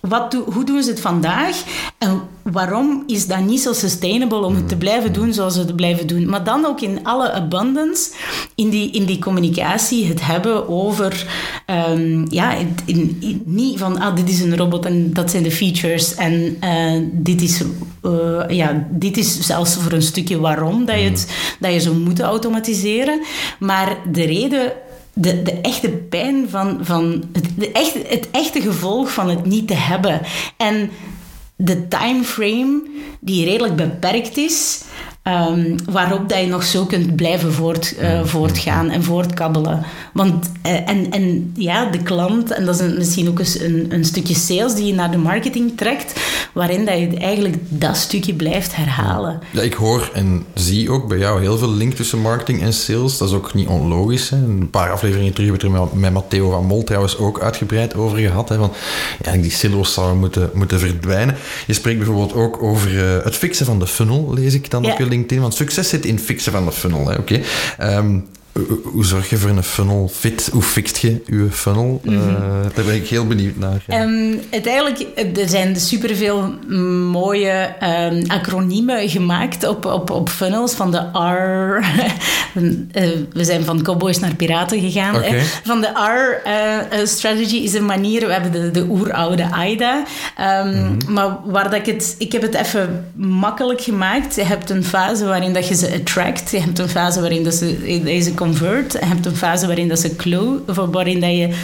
wat 0.00 0.36
hoe 0.52 0.64
doen 0.64 0.82
ze 0.82 0.90
het 0.90 1.00
vandaag 1.00 1.62
en 1.98 2.20
waarom 2.42 3.02
is 3.06 3.26
dat 3.26 3.40
niet 3.40 3.60
zo 3.60 3.72
sustainable 3.72 4.38
om 4.44 4.54
het 4.54 4.68
te 4.68 4.76
blijven 4.76 5.12
doen 5.12 5.32
zoals 5.32 5.54
ze 5.54 5.60
het 5.60 5.76
blijven 5.76 6.06
doen. 6.06 6.28
Maar 6.28 6.44
dan 6.44 6.64
ook 6.66 6.80
in 6.80 6.98
alle 7.04 7.32
abundance, 7.32 8.10
in 8.54 8.68
die, 8.70 8.90
in 8.90 9.04
die 9.04 9.18
communicatie, 9.18 10.06
het 10.06 10.26
hebben 10.26 10.68
over, 10.68 11.26
ehm, 11.66 12.24
ja, 12.28 12.52
in, 12.84 13.16
in- 13.20 13.42
niet 13.44 13.78
van, 13.78 13.98
ah, 14.00 14.16
dit 14.16 14.28
is 14.28 14.40
een 14.40 14.56
robot 14.56 14.86
en 14.86 15.12
dat 15.12 15.30
zijn 15.30 15.42
de 15.42 15.50
features 15.50 16.14
en 16.14 16.56
eh, 16.60 17.00
dit, 17.12 17.42
is, 17.42 17.62
eh, 18.02 18.40
ja, 18.48 18.86
dit 18.90 19.16
is 19.16 19.40
zelfs 19.40 19.74
voor 19.76 19.92
een 19.92 20.02
stukje 20.02 20.38
waarom 20.40 20.84
dat 20.84 20.96
je, 20.96 21.02
het, 21.02 21.26
dat 21.60 21.72
je 21.72 21.80
zou 21.80 21.96
moeten 21.96 22.24
automatiseren. 22.24 23.20
Maar 23.58 23.96
de 24.12 24.24
reden 24.24 24.72
de, 25.18 25.42
de 25.42 25.60
echte 25.60 25.88
pijn 25.88 26.48
van, 26.48 26.78
van 26.82 27.24
het, 27.32 27.48
de 27.56 27.72
echte, 27.72 28.04
het 28.08 28.30
echte 28.30 28.60
gevolg 28.60 29.12
van 29.12 29.28
het 29.28 29.44
niet 29.44 29.68
te 29.68 29.74
hebben. 29.74 30.20
En 30.56 30.90
de 31.56 31.88
timeframe 31.88 32.82
die 33.20 33.44
redelijk 33.44 33.76
beperkt 33.76 34.36
is, 34.36 34.82
um, 35.28 35.74
waarop 35.90 36.28
dat 36.28 36.40
je 36.40 36.46
nog 36.46 36.64
zo 36.64 36.84
kunt 36.84 37.16
blijven 37.16 37.52
voort, 37.52 37.94
uh, 38.00 38.24
voortgaan 38.24 38.90
en 38.90 39.02
voortkabbelen. 39.02 39.84
Want, 40.12 40.50
uh, 40.66 40.88
en, 40.88 41.10
en 41.10 41.52
ja, 41.54 41.90
de 41.90 42.02
klant, 42.02 42.50
en 42.50 42.64
dat 42.64 42.74
is 42.74 42.80
een, 42.80 42.96
misschien 42.96 43.28
ook 43.28 43.38
eens 43.38 43.60
een, 43.60 43.86
een 43.88 44.04
stukje 44.04 44.34
sales 44.34 44.74
die 44.74 44.86
je 44.86 44.94
naar 44.94 45.10
de 45.10 45.18
marketing 45.18 45.76
trekt, 45.76 46.20
waarin 46.52 46.84
dat 46.84 46.98
je 46.98 47.16
eigenlijk 47.16 47.56
dat 47.68 47.96
stukje 47.96 48.34
blijft 48.34 48.76
herhalen. 48.76 49.40
Ja, 49.52 49.60
ik 49.60 49.74
hoor 49.74 50.10
en 50.14 50.44
zie 50.54 50.90
ook 50.90 51.08
bij 51.08 51.18
jou 51.18 51.40
heel 51.40 51.58
veel 51.58 51.72
link 51.72 51.94
tussen 51.94 52.20
marketing 52.20 52.62
en 52.62 52.72
sales. 52.72 53.18
Dat 53.18 53.28
is 53.28 53.34
ook 53.34 53.54
niet 53.54 53.68
onlogisch. 53.68 54.30
Hè. 54.30 54.36
Een 54.36 54.70
paar 54.70 54.90
afleveringen 54.90 55.32
terug 55.32 55.50
hebben 55.50 55.70
we 55.70 55.90
er 55.90 55.96
met 55.96 56.12
Matteo 56.12 56.50
van 56.50 56.64
Mol 56.64 56.84
trouwens 56.84 57.18
ook 57.18 57.40
uitgebreid 57.40 57.94
over 57.94 58.18
gehad. 58.18 58.48
Hè, 58.48 58.56
van, 58.56 58.72
ja, 59.22 59.32
die 59.32 59.50
silo's 59.50 59.92
zouden 59.92 60.18
moeten, 60.18 60.50
moeten 60.54 60.78
verdwijnen. 60.78 61.36
Je 61.66 61.72
spreekt 61.72 61.98
bijvoorbeeld 61.98 62.34
ook 62.34 62.62
over 62.62 62.92
uh, 62.92 63.24
het 63.24 63.36
fixen 63.36 63.66
van 63.66 63.78
de 63.78 63.86
funnel, 63.86 64.34
lees 64.34 64.54
ik 64.54 64.70
dan 64.70 64.82
ja. 64.82 64.92
op 64.92 64.98
je 64.98 65.06
LinkedIn. 65.16 65.40
Want 65.40 65.54
succes 65.54 65.88
zit 65.88 66.04
in 66.04 66.18
fixen 66.18 66.52
van 66.52 66.64
de 66.64 66.72
funnel. 66.72 67.00
Oké. 67.00 67.20
Okay. 67.78 67.96
Um, 67.96 68.28
hoe 68.82 69.04
zorg 69.04 69.30
je 69.30 69.36
voor 69.36 69.50
een 69.50 69.62
funnel 69.62 70.10
fit? 70.12 70.48
Hoe 70.52 70.62
fixt 70.62 70.96
je 70.96 71.22
je 71.26 71.46
funnel? 71.50 72.00
Mm 72.04 72.18
-hmm. 72.18 72.28
uh, 72.28 72.62
daar 72.74 72.84
ben 72.84 72.94
ik 72.94 73.08
heel 73.08 73.26
benieuwd 73.26 73.56
naar. 73.56 73.84
Ja. 73.86 74.02
Um, 74.02 74.40
uiteindelijk, 74.50 75.06
er 75.36 75.48
zijn 75.48 75.76
superveel 75.76 76.54
mooie 77.10 77.74
um, 78.10 78.22
acroniemen 78.26 79.08
gemaakt 79.08 79.68
op, 79.68 79.84
op, 79.84 80.10
op 80.10 80.28
funnels. 80.28 80.74
Van 80.74 80.90
de 80.90 80.98
R... 80.98 81.84
uh, 82.60 83.10
we 83.32 83.44
zijn 83.44 83.64
van 83.64 83.82
cowboys 83.82 84.18
naar 84.18 84.34
piraten 84.34 84.80
gegaan. 84.80 85.16
Okay. 85.16 85.42
Van 85.64 85.80
de 85.80 85.90
R-strategy 87.02 87.56
uh, 87.56 87.62
is 87.62 87.74
een 87.74 87.86
manier... 87.86 88.26
We 88.26 88.32
hebben 88.32 88.52
de, 88.52 88.70
de 88.70 88.86
oeroude 88.88 89.50
AIDA. 89.50 90.04
Um, 90.40 90.66
mm 90.66 90.72
-hmm. 90.72 90.98
Maar 91.08 91.36
waar 91.44 91.64
dat 91.64 91.74
ik 91.74 91.86
het... 91.86 92.14
Ik 92.18 92.32
heb 92.32 92.42
het 92.42 92.54
even 92.54 93.04
makkelijk 93.14 93.80
gemaakt. 93.80 94.34
Je 94.34 94.42
hebt 94.42 94.70
een 94.70 94.84
fase 94.84 95.24
waarin 95.24 95.52
dat 95.52 95.68
je 95.68 95.74
ze 95.74 95.94
attract. 95.94 96.50
Je 96.50 96.60
hebt 96.60 96.78
een 96.78 96.88
fase 96.88 97.20
waarin 97.20 97.44
dat 97.44 97.54
ze... 97.54 98.00
Deze 98.04 98.34
convert. 98.46 98.92
Je 98.92 99.06
hebt 99.06 99.26
een 99.26 99.36
fase 99.36 99.66
waarin, 99.66 99.88
dat 99.88 99.98
ze 99.98 100.16
close, 100.16 100.90
waarin 100.90 101.20
dat 101.20 101.30
je 101.30 101.54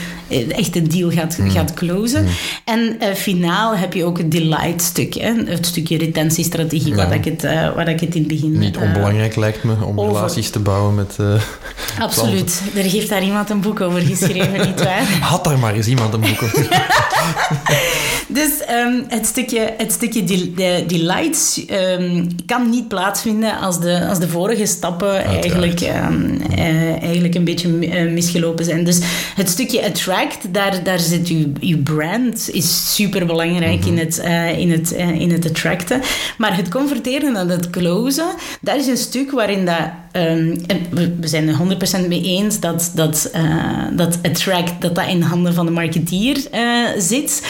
echt 0.48 0.76
een 0.76 0.88
deal 0.88 1.10
gaat, 1.10 1.38
mm. 1.38 1.50
gaat 1.50 1.74
closen. 1.74 2.22
Mm. 2.22 2.28
En 2.64 2.96
uh, 3.00 3.14
finaal 3.14 3.76
heb 3.76 3.94
je 3.94 4.04
ook 4.04 4.18
het 4.18 4.30
delight 4.30 4.82
stuk. 4.82 5.14
Hè? 5.14 5.32
Het 5.44 5.66
stukje 5.66 5.98
retentiestrategie, 5.98 6.88
ja. 6.88 6.96
waar, 6.96 7.14
ik 7.14 7.24
het, 7.24 7.44
uh, 7.44 7.74
waar 7.74 7.88
ik 7.88 8.00
het 8.00 8.14
in 8.14 8.20
het 8.20 8.30
begin... 8.30 8.58
Niet 8.58 8.76
onbelangrijk 8.76 9.36
lijkt 9.36 9.64
me, 9.64 9.72
om 9.84 10.00
over... 10.00 10.14
relaties 10.14 10.50
te 10.50 10.58
bouwen 10.58 10.94
met 10.94 11.16
Absoluut. 11.98 12.62
Er 12.74 12.82
heeft 12.82 13.08
daar 13.08 13.22
iemand 13.22 13.50
een 13.50 13.60
boek 13.60 13.80
over 13.80 14.00
geschreven, 14.00 14.66
nietwaar? 14.66 15.02
Had 15.32 15.44
daar 15.44 15.58
maar 15.58 15.74
eens 15.74 15.86
iemand 15.86 16.14
een 16.14 16.20
boek 16.20 16.42
over 16.42 16.68
Dus 18.32 18.50
um, 18.70 19.04
het 19.08 19.26
stukje, 19.26 19.74
het 19.76 19.92
stukje 19.92 20.24
de, 20.24 20.84
delight 20.86 21.64
um, 21.70 22.26
kan 22.46 22.70
niet 22.70 22.88
plaatsvinden 22.88 23.58
als 23.58 23.80
de, 23.80 24.06
als 24.08 24.18
de 24.18 24.28
vorige 24.28 24.66
stappen 24.66 25.24
eigenlijk... 25.24 25.80
Um, 25.80 26.40
uh, 26.58 27.02
eigenlijk 27.02 27.34
een 27.34 27.44
beetje 27.44 27.68
uh, 27.68 28.12
misgelopen 28.12 28.64
zijn. 28.64 28.84
Dus 28.84 29.00
het 29.34 29.48
stukje 29.48 29.84
attract, 29.84 30.54
daar, 30.54 30.82
daar 30.84 30.98
zit 30.98 31.28
uw, 31.28 31.46
uw 31.60 31.82
brand, 31.82 32.50
is 32.52 32.94
super 32.94 33.26
belangrijk 33.26 33.80
mm 33.80 33.82
-hmm. 33.82 33.96
in, 33.96 33.98
het, 33.98 34.20
uh, 34.24 34.58
in, 34.58 34.70
het, 34.70 34.90
in 34.90 35.30
het 35.30 35.46
attracten. 35.46 36.00
Maar 36.38 36.56
het 36.56 36.68
converteren 36.68 37.36
en 37.36 37.48
het 37.48 37.70
closen, 37.70 38.34
daar 38.60 38.76
is 38.76 38.86
een 38.86 38.96
stuk 38.96 39.30
waarin 39.30 39.64
dat. 39.64 40.01
Um, 40.12 40.60
we, 40.90 41.16
we 41.20 41.28
zijn 41.28 41.48
er 41.48 41.56
100% 42.04 42.08
mee 42.08 42.22
eens 42.22 42.60
dat, 42.60 42.92
dat, 42.94 43.30
dat 43.92 44.18
attract 44.22 44.80
dat 44.82 44.94
dat 44.94 45.06
in 45.06 45.22
handen 45.22 45.54
van 45.54 45.66
de 45.66 45.72
marketeer 45.72 46.36
zit. 46.98 47.46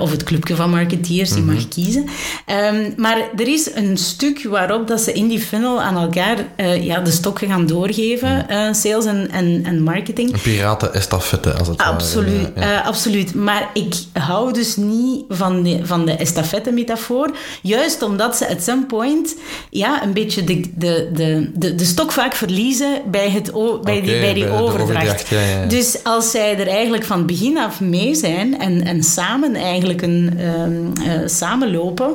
of 0.00 0.10
het 0.10 0.22
clubje 0.22 0.56
van 0.56 0.70
marketeers, 0.70 1.30
die 1.30 1.42
mm 1.42 1.48
-hmm. 1.48 1.56
mag 1.56 1.68
kiezen. 1.68 2.04
Um, 2.46 2.94
maar 2.96 3.18
er 3.36 3.48
is 3.48 3.70
een 3.74 3.96
stuk 3.96 4.42
waarop 4.42 4.88
dat 4.88 5.00
ze 5.00 5.12
in 5.12 5.28
die 5.28 5.40
funnel 5.40 5.82
aan 5.82 5.96
elkaar 5.96 6.36
ja, 6.80 7.00
de 7.00 7.10
stokken 7.10 7.48
gaan 7.48 7.66
doorgeven 7.66 8.46
uh, 8.50 8.72
sales 8.72 9.04
en, 9.04 9.30
en, 9.30 9.60
en 9.64 9.82
marketing. 9.82 10.32
Een 10.32 10.40
piraten-estafette, 10.40 11.52
als 11.52 11.68
het 11.68 11.78
absoluut, 11.78 12.52
ware. 12.54 12.66
Ja. 12.66 12.80
Uh, 12.80 12.86
absoluut. 12.86 13.34
Maar 13.34 13.70
ik 13.72 13.94
hou 14.12 14.52
dus 14.52 14.76
niet 14.76 15.24
van 15.28 15.62
de, 15.62 15.80
van 15.82 16.06
de 16.06 16.12
estafette-metafoor. 16.12 17.36
Juist 17.62 18.02
omdat 18.02 18.36
ze 18.36 18.48
at 18.48 18.62
some 18.62 18.86
point 18.86 19.36
ja, 19.70 20.02
een 20.02 20.12
beetje 20.12 20.44
de, 20.44 20.60
de, 20.74 21.10
de, 21.12 21.50
de, 21.54 21.74
de 21.74 21.84
stok 21.94 22.12
vaak 22.12 22.34
verliezen 22.34 23.02
bij, 23.10 23.30
het, 23.30 23.52
bij, 23.52 23.62
okay, 23.62 24.00
die, 24.00 24.20
bij 24.20 24.34
die 24.34 24.44
bij 24.44 24.60
overdracht. 24.60 24.90
overdracht 24.90 25.28
ja, 25.28 25.40
ja. 25.40 25.66
Dus 25.66 26.04
als 26.04 26.30
zij 26.30 26.58
er 26.58 26.68
eigenlijk 26.68 27.04
van 27.04 27.26
begin 27.26 27.58
af 27.58 27.80
mee 27.80 28.14
zijn 28.14 28.60
en, 28.60 28.84
en 28.84 29.02
samen 29.02 29.54
eigenlijk 29.54 30.02
een, 30.02 30.38
um, 30.60 30.92
uh, 31.06 31.12
samenlopen, 31.26 32.14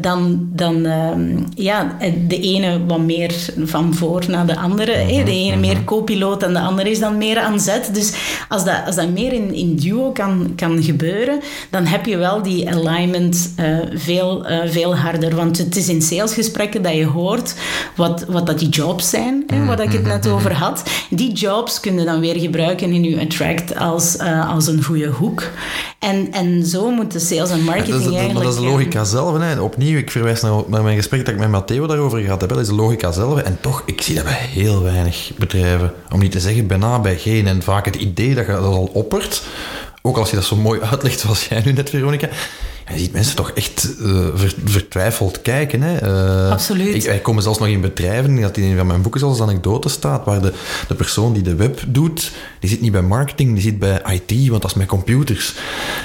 dan, 0.00 0.48
dan 0.52 0.84
um, 0.84 1.46
ja, 1.54 1.96
de 2.28 2.40
ene 2.40 2.86
wat 2.86 3.00
meer 3.00 3.32
van 3.64 3.94
voor 3.94 4.24
naar 4.28 4.46
de 4.46 4.56
andere. 4.56 5.02
Mm 5.02 5.08
-hmm. 5.08 5.24
De 5.24 5.30
ene 5.30 5.56
meer 5.56 5.84
co-piloot 5.84 6.42
en 6.42 6.52
de 6.52 6.60
andere 6.60 6.90
is 6.90 6.98
dan 6.98 7.18
meer 7.18 7.38
aan 7.38 7.60
zet. 7.60 7.94
Dus 7.94 8.12
als 8.48 8.64
dat, 8.64 8.82
als 8.86 8.96
dat 8.96 9.08
meer 9.08 9.32
in, 9.32 9.54
in 9.54 9.76
duo 9.76 10.10
kan, 10.10 10.52
kan 10.56 10.82
gebeuren, 10.82 11.40
dan 11.70 11.86
heb 11.86 12.06
je 12.06 12.16
wel 12.16 12.42
die 12.42 12.70
alignment 12.70 13.54
uh, 13.60 13.78
veel, 13.94 14.46
veel 14.66 14.96
harder. 14.96 15.36
Want 15.36 15.58
het 15.58 15.76
is 15.76 15.88
in 15.88 16.02
salesgesprekken 16.02 16.82
dat 16.82 16.94
je 16.94 17.06
hoort 17.06 17.54
wat, 17.96 18.24
wat 18.28 18.46
dat 18.46 18.58
die 18.58 18.68
jobs 18.92 19.10
zijn, 19.10 19.44
hè, 19.46 19.64
waar 19.64 19.82
ik 19.82 19.92
het 19.92 20.04
net 20.04 20.28
over 20.28 20.52
had. 20.52 20.82
Die 21.10 21.32
jobs 21.32 21.80
kun 21.80 21.98
je 21.98 22.04
dan 22.04 22.20
weer 22.20 22.38
gebruiken 22.38 22.92
in 22.92 23.04
je 23.04 23.20
attract 23.20 23.76
als, 23.76 24.16
uh, 24.16 24.50
als 24.50 24.66
een 24.66 24.82
goede 24.82 25.06
hoek. 25.06 25.42
En, 25.98 26.32
en 26.32 26.66
zo 26.66 26.90
moeten 26.90 27.20
sales 27.20 27.50
en 27.50 27.62
marketing 27.62 27.94
ja, 27.94 27.98
dat 27.98 28.12
is, 28.12 28.18
eigenlijk... 28.18 28.34
Maar 28.34 28.44
dat 28.44 28.52
is 28.52 28.60
de 28.60 28.66
logica 28.66 29.04
zelf. 29.04 29.38
Hè. 29.38 29.60
Opnieuw, 29.60 29.98
ik 29.98 30.10
verwijs 30.10 30.40
naar, 30.40 30.62
naar 30.66 30.82
mijn 30.82 30.96
gesprek 30.96 31.24
dat 31.24 31.34
ik 31.34 31.40
met 31.40 31.50
Matteo 31.50 31.86
daarover 31.86 32.20
gehad 32.20 32.40
heb. 32.40 32.50
Dat 32.50 32.58
is 32.58 32.66
de 32.66 32.74
logica 32.74 33.12
zelf. 33.12 33.40
En 33.40 33.58
toch, 33.60 33.82
ik 33.86 34.02
zie 34.02 34.14
dat 34.14 34.24
bij 34.24 34.48
heel 34.50 34.82
weinig 34.82 35.30
bedrijven. 35.38 35.92
Om 36.10 36.20
niet 36.20 36.32
te 36.32 36.40
zeggen, 36.40 36.66
bijna 36.66 37.00
bij 37.00 37.16
geen. 37.16 37.46
En 37.46 37.62
vaak 37.62 37.84
het 37.84 37.96
idee 37.96 38.34
dat 38.34 38.46
je 38.46 38.52
dat 38.52 38.64
al 38.64 38.90
oppert, 38.92 39.42
ook 40.02 40.16
als 40.16 40.30
je 40.30 40.36
dat 40.36 40.44
zo 40.44 40.56
mooi 40.56 40.80
uitlegt 40.90 41.20
zoals 41.20 41.46
jij 41.48 41.62
nu 41.64 41.72
net, 41.72 41.90
Veronica, 41.90 42.28
je 42.92 42.98
ziet 42.98 43.12
mensen 43.12 43.36
toch 43.36 43.50
echt 43.50 43.88
uh, 44.00 44.26
ver, 44.34 44.54
vertwijfeld 44.64 45.42
kijken. 45.42 45.82
Hè? 45.82 46.02
Uh, 46.44 46.50
Absoluut. 46.50 46.94
Ik, 46.94 47.02
wij 47.02 47.18
komen 47.18 47.42
zelfs 47.42 47.58
nog 47.58 47.68
in 47.68 47.80
bedrijven, 47.80 48.40
dat 48.40 48.56
in 48.56 48.64
een 48.70 48.76
van 48.76 48.86
mijn 48.86 49.02
boeken 49.02 49.20
zelfs 49.20 49.40
anekdote 49.40 49.88
staat, 49.88 50.24
waar 50.24 50.42
de, 50.42 50.52
de 50.88 50.94
persoon 50.94 51.32
die 51.32 51.42
de 51.42 51.54
web 51.54 51.80
doet, 51.86 52.32
die 52.60 52.70
zit 52.70 52.80
niet 52.80 52.92
bij 52.92 53.02
marketing, 53.02 53.52
die 53.52 53.62
zit 53.62 53.78
bij 53.78 54.02
IT, 54.10 54.48
want 54.48 54.62
dat 54.62 54.70
is 54.70 54.76
met 54.76 54.86
computers. 54.86 55.54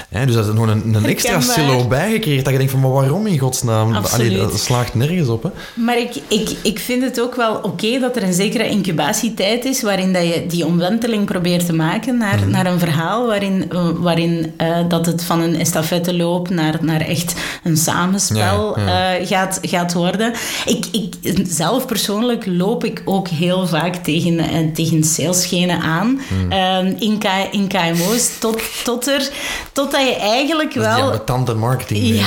Hè? 0.08 0.26
Dus 0.26 0.34
dat 0.34 0.46
is 0.46 0.54
nog 0.54 0.68
een, 0.68 0.94
een 0.94 1.06
extra 1.06 1.40
silo 1.40 1.86
bijgecreëerd, 1.86 2.44
dat 2.44 2.52
je 2.52 2.58
denkt 2.58 2.72
van, 2.72 2.80
maar 2.80 2.90
waarom 2.90 3.26
in 3.26 3.38
godsnaam? 3.38 3.94
Allee, 3.94 4.36
dat 4.36 4.60
slaagt 4.60 4.94
nergens 4.94 5.28
op. 5.28 5.42
Hè? 5.42 5.50
Maar 5.74 5.98
ik, 5.98 6.14
ik, 6.28 6.56
ik 6.62 6.78
vind 6.78 7.02
het 7.02 7.20
ook 7.20 7.34
wel 7.34 7.54
oké 7.54 7.66
okay 7.66 7.98
dat 7.98 8.16
er 8.16 8.22
een 8.22 8.32
zekere 8.32 8.68
incubatietijd 8.68 9.64
is, 9.64 9.82
waarin 9.82 10.12
dat 10.12 10.22
je 10.22 10.46
die 10.46 10.66
omwenteling 10.66 11.24
probeert 11.24 11.66
te 11.66 11.72
maken 11.72 12.18
naar, 12.18 12.40
mm. 12.44 12.50
naar 12.50 12.66
een 12.66 12.78
verhaal 12.78 13.26
waarin, 13.26 13.70
waarin 13.98 14.52
uh, 14.60 14.78
dat 14.88 15.06
het 15.06 15.24
van 15.24 15.40
een 15.40 15.54
estafette 15.54 16.16
loopt 16.16 16.50
naar 16.50 16.77
naar, 16.82 17.00
echt 17.00 17.34
een 17.64 17.76
samenspel 17.76 18.78
ja, 18.78 18.86
ja. 18.86 19.20
Uh, 19.20 19.26
gaat, 19.26 19.58
gaat 19.62 19.92
worden. 19.92 20.32
Ik, 20.64 20.86
ik, 20.92 21.14
zelf 21.48 21.86
persoonlijk 21.86 22.46
loop 22.46 22.84
ik 22.84 23.02
ook 23.04 23.28
heel 23.28 23.66
vaak 23.66 23.94
tegen, 23.94 24.34
uh, 24.34 24.74
tegen 24.74 25.04
salesgenen 25.04 25.80
aan 25.80 26.20
hmm. 26.28 26.52
uh, 26.52 27.00
in, 27.00 27.18
K, 27.18 27.24
in 27.50 27.68
KMO's, 27.68 28.38
tot, 28.38 28.62
tot 28.84 29.06
er, 29.06 29.28
totdat 29.72 30.00
je 30.00 30.16
eigenlijk 30.16 30.74
dat 30.74 30.84
wel... 30.84 31.12
Ja, 31.12 31.18
tante 31.18 31.54
marketing. 31.54 32.06
Ja. 32.06 32.26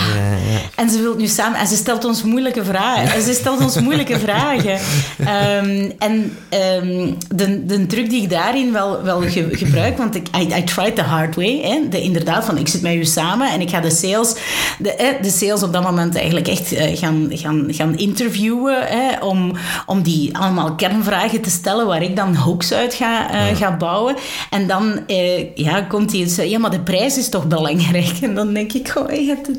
En 0.75 0.89
ze 0.89 1.01
wilt 1.01 1.17
nu 1.17 1.27
samen... 1.27 1.59
En 1.59 1.67
ze 1.67 1.75
stelt 1.75 2.05
ons 2.05 2.23
moeilijke 2.23 2.63
vragen. 2.63 3.13
En 3.13 3.21
ze 3.21 3.33
stelt 3.33 3.61
ons 3.61 3.79
moeilijke 3.79 4.19
vragen. 4.25 4.79
Um, 5.19 5.91
en 5.97 6.37
um, 6.83 7.17
de, 7.35 7.65
de 7.65 7.85
truc 7.85 8.09
die 8.09 8.21
ik 8.21 8.29
daarin 8.29 8.71
wel, 8.71 9.03
wel 9.03 9.21
ge, 9.21 9.47
gebruik, 9.51 9.97
want 9.97 10.15
ik, 10.15 10.27
I, 10.37 10.55
I 10.55 10.63
tried 10.63 10.95
the 10.95 11.01
hard 11.01 11.35
way. 11.35 11.61
Hè, 11.63 11.89
de, 11.89 12.01
inderdaad, 12.01 12.45
van 12.45 12.57
ik 12.57 12.67
zit 12.67 12.81
met 12.81 12.93
u 12.93 13.05
samen 13.05 13.51
en 13.51 13.61
ik 13.61 13.69
ga 13.69 13.79
de 13.79 13.89
sales 13.89 14.30
de, 14.79 15.17
de 15.21 15.29
sales 15.29 15.63
op 15.63 15.73
dat 15.73 15.83
moment 15.83 16.15
eigenlijk 16.15 16.47
echt 16.47 16.73
uh, 16.73 16.97
gaan, 16.97 17.27
gaan, 17.31 17.65
gaan 17.67 17.97
interviewen. 17.97 18.87
Hè, 18.87 19.25
om, 19.25 19.51
om 19.85 20.01
die 20.01 20.37
allemaal 20.37 20.75
kernvragen 20.75 21.41
te 21.41 21.49
stellen 21.49 21.85
waar 21.87 22.03
ik 22.03 22.15
dan 22.15 22.35
hooks 22.35 22.73
uit 22.73 22.93
ga, 22.93 23.27
ja. 23.31 23.55
ga 23.55 23.77
bouwen. 23.77 24.15
En 24.49 24.67
dan 24.67 24.99
uh, 25.07 25.55
ja, 25.55 25.81
komt 25.81 26.11
hij 26.11 26.49
ja, 26.49 26.59
maar 26.59 26.71
de 26.71 26.79
prijs 26.79 27.17
is 27.17 27.29
toch 27.29 27.47
belangrijk. 27.47 28.09
En 28.21 28.35
dan 28.35 28.53
denk 28.53 28.73
ik, 28.73 28.93
oh, 28.97 29.07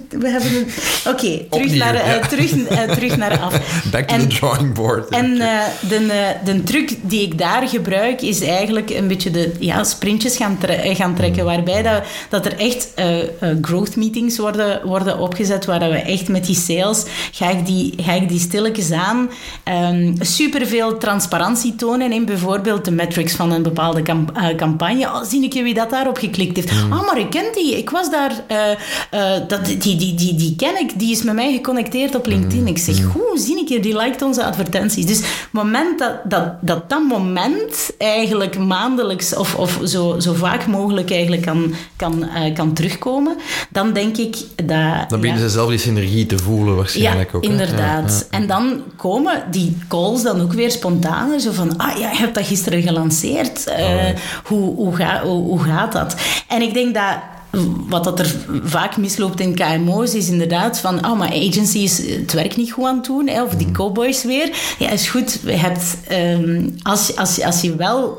we 0.09 0.29
hebben 0.29 0.53
het... 0.53 1.03
Oké, 1.15 1.25
okay, 1.25 1.47
terug, 1.51 1.75
naar, 1.75 1.95
ja. 1.95 2.19
terug, 2.19 2.51
terug 2.97 3.17
naar 3.17 3.41
af. 3.41 3.83
Back 3.91 4.09
to 4.09 4.15
en, 4.15 4.29
the 4.29 4.37
drawing 4.37 4.75
board. 4.75 5.09
En 5.09 5.35
de, 5.89 6.35
de 6.45 6.63
truc 6.63 6.97
die 7.03 7.23
ik 7.23 7.39
daar 7.39 7.69
gebruik 7.69 8.23
is 8.23 8.41
eigenlijk 8.43 8.91
een 8.91 9.09
beetje 9.09 9.31
de 9.31 9.53
ja, 9.59 9.85
sprintjes 9.85 10.37
gaan, 10.37 10.59
tre 10.59 10.95
gaan 10.95 11.15
trekken. 11.15 11.43
Mm. 11.43 11.49
Waarbij 11.49 11.83
dat, 11.83 12.03
dat 12.29 12.47
er 12.47 12.59
echt 12.59 12.89
growth 13.61 13.97
meetings 13.97 14.39
worden 14.39 14.62
worden, 14.63 14.87
worden 14.89 15.19
opgezet, 15.19 15.65
waar 15.65 15.91
we 15.91 15.97
echt 15.97 16.29
met 16.29 16.47
die 16.47 16.55
sales, 16.55 17.05
ga 17.33 17.51
ik 17.51 17.67
die, 17.67 17.95
ga 17.97 18.13
ik 18.13 18.29
die 18.29 18.39
stilletjes 18.39 18.91
aan 18.91 19.31
um, 19.93 20.15
superveel 20.21 20.99
transparantie 20.99 21.75
tonen 21.77 22.13
in 22.13 22.25
bijvoorbeeld 22.25 22.85
de 22.85 22.91
metrics 22.91 23.35
van 23.35 23.53
een 23.53 23.63
bepaalde 23.63 24.03
campagne. 24.57 25.07
Oh, 25.07 25.23
zie 25.23 25.45
ik 25.45 25.53
je 25.53 25.63
wie 25.63 25.75
dat 25.75 25.91
daarop 25.91 26.17
geklikt 26.17 26.57
heeft. 26.57 26.71
Ah, 26.71 27.01
oh, 27.01 27.07
maar 27.07 27.19
ik 27.19 27.31
ken 27.31 27.45
die. 27.55 27.77
Ik 27.79 27.91
was 27.91 28.11
daar... 28.11 28.33
dat, 29.49 29.67
die, 29.67 29.97
die, 29.97 30.15
die, 30.15 30.35
die 30.35 30.57
ken 30.57 30.81
ik. 30.81 30.99
Die 30.99 31.11
is 31.11 31.23
met 31.23 31.35
mij 31.35 31.53
geconnecteerd 31.53 32.15
op 32.15 32.27
LinkedIn. 32.27 32.67
Ik 32.67 32.79
zeg, 32.79 33.03
hoe 33.03 33.39
zie 33.39 33.61
ik 33.61 33.69
je? 33.69 33.81
Die 33.81 33.97
liked 33.97 34.23
onze 34.23 34.45
advertenties. 34.45 35.07
Dus 35.07 35.17
het 35.17 35.27
moment 35.51 35.99
dat 35.99 36.21
dat, 36.25 36.53
dat, 36.61 36.91
dat 36.91 37.03
moment 37.09 37.91
eigenlijk 37.99 38.59
maandelijks 38.59 39.37
of, 39.37 39.55
of 39.55 39.81
zo, 39.85 40.21
zo 40.21 40.33
vaak 40.33 40.67
mogelijk 40.67 41.11
eigenlijk 41.11 41.43
kan, 41.43 41.75
kan, 41.97 42.29
kan 42.55 42.73
terugkomen, 42.73 43.37
dan 43.71 43.93
denk 43.93 44.17
ik 44.17 44.37
dat... 44.57 45.09
Dan 45.11 45.21
beginnen 45.21 45.43
ja, 45.43 45.49
ze 45.49 45.49
zelf 45.49 45.69
die 45.69 45.79
synergie 45.79 46.27
te 46.27 46.39
voelen 46.39 46.77
waarschijnlijk 46.77 47.31
ja, 47.31 47.37
ook. 47.37 47.45
inderdaad. 47.45 48.27
Ja, 48.31 48.39
en 48.39 48.47
dan 48.47 48.83
komen 48.97 49.43
die 49.51 49.77
calls 49.89 50.23
dan 50.23 50.41
ook 50.41 50.53
weer 50.53 50.71
spontaan. 50.71 51.41
Zo 51.41 51.53
van, 51.53 51.77
ah 51.77 51.99
ja, 51.99 52.11
je 52.11 52.17
hebt 52.17 52.35
dat 52.35 52.47
gisteren 52.47 52.83
gelanceerd. 52.83 53.65
Uh, 53.69 54.05
hoe, 54.45 54.75
hoe, 54.75 54.97
ga, 54.97 55.23
hoe, 55.23 55.43
hoe 55.43 55.63
gaat 55.63 55.93
dat? 55.93 56.17
En 56.49 56.63
ik 56.63 56.75
denk 56.75 56.95
dat 56.95 57.17
wat 57.89 58.05
dat 58.05 58.19
er 58.19 58.35
vaak 58.63 58.97
misloopt 58.97 59.41
in 59.41 59.55
KMO's 59.55 60.15
is 60.15 60.29
inderdaad 60.29 60.79
van, 60.79 61.07
oh, 61.07 61.19
maar 61.19 61.29
agencies 61.29 61.99
het 61.99 62.33
werk 62.33 62.57
niet 62.57 62.73
goed 62.73 62.85
aan 62.85 62.97
het 62.97 63.05
doen, 63.05 63.29
hè, 63.29 63.43
of 63.43 63.55
die 63.55 63.71
cowboys 63.71 64.25
weer. 64.25 64.57
Ja, 64.79 64.91
is 64.91 65.09
goed. 65.09 65.39
Je 65.45 65.53
hebt, 65.53 65.97
um, 66.13 66.75
als, 66.83 67.17
als, 67.17 67.43
als 67.43 67.61
je 67.61 67.77
wel 67.77 68.19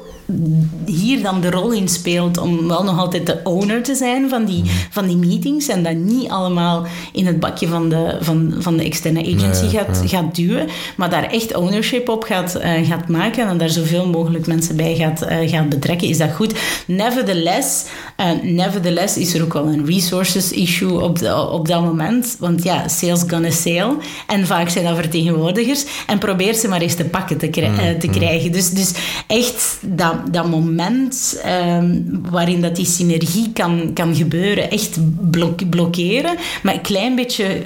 hier 0.86 1.22
dan 1.22 1.42
de 1.42 1.52
rol 1.52 1.72
in 1.72 1.88
speelt 1.88 2.38
om 2.38 2.68
wel 2.68 2.84
nog 2.84 3.00
altijd 3.00 3.26
de 3.26 3.40
owner 3.44 3.84
te 3.84 3.96
zijn 3.96 4.30
van 4.30 4.46
die, 4.46 4.64
van 4.90 5.08
die 5.08 5.18
meetings 5.18 5.68
en 5.68 5.84
dat 5.84 5.96
niet 5.96 6.30
allemaal 6.30 6.86
in 7.14 7.26
het 7.26 7.40
bakje 7.40 7.68
van 7.68 7.90
de, 7.90 8.18
van, 8.22 8.54
van 8.58 8.78
de 8.78 8.84
externe 8.84 9.36
agency 9.36 9.68
gaat, 9.68 10.02
gaat 10.06 10.36
duwen, 10.36 10.68
maar 10.98 11.10
daar 11.10 11.24
echt 11.24 11.56
ownership 11.56 12.10
op 12.10 12.24
gaat, 12.24 12.58
uh, 12.58 12.88
gaat 12.88 13.08
maken 13.08 13.48
en 13.48 13.58
daar 13.58 13.70
zoveel 13.70 14.08
mogelijk 14.08 14.48
mensen 14.48 14.76
bij 14.76 14.96
gaat, 14.96 15.24
uh, 15.24 15.50
gaat 15.50 15.70
betrekken, 15.70 16.08
is 16.08 16.18
dat 16.18 16.32
goed. 16.32 16.54
Nevertheless, 16.88 17.86
uh, 18.18 18.32
nevertheless 18.42 19.18
is 19.18 19.34
er 19.34 19.44
ook 19.44 19.54
wel 19.54 19.68
een 19.68 19.86
resources 19.86 20.52
issue 20.52 21.02
op, 21.02 21.20
de, 21.20 21.50
op 21.50 21.68
dat 21.68 21.84
moment, 21.84 22.36
want 22.40 22.64
ja, 22.64 22.88
sales 22.88 23.24
gonna 23.28 23.52
sale 23.52 23.98
en 24.28 24.48
vaak 24.48 24.70
zijn 24.70 24.86
dat 24.86 24.96
vertegenwoordigers 24.96 25.86
en 26.08 26.18
probeer 26.18 26.54
ze 26.54 26.68
maar 26.68 26.82
eens 26.82 26.96
te 26.96 27.06
pakken 27.06 27.38
te, 27.38 27.48
kri 27.48 27.98
te 28.00 28.08
krijgen. 28.08 28.52
Dus, 28.52 28.70
dus 28.70 28.92
echt 29.28 29.78
dat 29.82 30.12
dat, 30.32 30.47
moment 30.49 31.39
ehm, 31.43 31.99
waarin 32.30 32.61
dat 32.61 32.76
die 32.76 32.86
synergie 32.86 33.51
kan, 33.53 33.91
kan 33.93 34.16
gebeuren, 34.16 34.72
echt 34.72 34.97
blok, 35.32 35.70
blokkeren. 35.70 36.36
Met 36.64 36.74
een 36.74 36.82
klein 36.82 37.16
beetje 37.16 37.61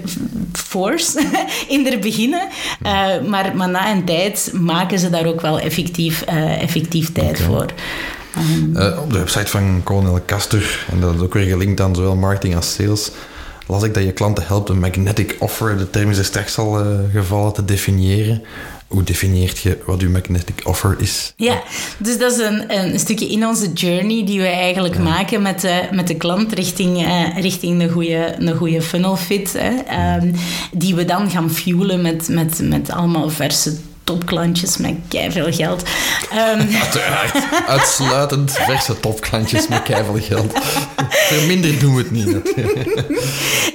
force 0.51 1.23
in 1.67 1.85
het 1.85 2.01
beginnen. 2.01 2.47
Uh, 2.83 3.21
maar, 3.27 3.55
maar 3.55 3.69
na 3.69 3.91
een 3.91 4.05
tijd 4.05 4.51
maken 4.53 4.99
ze 4.99 5.09
daar 5.09 5.25
ook 5.25 5.41
wel 5.41 5.59
effectief, 5.59 6.23
uh, 6.29 6.61
effectief 6.61 7.11
tijd 7.11 7.41
voor. 7.41 7.65
Uh, 8.73 8.99
op 9.03 9.11
de 9.11 9.17
website 9.17 9.47
van 9.47 9.81
Colonel 9.83 10.19
Caster, 10.25 10.85
en 10.91 10.99
dat 10.99 11.15
is 11.15 11.21
ook 11.21 11.33
weer 11.33 11.47
gelinkt 11.47 11.81
aan 11.81 11.95
zowel 11.95 12.15
marketing 12.15 12.55
als 12.55 12.73
sales, 12.73 13.11
las 13.67 13.83
ik 13.83 13.93
dat 13.93 14.03
je 14.03 14.11
klanten 14.11 14.43
helpt 14.47 14.69
een 14.69 14.79
magnetic 14.79 15.35
offer, 15.39 15.77
de 15.77 15.89
term 15.89 16.09
is 16.09 16.17
er 16.17 16.25
straks 16.25 16.57
al 16.57 16.85
gevallen, 17.11 17.53
te 17.53 17.65
definiëren. 17.65 18.43
Hoe 18.87 19.03
definieert 19.03 19.59
je 19.59 19.77
wat 19.85 20.01
uw 20.01 20.09
magnetic 20.09 20.61
offer 20.63 20.95
is? 20.99 21.33
Ja, 21.35 21.61
dus 21.97 22.17
dat 22.17 22.31
is 22.31 22.37
een, 22.37 22.77
een 22.77 22.99
stukje 22.99 23.27
in 23.27 23.47
onze 23.47 23.73
journey 23.73 24.25
die 24.25 24.39
we 24.39 24.47
eigenlijk 24.47 24.99
maken 24.99 25.41
met 25.41 25.61
de, 25.61 25.87
met 25.91 26.07
de 26.07 26.15
klant 26.15 26.53
richting, 26.53 27.07
uh, 27.07 27.37
richting 27.37 27.81
een 27.81 27.89
goede, 27.89 28.35
een 28.37 28.55
goede 28.55 28.81
funnel 28.81 29.15
fit. 29.15 29.53
Hè, 29.57 30.17
um, 30.17 30.33
die 30.71 30.95
we 30.95 31.05
dan 31.05 31.29
gaan 31.29 31.51
fuelen 31.51 32.01
met, 32.01 32.27
met, 32.27 32.59
met 32.63 32.89
allemaal 32.91 33.29
verse 33.29 33.77
topklantjes 34.07 34.77
met 34.77 34.95
veel 35.29 35.51
geld. 35.51 35.83
Um. 36.33 36.67
Uiteraard. 36.83 37.67
Uitsluitend 37.67 38.51
verse 38.51 38.99
topklantjes 38.99 39.67
met 39.67 39.81
veel 39.85 40.19
geld. 40.21 40.53
Verminder 41.17 41.79
doen 41.79 41.95
we 41.95 42.01
het 42.01 42.11
niet. 42.11 42.27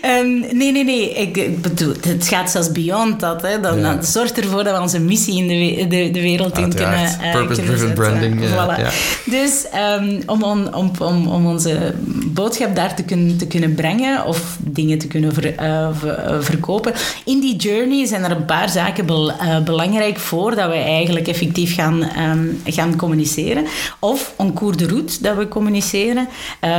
um, 0.05 0.39
nee, 0.57 0.73
nee, 0.73 0.85
nee. 0.85 1.13
Ik, 1.13 1.63
bedoel, 1.63 1.93
het 2.01 2.29
gaat 2.29 2.51
zelfs 2.51 2.73
beyond 2.73 3.21
dat. 3.21 3.43
Hè. 3.43 3.61
Dan, 3.61 3.79
ja. 3.79 4.03
zorgt 4.03 4.39
ervoor 4.39 4.65
dat 4.65 4.77
we 4.77 4.81
onze 4.83 5.01
missie 5.01 5.37
in 5.37 5.49
de, 5.49 5.87
de, 5.89 6.11
de 6.11 6.21
wereld 6.21 6.59
in 6.59 6.75
kunnen 6.75 7.19
uh, 7.23 7.33
Purpose-driven 7.33 7.93
branding. 7.93 8.41
Voilà. 8.41 8.81
Ja. 8.81 8.91
Dus 9.25 9.65
um, 10.01 10.23
om, 10.27 10.43
om, 10.43 10.91
om, 10.99 11.27
om 11.29 11.47
onze 11.47 11.95
boodschap 12.25 12.77
daar 12.77 12.95
te 12.95 13.03
kunnen, 13.03 13.39
te 13.39 13.47
kunnen 13.47 13.75
brengen 13.75 14.27
of 14.27 14.59
dingen 14.61 14.99
te 14.99 15.07
kunnen 15.07 15.35
ver, 15.35 15.55
uh, 15.63 15.89
ver, 15.93 16.45
verkopen. 16.45 16.93
In 17.25 17.41
die 17.41 17.57
journey 17.57 18.07
zijn 18.07 18.23
er 18.23 18.31
een 18.31 18.45
paar 18.45 18.69
zaken 18.69 19.07
bel, 19.07 19.31
uh, 19.31 19.61
belangrijk 19.65 20.19
voordat 20.19 20.69
we 20.69 20.75
eigenlijk 20.77 21.29
effectief 21.29 21.75
gaan, 21.75 22.03
um, 22.19 22.61
gaan 22.65 22.97
communiceren. 22.97 23.65
Of 23.99 24.35
een 24.39 24.55
cours 24.55 24.77
de 24.77 24.87
route 24.87 25.15
dat 25.21 25.37
we 25.37 25.49
communiceren, 25.49 26.29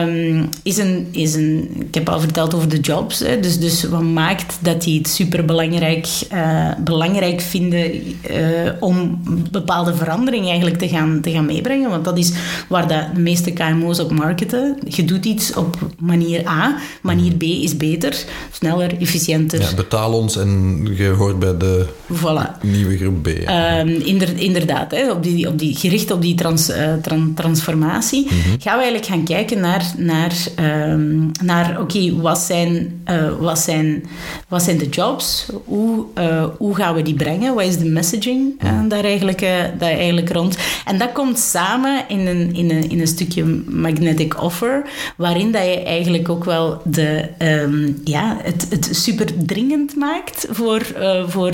um, 0.01 0.49
is, 0.63 0.77
een, 0.77 1.07
is 1.11 1.35
een... 1.35 1.69
Ik 1.87 1.93
heb 1.93 2.09
al 2.09 2.19
verteld 2.19 2.53
over 2.53 2.69
de 2.69 2.79
jobs. 2.79 3.19
Hè, 3.19 3.39
dus, 3.39 3.59
dus 3.59 3.83
wat 3.83 4.01
maakt 4.01 4.57
dat 4.59 4.81
die 4.81 4.97
het 4.97 5.07
superbelangrijk 5.07 6.07
uh, 6.33 6.71
belangrijk 6.79 7.41
vinden 7.41 7.91
uh, 8.31 8.71
om 8.79 9.21
bepaalde 9.51 9.95
veranderingen 9.95 10.47
eigenlijk 10.47 10.77
te 10.77 10.87
gaan, 10.87 11.21
te 11.21 11.31
gaan 11.31 11.45
meebrengen. 11.45 11.89
Want 11.89 12.05
dat 12.05 12.17
is 12.17 12.31
waar 12.69 12.87
de 12.87 13.19
meeste 13.19 13.51
KMO's 13.51 13.99
op 13.99 14.11
marketen. 14.11 14.77
Je 14.87 15.05
doet 15.05 15.25
iets 15.25 15.53
op 15.53 15.77
manier 15.99 16.47
A. 16.47 16.77
Manier 17.01 17.33
B 17.33 17.43
is 17.43 17.77
beter, 17.77 18.25
sneller, 18.51 18.99
efficiënter. 18.99 19.61
Ja, 19.61 19.73
betaal 19.75 20.13
ons 20.13 20.37
en 20.37 20.81
je 20.95 21.07
hoort 21.07 21.39
bij 21.39 21.57
de 21.57 21.85
voilà. 22.13 22.61
nieuwe 22.61 22.97
groep 22.97 23.23
B. 23.23 23.27
Um, 23.27 23.87
inder, 23.87 24.37
inderdaad, 24.37 24.91
hè, 24.91 25.11
op 25.11 25.23
die, 25.23 25.47
op 25.47 25.59
die, 25.59 25.75
gericht 25.75 26.11
op 26.11 26.21
die 26.21 26.35
trans, 26.35 26.71
tran, 27.01 27.33
transformatie, 27.35 28.21
mm 28.21 28.29
-hmm. 28.29 28.55
gaan 28.59 28.77
we 28.77 28.83
eigenlijk 28.83 29.05
gaan 29.05 29.23
kijken 29.23 29.59
naar, 29.59 29.93
naar, 29.97 30.33
um, 30.59 31.31
naar 31.43 31.69
oké, 31.71 31.81
okay, 31.81 32.13
wat, 32.21 32.39
zijn, 32.39 33.01
uh, 33.09 33.39
wat, 33.39 33.59
zijn, 33.59 34.03
wat 34.47 34.63
zijn 34.63 34.77
de 34.77 34.89
jobs? 34.89 35.49
Hoe, 35.65 36.05
uh, 36.17 36.45
hoe 36.57 36.75
gaan 36.75 36.95
we 36.95 37.01
die 37.01 37.13
brengen? 37.13 37.55
Wat 37.55 37.63
is 37.63 37.77
de 37.77 37.85
messaging 37.85 38.61
mm. 38.63 38.87
daar, 38.87 39.03
eigenlijk, 39.03 39.39
daar 39.79 39.91
eigenlijk 39.91 40.29
rond? 40.29 40.57
En 40.85 40.97
dat 40.97 41.11
komt 41.11 41.39
samen 41.39 42.03
in 42.07 42.27
een, 42.27 42.53
in 42.53 42.69
een, 42.69 42.89
in 42.89 42.99
een 42.99 43.07
stukje 43.07 43.43
magnetic 43.67 44.41
offer, 44.41 44.83
waarin 45.17 45.51
dat 45.51 45.63
je 45.63 45.83
eigenlijk 45.83 46.29
ook 46.29 46.43
wel 46.43 46.81
de, 46.83 47.29
um, 47.39 48.01
ja, 48.03 48.37
het, 48.41 48.67
het 48.69 48.89
super 48.91 49.45
dringend 49.45 49.95
maakt 49.95 50.47
voor, 50.49 50.81
voor, 51.27 51.53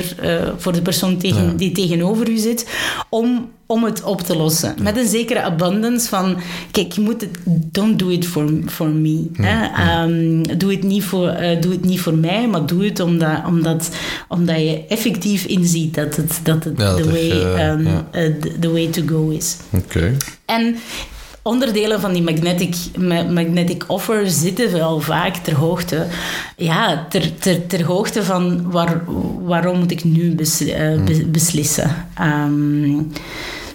voor 0.57 0.73
de 0.73 0.81
persoon 0.81 1.17
tegen, 1.17 1.43
ja. 1.43 1.53
die 1.55 1.71
tegenover 1.71 2.29
u 2.29 2.37
zit, 2.37 2.67
om, 3.09 3.49
om 3.71 3.83
het 3.83 4.03
op 4.03 4.21
te 4.21 4.35
lossen. 4.35 4.73
Ja. 4.77 4.83
Met 4.83 4.97
een 4.97 5.07
zekere 5.07 5.41
abundance 5.41 6.07
van, 6.07 6.37
kijk, 6.71 6.91
je 6.91 7.01
moet 7.01 7.21
het, 7.21 7.37
don't 7.45 7.99
do 7.99 8.07
it 8.07 8.25
for, 8.25 8.49
for 8.65 8.87
me. 8.87 9.27
Ja, 9.33 9.69
hè? 9.73 10.03
Um, 10.03 10.57
doe, 10.57 10.71
het 10.71 10.83
niet 10.83 11.03
voor, 11.03 11.27
uh, 11.27 11.61
doe 11.61 11.71
het 11.71 11.85
niet 11.85 11.99
voor 11.99 12.13
mij, 12.13 12.47
maar 12.47 12.65
doe 12.65 12.85
het 12.85 12.99
omdat, 12.99 13.45
omdat, 13.47 13.89
omdat 14.27 14.55
je 14.55 14.85
effectief 14.87 15.45
inziet 15.45 15.93
dat 15.93 16.15
het, 16.15 16.39
dat 16.43 16.63
het 16.63 16.77
dat 16.77 16.97
the, 16.97 17.11
way, 17.11 17.29
uh, 17.29 17.69
um, 17.69 17.87
uh, 17.87 18.51
the, 18.59 18.71
way 18.71 18.87
to 18.87 19.01
go 19.05 19.29
is. 19.29 19.57
Oké. 19.69 19.97
Okay. 19.97 20.17
En 20.45 20.75
onderdelen 21.41 21.99
van 21.99 22.13
die 22.13 22.23
magnetic, 22.23 22.75
magnetic 23.29 23.83
offer 23.87 24.29
zitten 24.29 24.71
wel 24.71 24.99
vaak 24.99 25.35
ter 25.35 25.55
hoogte, 25.55 26.05
ja, 26.57 27.05
ter, 27.09 27.37
ter, 27.39 27.67
ter 27.67 27.85
hoogte 27.85 28.23
van 28.23 28.71
waar, 28.71 29.01
waarom 29.41 29.79
moet 29.79 29.91
ik 29.91 30.03
nu 30.03 30.35
besli 30.35 30.93
uh, 30.93 31.03
be 31.03 31.25
beslissen. 31.25 32.07
Um, 32.21 33.11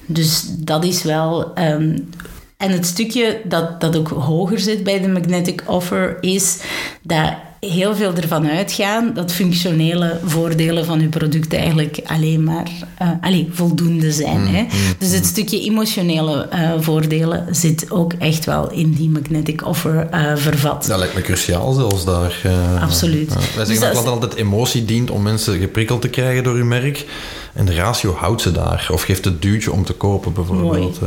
dus 0.06 0.44
dat 0.48 0.84
is 0.84 1.02
wel. 1.02 1.58
Um, 1.58 2.08
en 2.56 2.70
het 2.70 2.86
stukje 2.86 3.40
dat, 3.44 3.80
dat 3.80 3.96
ook 3.96 4.08
hoger 4.08 4.58
zit 4.58 4.84
bij 4.84 5.00
de 5.00 5.08
magnetic 5.08 5.62
offer 5.66 6.16
is 6.20 6.62
dat 7.02 7.34
heel 7.70 7.96
veel 7.96 8.14
ervan 8.14 8.48
uitgaan 8.48 9.10
dat 9.14 9.32
functionele 9.32 10.20
voordelen 10.24 10.84
van 10.84 11.00
je 11.00 11.08
product 11.08 11.54
eigenlijk 11.54 12.00
alleen 12.04 12.44
maar 12.44 12.70
uh, 13.02 13.08
alleen, 13.20 13.50
voldoende 13.52 14.12
zijn. 14.12 14.40
Mm, 14.40 14.46
hè? 14.46 14.62
Mm, 14.62 14.68
dus 14.98 15.10
het 15.10 15.26
stukje 15.26 15.60
emotionele 15.60 16.48
uh, 16.52 16.72
voordelen 16.78 17.54
zit 17.54 17.90
ook 17.90 18.12
echt 18.12 18.44
wel 18.44 18.70
in 18.70 18.92
die 18.92 19.08
magnetic 19.08 19.66
offer 19.66 20.08
uh, 20.14 20.32
vervat. 20.36 20.86
Dat 20.86 20.98
lijkt 20.98 21.14
me 21.14 21.20
cruciaal 21.20 21.72
zelfs 21.72 22.04
daar. 22.04 22.40
Absoluut. 22.80 23.34
wij 23.34 23.42
zeggen 23.42 23.66
dus 23.66 23.78
dat 23.78 23.90
klanten 23.90 24.12
altijd 24.12 24.34
emotie 24.34 24.84
dient 24.84 25.10
om 25.10 25.22
mensen 25.22 25.58
geprikkeld 25.58 26.00
te 26.00 26.08
krijgen 26.08 26.44
door 26.44 26.54
uw 26.54 26.64
merk. 26.64 27.06
En 27.52 27.64
de 27.64 27.74
ratio 27.74 28.14
houdt 28.14 28.42
ze 28.42 28.52
daar. 28.52 28.88
Of 28.92 29.02
geeft 29.02 29.24
het 29.24 29.42
duwtje 29.42 29.72
om 29.72 29.84
te 29.84 29.92
kopen 29.92 30.32
bijvoorbeeld. 30.32 30.98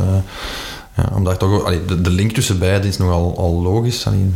Ja, 0.98 1.10
omdat 1.14 1.38
toch, 1.38 1.64
allee, 1.64 1.84
de, 1.84 2.00
de, 2.00 2.10
link 2.10 2.32
tussen 2.32 2.58
beiden 2.58 2.88
is 2.88 2.96
nogal 2.96 3.34
al 3.36 3.62
logisch. 3.62 4.06
Allee, 4.06 4.30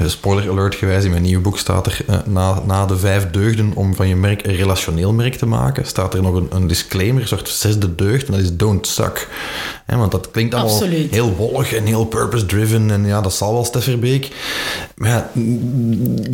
uh, 0.00 0.08
spoiler 0.08 0.50
alert 0.50 0.74
gewijs, 0.74 1.04
in 1.04 1.10
mijn 1.10 1.22
nieuwe 1.22 1.42
boek 1.42 1.58
staat 1.58 1.86
er 1.86 2.00
uh, 2.10 2.16
na, 2.26 2.62
na 2.66 2.86
de 2.86 2.96
vijf 2.98 3.30
deugden 3.30 3.72
om 3.74 3.94
van 3.94 4.08
je 4.08 4.16
merk 4.16 4.46
een 4.46 4.54
relationeel 4.54 5.12
merk 5.12 5.34
te 5.34 5.46
maken, 5.46 5.86
staat 5.86 6.14
er 6.14 6.22
nog 6.22 6.34
een, 6.34 6.48
een 6.50 6.66
disclaimer, 6.66 7.22
een 7.22 7.28
soort 7.28 7.48
zesde 7.48 7.94
deugd, 7.94 8.26
en 8.26 8.32
dat 8.32 8.42
is 8.42 8.56
don't 8.56 8.86
suck. 8.86 9.28
He, 9.86 9.96
want 9.96 10.12
dat 10.12 10.30
klinkt 10.30 10.54
allemaal 10.54 10.72
Absoluut. 10.72 11.10
heel 11.10 11.34
wollig 11.34 11.72
en 11.72 11.84
heel 11.84 12.04
purpose-driven 12.04 12.90
en 12.90 13.06
ja, 13.06 13.20
dat 13.20 13.34
zal 13.34 13.52
wel 13.52 13.64
Stefferbeek. 13.64 14.28
Maar 14.96 15.08
ja, 15.08 15.30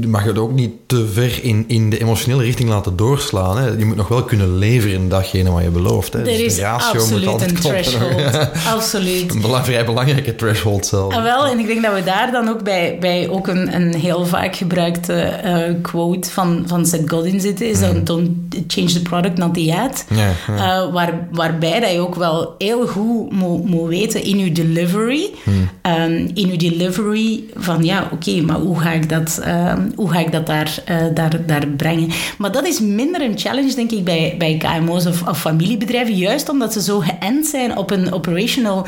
je 0.00 0.08
mag 0.08 0.24
het 0.24 0.38
ook 0.38 0.52
niet 0.52 0.72
te 0.86 1.06
ver 1.12 1.44
in, 1.44 1.64
in 1.66 1.90
de 1.90 2.00
emotionele 2.00 2.42
richting 2.42 2.68
laten 2.68 2.96
doorslaan. 2.96 3.58
Hè. 3.58 3.66
Je 3.68 3.84
moet 3.84 3.96
nog 3.96 4.08
wel 4.08 4.24
kunnen 4.24 4.58
leveren 4.58 5.08
datgene 5.08 5.50
wat 5.50 5.62
je 5.62 5.70
belooft. 5.70 6.12
Hè. 6.12 6.18
Er 6.18 6.24
Dus 6.24 6.38
is 6.38 6.54
de 6.54 6.60
ratio 6.60 7.00
absoluut 7.00 7.24
moet 7.24 7.32
altijd 7.32 7.50
een 7.50 7.58
kloppen. 7.58 7.82
threshold. 7.82 8.48
absoluut. 8.74 9.40
Een 9.60 9.66
vrij 9.66 9.84
belangrijke 9.84 10.34
threshold 10.34 10.86
zelf. 10.86 11.14
En 11.14 11.22
wel, 11.22 11.46
en 11.46 11.58
ik 11.58 11.66
denk 11.66 11.82
dat 11.82 11.94
we 11.94 12.04
daar 12.04 12.30
dan 12.32 12.48
ook 12.48 12.62
bij, 12.64 12.96
bij 13.00 13.28
ook 13.28 13.46
een, 13.48 13.74
een 13.74 13.94
heel 13.94 14.26
vaak 14.26 14.56
gebruikte 14.56 15.12
eh, 15.22 15.74
quote 15.82 16.30
van, 16.30 16.62
van 16.66 16.86
Seth 16.86 17.10
Godin 17.10 17.40
zitten, 17.40 17.68
is 17.68 17.80
dan 17.80 18.04
don't 18.04 18.30
change 18.66 18.92
the 18.92 19.02
product, 19.02 19.38
not 19.38 19.54
the 19.54 19.74
ad. 19.76 20.04
Mhm. 20.08 20.20
Eh, 20.58 20.92
waar, 20.92 21.28
waarbij 21.30 21.80
dat 21.80 21.90
je 21.92 21.98
ook 21.98 22.14
wel 22.14 22.54
heel 22.58 22.86
goed 22.86 23.32
moet, 23.32 23.64
moet 23.64 23.88
weten 23.88 24.22
in 24.22 24.38
je 24.38 24.52
delivery, 24.52 25.30
Mhm. 25.44 25.56
ehm, 25.82 26.12
in 26.34 26.50
je 26.50 26.56
delivery 26.56 27.44
van 27.54 27.84
ja, 27.84 28.08
oké, 28.12 28.40
maar 28.40 28.56
hoe 28.56 28.80
ga 28.80 28.90
ik 28.92 29.08
dat, 29.08 29.40
ehm, 29.44 29.80
hoe 29.94 30.10
ga 30.10 30.18
ik 30.18 30.32
dat 30.32 30.46
daar, 30.46 30.78
eh, 30.84 30.96
daar, 31.14 31.46
daar 31.46 31.66
brengen? 31.66 32.08
Maar 32.38 32.52
dat 32.52 32.66
is 32.66 32.80
minder 32.80 33.22
een 33.22 33.38
challenge, 33.38 33.74
denk 33.74 33.90
ik, 33.90 34.04
bij, 34.04 34.34
bij 34.38 34.56
KMO's 34.56 35.06
of, 35.06 35.28
of 35.28 35.40
familiebedrijven, 35.40 36.14
juist 36.16 36.48
omdat 36.48 36.72
ze 36.72 36.82
zo 36.82 36.98
geënt 37.00 37.46
zijn 37.46 37.76
op 37.76 37.90
een 37.90 38.12
operational, 38.12 38.86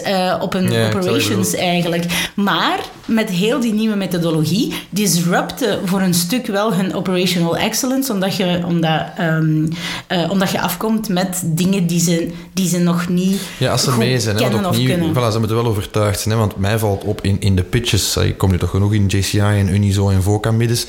eh, 0.00 0.36
op 0.40 0.54
een 0.54 0.70
Ja, 0.72 0.86
operations 0.86 1.54
eigenlijk. 1.54 2.04
Maar 2.34 2.78
met 3.06 3.30
heel 3.30 3.60
die 3.60 3.72
nieuwe 3.72 3.96
methodologie 3.96 4.74
disrupten 4.90 5.88
voor 5.88 6.00
een 6.00 6.14
stuk 6.14 6.46
wel 6.46 6.74
hun 6.74 6.94
operational 6.94 7.56
excellence, 7.56 8.12
omdat 8.12 8.36
je, 8.36 8.60
omdat, 8.66 9.02
ehm, 9.16 9.66
eh, 10.06 10.30
omdat 10.30 10.50
je 10.50 10.60
afkomt 10.60 11.08
met 11.08 11.42
dingen 11.44 11.86
die 11.86 12.00
ze, 12.00 12.30
die 12.52 12.68
ze 12.68 12.78
nog 12.78 13.08
niet 13.08 13.40
Ja, 13.58 13.70
als 13.72 13.82
ze 13.84 13.96
mee 13.96 14.20
zijn, 14.20 14.36
hè, 14.36 14.42
kennen 14.42 14.62
want 14.62 14.74
of 14.74 14.80
opnieuw, 14.80 14.96
kunnen. 14.96 15.14
voilà, 15.14 15.32
ze 15.32 15.38
moeten 15.38 15.56
wel 15.56 15.66
overtuigd 15.66 16.20
zijn. 16.20 16.34
Hè, 16.34 16.40
want 16.40 16.56
mij 16.56 16.78
valt 16.78 17.04
op 17.04 17.20
in, 17.20 17.36
in 17.40 17.56
de 17.56 17.62
pitches, 17.62 18.16
ik 18.16 18.38
kom 18.38 18.50
nu 18.50 18.58
toch 18.58 18.70
genoeg 18.70 18.92
in 18.92 19.06
JCI 19.06 19.38
en 19.38 19.74
Unizo 19.74 20.08
en 20.10 20.22
VOCA 20.22 20.50
middens. 20.50 20.86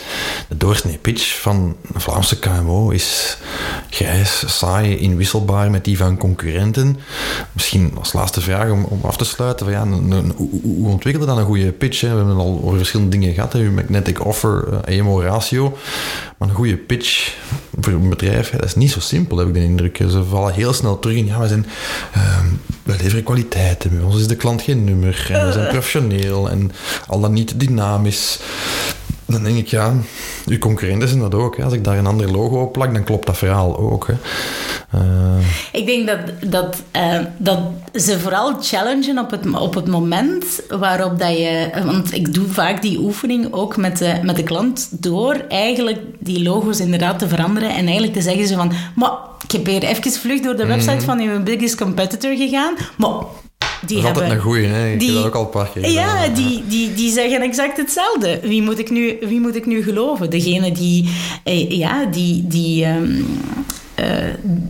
De 0.48 0.58
doorsnee 0.58 0.98
pitch 0.98 1.42
van 1.42 1.76
een 1.94 2.02
Vlaamse 2.02 2.40
KMO 2.40 2.90
is 2.90 3.38
grijs, 3.90 4.44
saai, 4.58 4.98
inwisselbaar 4.98 5.72
met 5.72 5.86
die 5.86 5.98
van 5.98 6.18
concurrenten. 6.18 6.98
Misschien 7.52 7.92
als 8.00 8.14
laatste 8.14 8.42
vraag 8.42 8.70
om, 8.72 8.86
om 9.02 9.10
af 9.10 9.18
te 9.18 9.26
sluiten. 9.26 9.66
Van, 9.66 9.76
ja, 9.76 9.82
een, 9.82 10.12
een- 10.12 10.34
hoe, 10.36 10.50
hoe 10.62 10.88
ontwikkelde 10.90 11.28
dan 11.28 11.38
een 11.38 11.46
goede 11.46 11.72
pitch? 11.72 12.02
Hè? 12.02 12.10
We 12.10 12.16
hebben 12.16 12.36
al 12.36 12.62
over 12.64 12.78
verschillende 12.78 13.12
dingen 13.12 13.34
gehad. 13.34 13.54
Hè? 13.54 13.70
Magnetic 13.72 14.26
offer, 14.26 14.68
eh, 14.84 14.98
EMO 14.98 15.22
ratio. 15.22 15.78
Maar 16.38 16.50
een 16.50 16.56
goede 16.56 16.78
pitch 16.78 17.34
voor 17.80 17.94
een 17.94 18.10
bedrijf, 18.10 18.50
hè, 18.50 18.58
dat 18.58 18.66
is 18.68 18.76
niet 18.76 18.92
zo 18.92 19.00
simpel, 19.00 19.38
heb 19.38 19.48
ik 19.48 19.54
de 19.54 19.64
indruk. 19.64 19.98
Ze 19.98 20.24
vallen 20.24 20.54
heel 20.54 20.74
snel 20.74 21.00
terug 21.00 21.18
in, 21.18 21.26
ja, 21.26 21.40
we 21.40 21.48
zijn... 21.48 21.66
ehm, 22.14 22.46
we 22.84 22.96
leveren 22.98 23.24
kwaliteit 23.24 23.84
en 23.84 23.90
bij 23.98 24.06
ons 24.06 24.20
is 24.20 24.28
de 24.28 24.36
klant 24.36 24.62
geen 24.62 24.84
nummer. 24.84 25.28
En 25.32 25.46
we 25.46 25.52
zijn 25.52 25.68
professioneel 25.78 26.50
en 26.50 26.72
al 27.08 27.20
dan 27.20 27.34
niet 27.34 27.60
dynamisch. 27.60 28.40
Dan 29.26 29.44
denk 29.44 29.58
ik, 29.58 29.68
ja, 29.68 29.94
uw 30.46 30.58
concurrenten 30.58 31.08
zijn 31.08 31.20
dat 31.20 31.36
ook. 31.36 31.58
Hè. 31.58 31.64
Als 31.64 31.74
ik 31.74 31.84
daar 31.84 31.98
een 31.98 32.08
ander 32.08 32.32
logo 32.32 32.62
op 32.62 32.74
plak, 32.74 32.94
dan 32.94 33.04
klopt 33.04 33.26
dat 33.26 33.38
verhaal 33.38 33.78
ook. 33.78 34.08
Hè. 34.08 34.14
Eh, 34.92 35.46
Ik 35.72 35.86
denk 35.86 36.08
dat, 36.08 36.52
dat, 36.52 36.84
eh, 36.92 37.20
dat 37.38 37.60
ze 37.94 38.20
vooral 38.20 38.56
challengen 38.62 39.20
op 39.20 39.32
het, 39.32 39.60
op 39.60 39.74
het 39.76 39.88
moment 39.88 40.46
waarop 40.70 41.20
dat 41.20 41.38
je... 41.38 41.70
Want 41.86 42.14
ik 42.14 42.34
doe 42.34 42.48
vaak 42.48 42.82
die 42.82 43.00
oefening 43.00 43.54
ook 43.54 43.78
met 43.78 43.98
de, 43.98 44.20
met 44.24 44.36
de 44.36 44.44
klant 44.44 44.88
door 44.92 45.34
eigenlijk 45.50 46.00
die 46.20 46.44
logo's 46.44 46.80
inderdaad 46.80 47.20
te 47.20 47.28
veranderen 47.28 47.70
en 47.70 47.84
eigenlijk 47.84 48.14
te 48.14 48.22
zeggen 48.22 48.48
ze 48.48 48.56
van... 48.56 48.72
Maar 48.96 49.12
ik 49.44 49.52
heb 49.52 49.66
hier 49.66 49.84
even 49.84 50.12
vlug 50.12 50.42
door 50.42 50.56
de 50.56 50.66
website 50.66 51.06
van 51.06 51.20
uw 51.20 51.44
biggest 51.44 51.76
competitor 51.76 52.36
gegaan, 52.36 52.74
maar 52.98 53.16
die 53.88 54.02
dat 54.02 54.06
is 54.06 54.12
hebben... 54.12 54.24
altijd 54.24 54.40
een 54.40 54.46
goeie, 54.52 54.66
hè. 54.66 54.92
Ik 54.92 55.00
die- 55.00 55.14
dat 55.14 55.26
ook 55.26 55.36
al 55.36 55.42
een 55.42 55.50
paar 55.50 55.70
keer 55.74 55.90
Ja, 55.90 56.08
gedaan. 56.18 56.34
die, 56.34 56.64
die, 56.68 56.94
die 56.94 57.12
zeggen 57.12 57.42
exact 57.42 57.78
hetzelfde. 57.78 58.40
Wie 58.44 58.62
moet 58.62 58.80
ik 58.80 58.90
nu, 58.90 59.18
wie 59.22 59.40
moet 59.40 59.56
ik 59.56 59.66
nu 59.66 59.84
geloven? 59.84 60.30
Degene 60.30 60.72
die... 60.72 61.10
eh, 61.44 61.70
ja, 61.70 62.06
die... 62.06 62.48
die 62.48 62.86
ehm, 62.86 63.22
eh, 63.96 64.06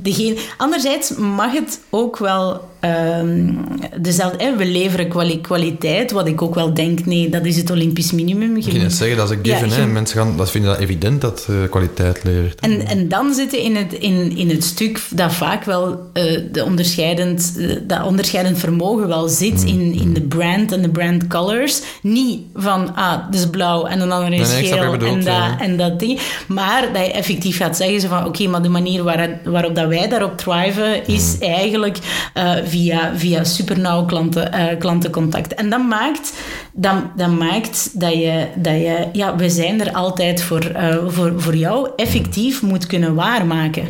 degene, 0.01 0.35
anderzijds 0.57 1.15
mag 1.17 1.51
het 1.51 1.79
ook 1.89 2.17
wel 2.17 2.69
ehm, 2.79 3.53
dezelfde... 4.01 4.37
eh, 4.37 4.55
we 4.57 4.65
leveren 4.65 5.07
kwali- 5.07 5.41
kwaliteit, 5.41 6.11
wat 6.11 6.27
ik 6.27 6.41
ook 6.41 6.55
wel 6.55 6.73
denk, 6.73 7.05
nee, 7.05 7.29
dat 7.29 7.45
is 7.45 7.57
het 7.57 7.69
Olympisch 7.71 8.11
minimum. 8.11 8.57
Je 8.57 8.71
net 8.71 8.81
moet- 8.81 8.93
zeggen, 8.93 9.17
dat 9.17 9.29
is 9.31 9.35
een 9.37 9.43
Ja, 9.43 9.57
given. 9.57 9.81
je-. 9.81 9.87
Mensen 9.87 10.17
gaan, 10.17 10.37
dat 10.37 10.51
vinden 10.51 10.71
dat 10.71 10.79
evident 10.79 11.21
dat 11.21 11.47
eh, 11.49 11.55
kwaliteit 11.69 12.23
levert. 12.23 12.59
En, 12.59 12.85
en 12.87 13.07
dan 13.07 13.33
zitten 13.33 13.59
in 13.59 13.75
het, 13.75 13.93
in, 13.93 14.37
in 14.37 14.49
het 14.49 14.63
stuk 14.63 15.01
dat 15.09 15.33
vaak 15.33 15.63
wel 15.63 16.09
eh, 16.13 16.39
de 16.51 16.63
onderscheidend, 16.65 17.53
dat 17.87 18.05
onderscheidend 18.05 18.57
vermogen 18.57 19.07
wel 19.07 19.27
zit 19.27 19.61
Mm, 19.61 19.67
in, 19.67 19.93
in 19.93 20.13
de 20.13 20.21
brand 20.21 20.71
en 20.71 20.81
de 20.81 20.89
brand 20.89 21.27
colors. 21.27 21.81
Niet 22.01 22.41
van, 22.55 22.95
ah, 22.95 23.19
is 23.31 23.49
blauw 23.49 23.85
en 23.85 23.99
een 24.01 24.11
andere 24.11 24.35
is 24.35 24.47
Nee, 24.51 24.61
nee, 24.61 24.71
geel 24.71 24.93
en, 24.93 25.23
dat, 25.23 25.59
en 25.59 25.77
dat 25.77 25.99
ding. 25.99 26.19
Maar 26.47 26.93
dat 26.93 27.05
je 27.05 27.11
effectief 27.11 27.57
gaat 27.57 27.77
zeggen 27.77 28.09
van, 28.09 28.25
oké, 28.25 28.47
maar 28.47 28.61
de 28.61 28.69
manier 28.69 29.03
waar, 29.03 29.14
waarop 29.43 29.75
dat 29.75 29.87
wij 29.87 30.07
daarop 30.07 30.37
thriven 30.37 31.07
is 31.07 31.35
Mm. 31.35 31.41
eigenlijk 31.47 31.97
eh, 32.33 32.51
via, 32.65 33.11
via 33.15 33.43
supernauw 33.43 34.05
klanten, 34.05 34.51
eh, 34.53 34.77
klantencontact. 34.79 35.53
En 35.53 35.69
dat 35.69 35.83
maakt, 35.87 36.33
dat, 36.73 36.95
dat 37.17 37.29
maakt 37.29 37.99
dat 37.99 38.13
je, 38.13 38.45
dat 38.55 38.73
je, 38.73 39.07
ja, 39.13 39.35
we 39.35 39.49
zijn 39.49 39.81
er 39.81 39.91
altijd 39.93 40.41
voor, 40.43 40.59
eh, 40.65 40.95
voor, 41.07 41.33
voor 41.37 41.55
jou 41.55 41.89
effectief 41.95 42.61
moet 42.61 42.85
kunnen 42.85 43.15
waarmaken. 43.15 43.83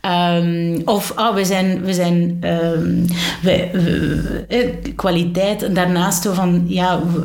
Ehm, 0.00 0.80
of, 0.84 1.12
ah, 1.14 1.34
we 1.34 1.44
zijn, 1.44 1.80
we 1.84 1.92
zijn 1.94 2.36
ehm, 2.40 2.94
we, 3.42 3.68
we- 4.48 4.74
kwaliteit 4.96 5.62
en 5.62 5.74
daarnaast 5.74 6.22
zo 6.22 6.32
van, 6.32 6.64
ja, 6.66 7.00
we, 7.12 7.24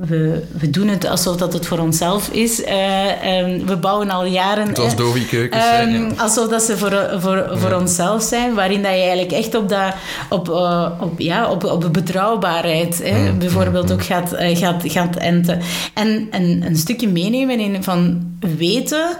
we, 0.00 0.42
we 0.58 0.70
doen 0.70 0.88
het 0.88 1.06
alsof 1.06 1.36
dat 1.36 1.52
het 1.52 1.66
voor 1.66 1.78
onszelf 1.78 2.28
is. 2.28 2.62
Eh, 2.62 3.38
ehm, 3.38 3.66
we 3.66 3.76
bouwen 3.76 4.10
al 4.10 4.24
jaren... 4.24 4.68
Het 4.68 4.78
was 4.78 4.94
eh, 4.94 5.28
Keukens. 5.28 5.64
ja. 5.64 6.08
Alsof 6.16 6.48
dat 6.48 6.62
ze 6.62 6.78
voor, 6.78 7.08
voor, 7.18 7.48
voor 7.52 7.72
onszelf 7.72 8.22
zijn, 8.22 8.54
waarin 8.54 8.82
dat 8.82 8.92
je 8.92 8.98
eigenlijk 8.98 9.32
echt 9.32 9.54
op, 9.54 9.68
dat, 9.68 9.94
op, 10.28 10.48
eh, 10.48 10.90
op, 11.00 11.20
ja, 11.20 11.50
op, 11.50 11.64
op 11.64 11.80
de 11.80 11.90
betrouwbaarheid 11.90 13.02
hè, 13.02 13.18
Mm, 13.20 13.38
bijvoorbeeld 13.38 13.92
ook 13.92 14.04
gaat, 14.04 14.32
eh, 14.32 14.56
gaat, 14.56 14.82
gaat 14.84 15.16
enten. 15.16 15.60
En, 15.94 16.28
en 16.30 16.62
een 16.66 16.76
stukje 16.76 17.08
meenemen 17.08 17.60
in 17.60 17.82
van 17.82 18.20
weten 18.56 19.16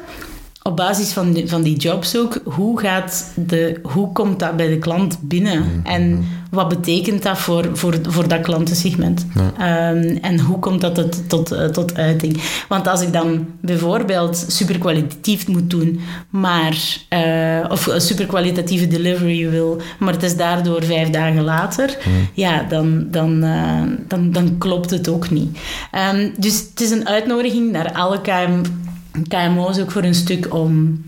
op 0.62 0.76
basis 0.76 1.12
van 1.12 1.32
die, 1.32 1.48
van 1.48 1.62
die 1.62 1.76
jobzoek, 1.76 2.40
hoe, 2.44 2.80
gaat 2.80 3.32
de, 3.34 3.80
hoe 3.82 4.12
komt 4.12 4.38
dat 4.38 4.56
bij 4.56 4.68
de 4.68 4.78
klant 4.78 5.18
binnen? 5.20 5.58
Mm, 5.58 5.80
En 5.84 6.24
wat 6.50 6.68
betekent 6.68 7.22
dat 7.22 7.38
voor, 7.38 7.68
voor, 7.72 7.94
voor 8.02 8.28
dat 8.28 8.40
klantensegment? 8.40 9.26
Ehm, 9.58 10.16
en 10.20 10.40
hoe 10.40 10.58
komt 10.58 10.80
dat 10.80 10.94
tot, 10.94 11.28
tot, 11.28 11.52
eh, 11.52 11.64
tot 11.64 11.96
uiting? 11.96 12.40
Want 12.68 12.88
als 12.88 13.00
ik 13.00 13.12
dan 13.12 13.46
bijvoorbeeld 13.60 14.44
superkwalitatief 14.48 15.48
moet 15.48 15.70
doen, 15.70 16.00
maar, 16.30 16.76
eh, 17.08 17.64
of 17.68 17.86
een 17.86 18.00
superkwalitatieve 18.00 18.86
delivery 18.86 19.50
wil, 19.50 19.80
maar 19.98 20.12
het 20.12 20.22
is 20.22 20.36
daardoor 20.36 20.82
vijf 20.84 21.10
dagen 21.10 21.42
later, 21.42 21.98
ja, 22.34 22.62
dan, 22.62 23.06
dan, 23.10 23.42
eh, 23.42 23.82
dan, 24.08 24.32
dan 24.32 24.58
klopt 24.58 24.90
het 24.90 25.08
ook 25.08 25.30
niet. 25.30 25.58
Ehm, 25.90 26.30
dus 26.36 26.60
het 26.70 26.80
is 26.80 26.90
een 26.90 27.08
uitnodiging 27.08 27.72
naar 27.72 27.92
alle 27.92 28.20
KM, 28.20 28.62
KMO's 29.28 29.78
ook 29.78 29.90
voor 29.90 30.02
een 30.02 30.14
stuk 30.14 30.54
om 30.54 31.04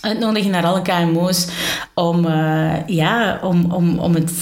uitnodigen 0.00 0.50
naar 0.50 0.64
alle 0.64 0.82
KMO's 0.82 1.46
om, 1.94 2.26
eh, 2.26 2.86
ja, 2.86 3.40
om, 3.42 3.72
om, 3.72 3.98
om 3.98 4.14
het 4.14 4.32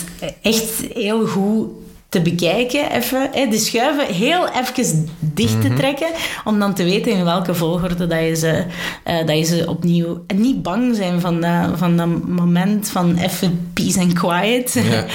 echt 0.43 0.81
heel 0.95 1.27
goed 1.27 1.67
te 2.13 2.21
bekijken, 2.21 2.93
even, 2.93 3.29
hè, 3.33 3.47
de 3.47 3.59
schuiven 3.59 4.15
heel 4.15 4.49
even 4.49 5.09
dicht 5.19 5.61
te 5.61 5.75
trekken, 5.75 6.09
om 6.45 6.59
dan 6.59 6.75
te 6.75 6.85
weten 6.85 7.13
in 7.13 7.25
welke 7.25 7.55
volgorde 7.55 8.07
dat 8.07 8.21
je 8.21 8.35
ze, 8.35 8.65
eh, 9.05 9.27
dat 9.27 9.39
je 9.39 9.45
ze 9.45 9.65
opnieuw... 9.69 10.25
En 10.27 10.41
niet 10.41 10.63
bang 10.63 10.97
zijn 10.97 11.21
van 11.21 11.41
dat, 11.41 11.71
van 11.75 11.97
dat 11.97 12.29
moment 12.29 12.91
van 12.91 13.17
even 13.17 13.71
peace 13.73 14.01
and 14.01 14.13
quiet. 14.13 14.73
Ja. 14.91 15.05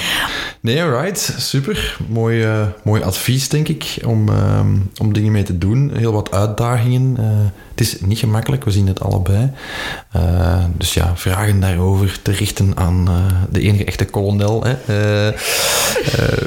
Nee, 0.60 0.90
right. 0.90 1.34
Super. 1.38 1.96
Mooi, 2.08 2.42
eh, 2.42 2.66
mooi 2.84 3.02
advies, 3.02 3.48
denk 3.48 3.68
ik, 3.68 3.96
om, 4.04 4.28
ehm, 4.28 4.76
om 5.00 5.12
dingen 5.12 5.32
mee 5.32 5.42
te 5.42 5.58
doen. 5.58 5.90
Heel 5.94 6.12
wat 6.12 6.32
uitdagingen. 6.32 7.16
Eh, 7.18 7.24
het 7.70 7.80
is 7.80 8.00
niet 8.00 8.18
gemakkelijk, 8.18 8.64
we 8.64 8.70
zien 8.70 8.86
het 8.86 9.00
allebei. 9.00 9.50
Dus 10.76 10.94
ja, 10.94 11.12
vragen 11.16 11.60
daarover 11.60 12.18
te 12.22 12.32
richten 12.32 12.72
aan 12.76 13.08
de 13.50 13.60
enige 13.60 13.84
echte 13.84 14.04
kolonel, 14.04 14.64
hè. 14.64 14.76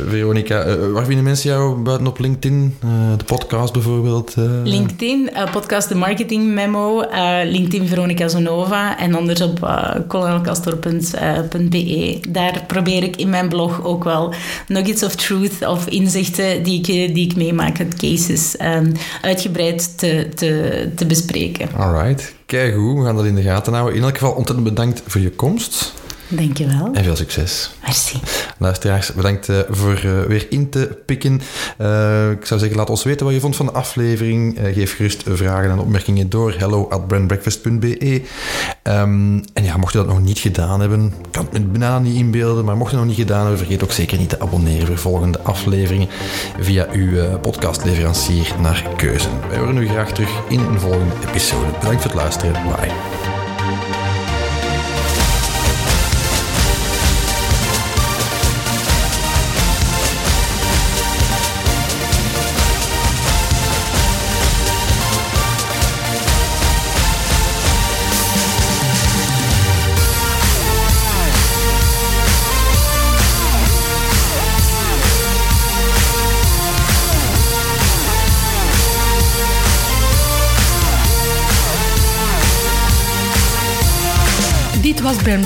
Veronica 0.08 0.41
Veronica, 0.48 0.88
uh, 0.88 0.94
waar 0.94 1.06
vinden 1.06 1.24
mensen 1.24 1.50
jou 1.50 1.82
buiten 1.82 2.08
op 2.08 2.20
LinkedIn? 2.20 2.78
Uh, 2.86 2.92
de 3.18 3.24
podcast 3.24 3.74
bijvoorbeeld? 3.74 4.36
Uh... 4.38 4.46
LinkedIn, 4.64 5.30
podcast 5.52 5.90
de 5.90 5.96
Marketing 5.96 6.54
Memo, 6.54 7.04
LinkedIn 7.44 7.88
Veronica 7.88 8.28
Zonova 8.28 9.00
en 9.00 9.16
anders 9.16 9.42
op 9.42 9.60
colonelcastor.be. 10.08 12.20
Daar 12.30 12.64
probeer 12.68 13.04
ik 13.04 13.16
in 13.16 13.30
mijn 13.30 13.50
blog 13.50 13.84
ook 13.84 14.04
wel 14.04 14.34
nuggets 14.68 15.04
of 15.04 15.16
truth 15.16 15.68
of 15.68 15.88
inzichten 15.88 16.64
die 16.64 16.78
ik, 16.78 16.86
die 17.16 17.26
ik 17.26 17.36
meemaak 17.36 17.80
uit 17.80 17.96
cases 17.96 18.56
um, 18.62 18.92
uitgebreid 19.22 19.98
te, 19.98 20.30
te, 20.36 20.90
te 20.96 21.06
bespreken. 21.06 21.70
Alright, 21.78 22.34
kijk 22.46 22.76
hoe, 22.76 23.00
we 23.00 23.06
gaan 23.06 23.16
dat 23.16 23.26
in 23.26 23.36
de 23.36 23.42
gaten 23.42 23.74
houden. 23.74 23.96
In 23.96 24.04
elk 24.04 24.18
geval 24.18 24.34
ontzettend 24.34 24.70
bedankt 24.70 25.02
voor 25.06 25.22
je 25.22 25.32
komst. 25.32 25.94
Dankjewel. 26.32 26.90
En 26.94 27.04
veel 27.04 27.16
succes. 27.16 27.72
Merci. 27.84 28.20
Luisteraars, 28.58 29.14
bedankt 29.14 29.50
uh, 29.50 29.60
voor 29.70 30.02
uh, 30.06 30.22
weer 30.22 30.48
in 30.50 30.70
te 30.70 30.98
pikken. 31.06 31.42
Uh, 31.82 32.32
ik 32.32 32.46
zou 32.46 32.60
zeggen, 32.60 32.78
laat 32.78 32.90
ons 32.90 33.04
weten 33.04 33.26
wat 33.26 33.36
je 33.36 33.42
vond 33.42 33.56
van 33.56 33.66
de 33.66 33.72
aflevering. 33.72 34.60
geef 34.74 34.96
gerust 34.96 35.24
vragen 35.26 35.72
en 35.72 35.80
opmerkingen 35.80 36.30
door 36.30 36.54
hello 36.58 36.90
at 36.90 37.08
brandbreakfast.be. 37.08 38.22
Um, 38.84 39.44
en 39.54 39.64
ja, 39.64 39.78
mocht 39.78 39.94
je 39.94 39.98
dat 39.98 40.08
nog 40.08 40.22
niet 40.22 40.40
gedaan 40.40 40.80
hebben, 40.80 41.14
kan 41.32 41.48
het 41.52 41.54
me 41.54 41.80
bijna 41.80 42.00
niet 42.00 42.16
inbeelden, 42.16 42.66
maar 42.66 42.78
mocht 42.78 42.92
je 42.92 42.98
het 42.98 43.06
nog 43.06 43.16
niet 43.16 43.26
gedaan 43.28 43.40
hebben, 43.40 43.58
vergeet 43.58 43.84
ook 43.84 43.92
zeker 43.92 44.18
niet 44.18 44.30
te 44.30 44.40
abonneren 44.40 44.88
voor 44.88 44.98
volgende 44.98 45.40
afleveringen 45.40 46.08
via 46.60 46.88
uw 46.92 47.38
podcastleverancier 47.38 48.54
naar 48.62 48.88
keuze. 48.98 49.28
Wij 49.50 49.58
horen 49.58 49.78
u 49.78 49.88
graag 49.88 50.12
terug 50.12 50.30
in 50.48 50.60
een 50.60 50.80
volgende 50.80 51.14
episode. 51.30 51.66
Bedankt 51.80 52.02
voor 52.02 52.12
het 52.12 52.20
luisteren. 52.20 52.54
Bye. 52.54 53.21